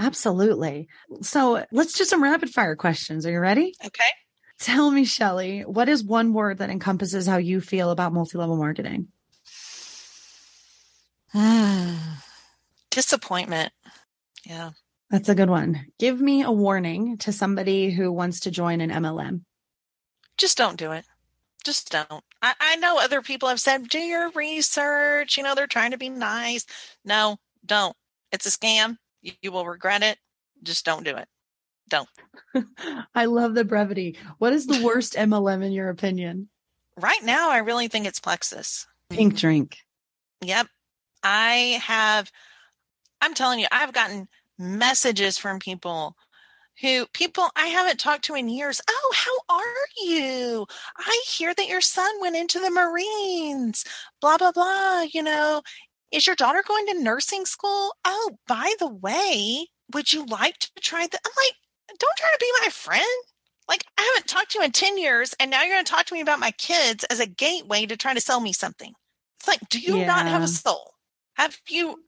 Absolutely. 0.00 0.88
So 1.22 1.64
let's 1.70 1.92
do 1.92 2.04
some 2.04 2.20
rapid 2.20 2.50
fire 2.50 2.74
questions. 2.74 3.24
Are 3.24 3.30
you 3.30 3.38
ready? 3.38 3.74
Okay. 3.84 4.10
Tell 4.58 4.90
me, 4.90 5.04
Shelly, 5.04 5.60
what 5.60 5.88
is 5.88 6.02
one 6.02 6.32
word 6.32 6.58
that 6.58 6.68
encompasses 6.70 7.28
how 7.28 7.36
you 7.36 7.60
feel 7.60 7.90
about 7.92 8.12
multi 8.12 8.38
level 8.38 8.56
marketing? 8.56 9.06
Disappointment. 12.90 13.72
Yeah. 14.44 14.70
That's 15.10 15.28
a 15.28 15.34
good 15.34 15.50
one. 15.50 15.86
Give 15.98 16.20
me 16.20 16.42
a 16.42 16.50
warning 16.50 17.18
to 17.18 17.32
somebody 17.32 17.90
who 17.90 18.10
wants 18.10 18.40
to 18.40 18.50
join 18.50 18.80
an 18.80 18.90
MLM. 18.90 19.42
Just 20.36 20.58
don't 20.58 20.78
do 20.78 20.92
it. 20.92 21.04
Just 21.64 21.90
don't. 21.90 22.24
I, 22.42 22.54
I 22.60 22.76
know 22.76 22.98
other 22.98 23.22
people 23.22 23.48
have 23.48 23.60
said, 23.60 23.88
do 23.88 23.98
your 23.98 24.30
research. 24.30 25.36
You 25.36 25.42
know, 25.42 25.54
they're 25.54 25.66
trying 25.66 25.92
to 25.92 25.98
be 25.98 26.08
nice. 26.08 26.66
No, 27.04 27.38
don't. 27.64 27.96
It's 28.32 28.46
a 28.46 28.50
scam. 28.50 28.98
You, 29.22 29.32
you 29.42 29.52
will 29.52 29.66
regret 29.66 30.02
it. 30.02 30.18
Just 30.62 30.84
don't 30.84 31.04
do 31.04 31.16
it. 31.16 31.28
Don't. 31.88 32.08
I 33.14 33.26
love 33.26 33.54
the 33.54 33.64
brevity. 33.64 34.16
What 34.38 34.52
is 34.52 34.66
the 34.66 34.82
worst 34.84 35.14
MLM 35.14 35.64
in 35.64 35.72
your 35.72 35.88
opinion? 35.88 36.48
Right 36.96 37.22
now, 37.22 37.50
I 37.50 37.58
really 37.58 37.88
think 37.88 38.06
it's 38.06 38.20
Plexus. 38.20 38.86
Pink 39.10 39.36
drink. 39.36 39.78
Yep. 40.42 40.66
I 41.22 41.80
have, 41.84 42.30
I'm 43.20 43.34
telling 43.34 43.60
you, 43.60 43.66
I've 43.70 43.92
gotten 43.92 44.28
messages 44.58 45.38
from 45.38 45.58
people 45.58 46.16
who 46.80 47.06
people 47.12 47.48
I 47.56 47.68
haven't 47.68 47.98
talked 47.98 48.24
to 48.26 48.34
in 48.34 48.48
years. 48.48 48.80
Oh, 48.88 49.12
how 49.14 49.56
are 49.56 49.86
you? 50.04 50.66
I 50.98 51.22
hear 51.26 51.54
that 51.54 51.68
your 51.68 51.80
son 51.80 52.20
went 52.20 52.36
into 52.36 52.60
the 52.60 52.70
Marines, 52.70 53.84
blah, 54.20 54.36
blah, 54.36 54.52
blah. 54.52 55.06
You 55.10 55.22
know, 55.22 55.62
is 56.12 56.26
your 56.26 56.36
daughter 56.36 56.62
going 56.66 56.86
to 56.88 57.02
nursing 57.02 57.46
school? 57.46 57.94
Oh, 58.04 58.36
by 58.46 58.74
the 58.78 58.88
way, 58.88 59.68
would 59.94 60.12
you 60.12 60.26
like 60.26 60.58
to 60.58 60.70
try 60.80 61.06
that? 61.06 61.20
I'm 61.24 61.32
like, 61.44 61.54
don't 61.98 62.16
try 62.18 62.30
to 62.30 62.38
be 62.40 62.52
my 62.62 62.68
friend. 62.68 63.24
Like, 63.68 63.84
I 63.98 64.02
haven't 64.02 64.28
talked 64.28 64.52
to 64.52 64.58
you 64.58 64.64
in 64.64 64.70
10 64.70 64.96
years, 64.98 65.34
and 65.40 65.50
now 65.50 65.62
you're 65.62 65.74
going 65.74 65.84
to 65.84 65.90
talk 65.90 66.06
to 66.06 66.14
me 66.14 66.20
about 66.20 66.38
my 66.38 66.52
kids 66.52 67.02
as 67.04 67.18
a 67.18 67.26
gateway 67.26 67.86
to 67.86 67.96
try 67.96 68.14
to 68.14 68.20
sell 68.20 68.40
me 68.40 68.52
something. 68.52 68.92
It's 69.40 69.48
like, 69.48 69.68
do 69.68 69.80
you 69.80 69.98
yeah. 69.98 70.06
not 70.06 70.26
have 70.26 70.42
a 70.42 70.48
soul? 70.48 70.92
Have 71.36 71.58
you 71.68 72.02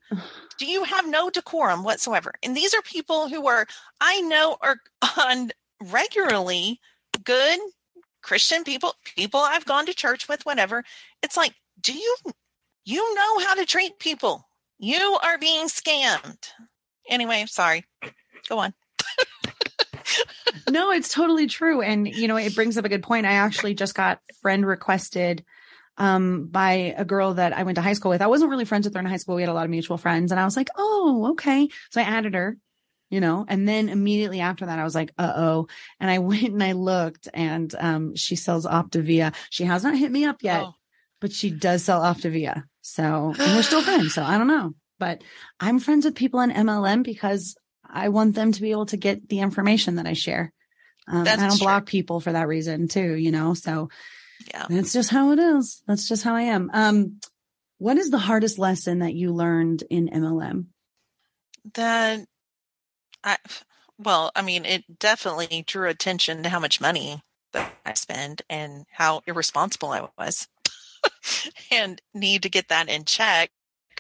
do 0.58 0.66
you 0.66 0.84
have 0.84 1.08
no 1.08 1.30
decorum 1.30 1.84
whatsoever? 1.84 2.32
And 2.42 2.56
these 2.56 2.74
are 2.74 2.82
people 2.82 3.28
who 3.28 3.46
are 3.46 3.66
I 4.00 4.20
know 4.22 4.56
are 4.60 4.78
on 5.18 5.50
regularly 5.82 6.80
good 7.24 7.58
Christian 8.22 8.64
people, 8.64 8.94
people 9.16 9.40
I've 9.40 9.64
gone 9.64 9.86
to 9.86 9.94
church 9.94 10.28
with, 10.28 10.44
whatever. 10.44 10.84
It's 11.22 11.36
like, 11.36 11.54
do 11.80 11.92
you 11.92 12.16
you 12.84 13.14
know 13.14 13.38
how 13.40 13.54
to 13.54 13.66
treat 13.66 13.98
people? 13.98 14.48
You 14.78 15.18
are 15.22 15.38
being 15.38 15.66
scammed. 15.66 16.48
Anyway, 17.08 17.44
sorry. 17.48 17.84
Go 18.48 18.58
on. 18.58 18.74
no, 20.70 20.90
it's 20.90 21.12
totally 21.12 21.46
true. 21.46 21.82
And 21.82 22.08
you 22.08 22.28
know, 22.28 22.36
it 22.36 22.54
brings 22.54 22.78
up 22.78 22.84
a 22.84 22.88
good 22.88 23.02
point. 23.02 23.26
I 23.26 23.32
actually 23.32 23.74
just 23.74 23.94
got 23.94 24.20
friend 24.40 24.66
requested 24.66 25.44
um, 25.98 26.46
by 26.46 26.94
a 26.96 27.04
girl 27.04 27.34
that 27.34 27.52
I 27.52 27.64
went 27.64 27.76
to 27.76 27.82
high 27.82 27.92
school 27.92 28.10
with. 28.10 28.22
I 28.22 28.28
wasn't 28.28 28.50
really 28.50 28.64
friends 28.64 28.86
with 28.86 28.94
her 28.94 29.00
in 29.00 29.06
high 29.06 29.16
school. 29.16 29.34
We 29.34 29.42
had 29.42 29.50
a 29.50 29.54
lot 29.54 29.64
of 29.64 29.70
mutual 29.70 29.98
friends 29.98 30.30
and 30.30 30.40
I 30.40 30.44
was 30.44 30.56
like, 30.56 30.68
Oh, 30.76 31.30
okay. 31.32 31.68
So 31.90 32.00
I 32.00 32.04
added 32.04 32.34
her, 32.34 32.56
you 33.10 33.20
know, 33.20 33.44
and 33.46 33.68
then 33.68 33.88
immediately 33.88 34.40
after 34.40 34.66
that, 34.66 34.78
I 34.78 34.84
was 34.84 34.94
like, 34.94 35.12
uh 35.18 35.32
oh. 35.36 35.68
And 36.00 36.10
I 36.10 36.18
went 36.30 36.44
and 36.44 36.62
I 36.62 36.72
looked 36.72 37.28
and, 37.34 37.74
um, 37.78 38.16
she 38.16 38.36
sells 38.36 38.64
Optavia. 38.64 39.34
She 39.50 39.64
has 39.64 39.82
not 39.82 39.98
hit 39.98 40.12
me 40.12 40.24
up 40.24 40.42
yet, 40.42 40.62
oh. 40.62 40.74
but 41.20 41.32
she 41.32 41.50
does 41.50 41.82
sell 41.82 42.00
Optavia. 42.00 42.64
So 42.80 43.34
we're 43.36 43.62
still 43.62 43.82
friends. 43.82 44.14
So 44.14 44.22
I 44.22 44.38
don't 44.38 44.46
know. 44.46 44.74
but 44.98 45.22
I'm 45.60 45.78
friends 45.78 46.04
with 46.04 46.14
people 46.14 46.40
in 46.40 46.50
MLM 46.50 47.02
because 47.02 47.56
I 47.84 48.08
want 48.08 48.34
them 48.34 48.52
to 48.52 48.60
be 48.62 48.70
able 48.70 48.86
to 48.86 48.96
get 48.96 49.28
the 49.28 49.40
information 49.40 49.96
that 49.96 50.06
I 50.06 50.12
share. 50.12 50.52
Um, 51.06 51.26
I 51.26 51.36
don't 51.36 51.50
true. 51.50 51.58
block 51.58 51.86
people 51.86 52.20
for 52.20 52.32
that 52.32 52.48
reason 52.48 52.86
too, 52.88 53.14
you 53.14 53.30
know, 53.30 53.54
so 53.54 53.88
yeah, 54.46 54.66
that's 54.68 54.92
just 54.92 55.10
how 55.10 55.32
it 55.32 55.38
is. 55.38 55.82
That's 55.86 56.08
just 56.08 56.24
how 56.24 56.34
I 56.34 56.42
am. 56.42 56.70
Um, 56.72 57.20
what 57.78 57.96
is 57.96 58.10
the 58.10 58.18
hardest 58.18 58.58
lesson 58.58 59.00
that 59.00 59.14
you 59.14 59.32
learned 59.32 59.84
in 59.88 60.08
MLM? 60.08 60.66
That 61.74 62.26
I, 63.24 63.36
well, 63.98 64.30
I 64.34 64.42
mean, 64.42 64.64
it 64.64 64.98
definitely 64.98 65.64
drew 65.66 65.88
attention 65.88 66.42
to 66.42 66.48
how 66.48 66.60
much 66.60 66.80
money 66.80 67.22
that 67.52 67.72
I 67.84 67.94
spend 67.94 68.42
and 68.48 68.84
how 68.90 69.22
irresponsible 69.26 69.90
I 69.90 70.08
was 70.18 70.48
and 71.70 72.00
need 72.14 72.42
to 72.42 72.48
get 72.48 72.68
that 72.68 72.88
in 72.88 73.04
check 73.04 73.50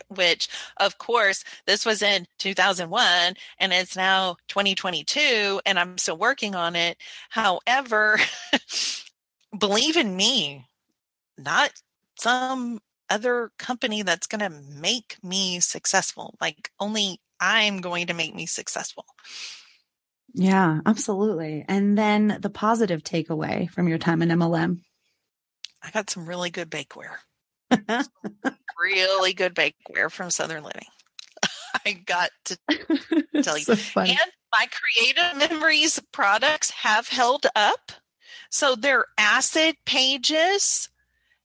which 0.08 0.48
of 0.76 0.98
course 0.98 1.44
this 1.66 1.84
was 1.84 2.02
in 2.02 2.26
2001 2.38 3.34
and 3.58 3.72
it's 3.72 3.96
now 3.96 4.36
2022 4.48 5.60
and 5.66 5.78
I'm 5.78 5.98
still 5.98 6.16
working 6.16 6.54
on 6.54 6.76
it. 6.76 6.98
However, 7.30 8.18
believe 9.56 9.96
in 9.96 10.16
me, 10.16 10.66
not 11.36 11.70
some 12.18 12.80
other 13.10 13.50
company 13.58 14.02
that's 14.02 14.26
going 14.26 14.40
to 14.40 14.50
make 14.50 15.16
me 15.22 15.60
successful. 15.60 16.34
Like 16.40 16.70
only 16.80 17.20
I'm 17.40 17.80
going 17.80 18.08
to 18.08 18.14
make 18.14 18.34
me 18.34 18.46
successful. 18.46 19.04
Yeah, 20.34 20.80
absolutely. 20.84 21.64
And 21.68 21.96
then 21.96 22.38
the 22.40 22.50
positive 22.50 23.02
takeaway 23.02 23.70
from 23.70 23.88
your 23.88 23.98
time 23.98 24.22
in 24.22 24.28
MLM. 24.28 24.80
I 25.82 25.90
got 25.90 26.10
some 26.10 26.26
really 26.28 26.50
good 26.50 26.70
bakeware. 26.70 27.16
really 28.80 29.32
good 29.32 29.54
bakeware 29.54 30.10
from 30.10 30.30
Southern 30.30 30.64
Living. 30.64 30.86
I 31.86 31.92
got 31.92 32.30
to 32.46 32.58
tell 33.42 33.56
you. 33.56 33.64
so 33.74 34.00
and 34.00 34.18
my 34.52 34.66
creative 34.70 35.50
memories 35.50 36.00
products 36.12 36.70
have 36.70 37.08
held 37.08 37.46
up. 37.54 37.92
So 38.50 38.74
their 38.74 39.06
acid 39.18 39.76
pages, 39.84 40.88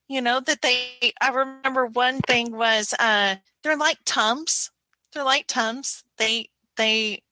you 0.08 0.22
know, 0.22 0.40
that 0.42 0.62
they 0.62 1.14
I 1.22 1.30
remember 1.30 1.86
one 1.86 2.20
thing 2.22 2.56
was 2.56 2.94
uh 3.00 3.36
they're 3.64 3.78
like 3.78 4.00
Tums. 4.06 4.72
They're 5.14 5.24
like 5.24 5.48
Tums. 5.48 6.04
They 6.18 6.50
they 6.78 7.24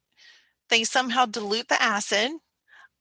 they 0.70 0.84
somehow 0.84 1.26
dilute 1.26 1.68
the 1.68 1.82
acid. 1.82 2.32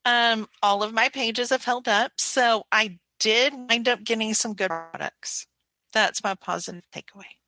Um, 0.05 0.49
all 0.63 0.83
of 0.83 0.93
my 0.95 1.09
pages 1.09 1.51
have 1.51 1.65
held 1.65 1.89
up. 1.89 2.13
So 2.19 2.65
I 2.73 2.99
did 3.19 3.55
wind 3.55 3.89
up 3.89 4.03
getting 4.03 4.35
some 4.35 4.55
good 4.55 4.69
products. 4.69 5.47
That's 5.93 6.23
my 6.25 6.35
positive 6.35 6.85
takeaway. 6.93 7.40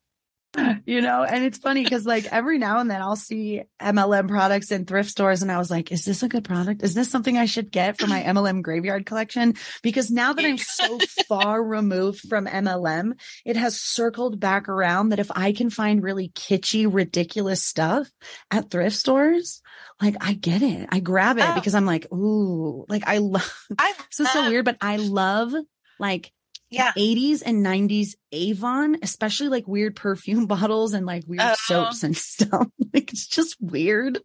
You 0.85 1.01
know, 1.01 1.23
and 1.23 1.43
it's 1.43 1.57
funny 1.57 1.83
because 1.83 2.05
like 2.05 2.25
every 2.25 2.59
now 2.59 2.79
and 2.79 2.89
then 2.89 3.01
I'll 3.01 3.15
see 3.15 3.63
MLM 3.81 4.27
products 4.27 4.71
in 4.71 4.85
thrift 4.85 5.09
stores, 5.09 5.41
and 5.41 5.51
I 5.51 5.57
was 5.57 5.71
like, 5.71 5.91
is 5.91 6.05
this 6.05 6.21
a 6.21 6.27
good 6.27 6.43
product? 6.43 6.83
Is 6.83 6.93
this 6.93 7.09
something 7.09 7.37
I 7.37 7.45
should 7.45 7.71
get 7.71 7.99
for 7.99 8.05
my 8.05 8.21
MLM 8.27 8.61
graveyard 8.61 9.05
collection? 9.05 9.55
Because 9.81 10.11
now 10.11 10.33
that 10.33 10.45
I'm 10.45 10.59
so 10.59 10.99
far 11.27 11.63
removed 11.63 12.27
from 12.29 12.45
MLM, 12.45 13.13
it 13.45 13.55
has 13.55 13.81
circled 13.81 14.39
back 14.39 14.69
around 14.69 15.09
that 15.09 15.19
if 15.19 15.31
I 15.33 15.53
can 15.53 15.71
find 15.71 16.03
really 16.03 16.29
kitschy, 16.29 16.87
ridiculous 16.91 17.63
stuff 17.63 18.07
at 18.51 18.69
thrift 18.69 18.95
stores, 18.95 19.61
like 20.01 20.15
I 20.21 20.33
get 20.33 20.61
it. 20.61 20.89
I 20.91 20.99
grab 20.99 21.37
it 21.37 21.45
oh. 21.47 21.55
because 21.55 21.73
I'm 21.73 21.85
like, 21.85 22.11
ooh, 22.11 22.85
like 22.89 23.07
I 23.07 23.17
love. 23.17 23.65
this 23.69 24.19
is 24.19 24.29
so 24.31 24.49
weird, 24.49 24.65
but 24.65 24.77
I 24.81 24.97
love 24.97 25.53
like 25.99 26.31
yeah. 26.73 26.91
80s 26.97 27.43
and 27.45 27.65
90s 27.65 28.15
Avon, 28.31 28.97
especially 29.01 29.49
like 29.49 29.67
weird 29.67 29.95
perfume 29.95 30.45
bottles 30.47 30.93
and 30.93 31.05
like 31.05 31.23
weird 31.27 31.41
uh, 31.41 31.55
soaps 31.55 32.03
and 32.03 32.17
stuff. 32.17 32.67
like 32.93 33.11
it's 33.11 33.27
just 33.27 33.55
weird. 33.61 34.19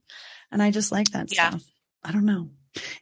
And 0.50 0.62
I 0.62 0.70
just 0.70 0.90
like 0.90 1.10
that 1.10 1.32
yeah. 1.32 1.50
stuff. 1.50 1.62
I 2.02 2.12
don't 2.12 2.24
know. 2.24 2.50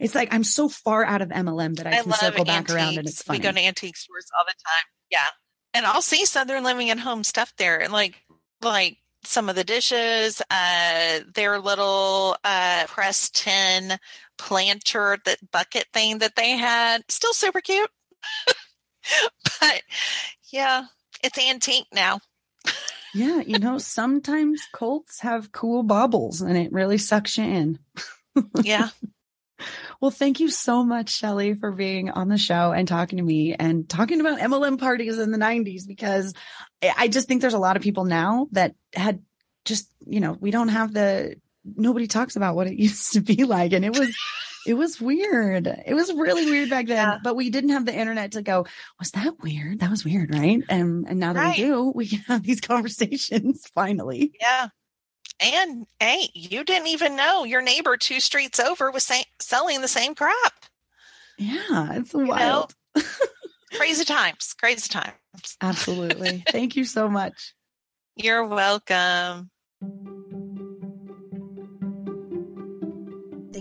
It's 0.00 0.14
like 0.14 0.32
I'm 0.32 0.44
so 0.44 0.68
far 0.68 1.04
out 1.04 1.22
of 1.22 1.28
MLM 1.28 1.76
that 1.76 1.86
I, 1.86 1.98
I 1.98 2.02
can 2.02 2.12
circle 2.12 2.44
back 2.44 2.56
antiques. 2.56 2.74
around 2.74 2.98
and 2.98 3.08
it's 3.08 3.22
funny. 3.22 3.38
We 3.38 3.42
go 3.42 3.52
to 3.52 3.60
antique 3.60 3.96
stores 3.96 4.26
all 4.36 4.44
the 4.44 4.52
time. 4.52 4.84
Yeah. 5.10 5.26
And 5.74 5.86
I'll 5.86 6.02
see 6.02 6.24
Southern 6.24 6.64
Living 6.64 6.90
at 6.90 6.98
Home 6.98 7.22
stuff 7.22 7.52
there 7.58 7.80
and 7.80 7.92
like 7.92 8.16
like 8.62 8.96
some 9.24 9.48
of 9.48 9.56
the 9.56 9.64
dishes, 9.64 10.40
uh 10.50 11.20
their 11.34 11.58
little 11.60 12.36
uh 12.42 12.84
pressed 12.88 13.36
tin 13.36 13.98
planter 14.38 15.18
that 15.24 15.38
bucket 15.50 15.86
thing 15.92 16.18
that 16.18 16.36
they 16.36 16.50
had. 16.50 17.02
Still 17.08 17.34
super 17.34 17.60
cute. 17.60 17.90
but 19.60 19.82
yeah, 20.52 20.84
it's 21.22 21.38
antique 21.38 21.86
now. 21.92 22.20
yeah, 23.14 23.40
you 23.40 23.58
know, 23.58 23.78
sometimes 23.78 24.62
Colts 24.72 25.20
have 25.20 25.52
cool 25.52 25.82
baubles 25.82 26.40
and 26.40 26.56
it 26.56 26.72
really 26.72 26.98
sucks 26.98 27.38
you 27.38 27.44
in. 27.44 27.78
yeah. 28.62 28.88
Well, 30.00 30.10
thank 30.10 30.40
you 30.40 30.50
so 30.50 30.84
much, 30.84 31.10
Shelly, 31.10 31.54
for 31.54 31.72
being 31.72 32.10
on 32.10 32.28
the 32.28 32.36
show 32.36 32.72
and 32.72 32.86
talking 32.86 33.16
to 33.16 33.24
me 33.24 33.54
and 33.54 33.88
talking 33.88 34.20
about 34.20 34.38
MLM 34.38 34.78
parties 34.78 35.18
in 35.18 35.30
the 35.30 35.38
90s 35.38 35.86
because 35.86 36.34
I 36.96 37.08
just 37.08 37.28
think 37.28 37.40
there's 37.40 37.54
a 37.54 37.58
lot 37.58 37.76
of 37.76 37.82
people 37.82 38.04
now 38.04 38.48
that 38.52 38.74
had 38.94 39.22
just, 39.64 39.90
you 40.06 40.20
know, 40.20 40.36
we 40.38 40.50
don't 40.50 40.68
have 40.68 40.92
the 40.92 41.36
nobody 41.64 42.06
talks 42.06 42.36
about 42.36 42.54
what 42.54 42.66
it 42.66 42.74
used 42.78 43.14
to 43.14 43.20
be 43.20 43.44
like. 43.44 43.72
And 43.72 43.84
it 43.84 43.98
was 43.98 44.14
it 44.66 44.74
was 44.74 45.00
weird. 45.00 45.66
It 45.66 45.94
was 45.94 46.12
really 46.12 46.44
weird 46.46 46.70
back 46.70 46.86
then, 46.86 46.96
yeah. 46.96 47.18
but 47.22 47.36
we 47.36 47.50
didn't 47.50 47.70
have 47.70 47.86
the 47.86 47.94
internet 47.94 48.32
to 48.32 48.42
go, 48.42 48.66
was 48.98 49.10
that 49.12 49.40
weird? 49.40 49.80
That 49.80 49.90
was 49.90 50.04
weird, 50.04 50.34
right? 50.34 50.62
And 50.68 51.06
and 51.08 51.20
now 51.20 51.32
that 51.32 51.40
right. 51.40 51.58
we 51.58 51.64
do, 51.64 51.92
we 51.94 52.08
can 52.08 52.18
have 52.26 52.42
these 52.42 52.60
conversations 52.60 53.62
finally. 53.74 54.32
Yeah. 54.40 54.68
And 55.40 55.86
hey, 56.00 56.28
you 56.34 56.64
didn't 56.64 56.88
even 56.88 57.16
know 57.16 57.44
your 57.44 57.62
neighbor 57.62 57.96
two 57.96 58.20
streets 58.20 58.58
over 58.58 58.90
was 58.90 59.04
say- 59.04 59.24
selling 59.40 59.80
the 59.80 59.88
same 59.88 60.14
crap. 60.14 60.54
Yeah, 61.38 61.94
it's 61.94 62.14
you 62.14 62.26
wild. 62.26 62.74
crazy 63.74 64.04
times, 64.04 64.54
crazy 64.58 64.88
times. 64.88 65.14
Absolutely. 65.60 66.42
Thank 66.48 66.76
you 66.76 66.84
so 66.84 67.08
much. 67.08 67.54
You're 68.16 68.46
welcome. 68.46 69.50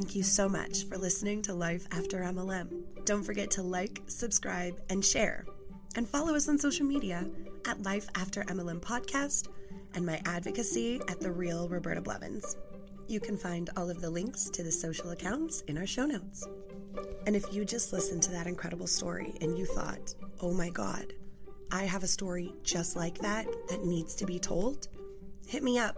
Thank 0.06 0.18
you 0.18 0.22
so 0.22 0.48
much 0.48 0.86
for 0.86 1.00
listening 1.00 1.42
to 1.42 1.54
Life 1.56 1.88
After 1.90 2.20
MLM. 2.20 2.84
Don't 3.06 3.24
forget 3.24 3.50
to 3.52 3.64
like, 3.64 4.04
subscribe, 4.06 4.80
and 4.92 5.04
share. 5.04 5.48
And 5.96 6.08
follow 6.08 6.36
us 6.36 6.48
on 6.48 6.60
social 6.60 6.86
media 6.86 7.28
at 7.66 7.82
Life 7.82 8.06
After 8.14 8.44
MLM 8.44 8.82
Podcast 8.82 9.48
and 9.96 10.06
my 10.06 10.22
advocacy 10.26 11.02
at 11.08 11.20
The 11.20 11.32
Real 11.32 11.68
Roberta 11.68 12.02
Blevins. 12.02 12.56
You 13.08 13.20
can 13.20 13.36
find 13.36 13.72
all 13.76 13.90
of 13.90 14.00
the 14.00 14.12
links 14.12 14.48
to 14.52 14.62
the 14.62 14.72
social 14.72 15.10
accounts 15.10 15.62
in 15.62 15.76
our 15.76 15.88
show 15.88 16.06
notes. 16.06 16.48
And 17.26 17.36
if 17.36 17.52
you 17.52 17.66
just 17.66 17.92
listened 17.92 18.22
to 18.24 18.32
that 18.34 18.46
incredible 18.46 18.88
story 18.88 19.34
and 19.42 19.58
you 19.58 19.66
thought, 19.66 20.14
oh 20.40 20.54
my 20.54 20.70
God, 20.70 21.14
I 21.72 21.86
have 21.86 22.04
a 22.04 22.08
story 22.08 22.54
just 22.62 22.96
like 22.96 23.18
that 23.18 23.48
that 23.70 23.84
needs 23.84 24.14
to 24.18 24.28
be 24.28 24.38
told, 24.38 24.88
hit 25.48 25.64
me 25.64 25.80
up, 25.80 25.98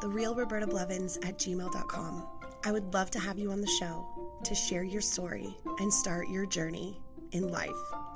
therealrobertablevins 0.00 1.18
at 1.28 1.36
gmail.com. 1.36 2.41
I 2.64 2.70
would 2.70 2.94
love 2.94 3.10
to 3.12 3.18
have 3.18 3.38
you 3.38 3.50
on 3.50 3.60
the 3.60 3.66
show 3.66 4.06
to 4.44 4.54
share 4.54 4.84
your 4.84 5.00
story 5.00 5.56
and 5.80 5.92
start 5.92 6.28
your 6.28 6.46
journey 6.46 7.00
in 7.32 7.50
life 7.50 7.70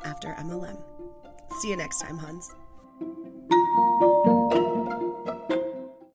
after 0.04 0.28
MLM. 0.34 0.80
See 1.60 1.70
you 1.70 1.76
next 1.76 2.00
time, 2.00 2.16
huns. 2.16 2.54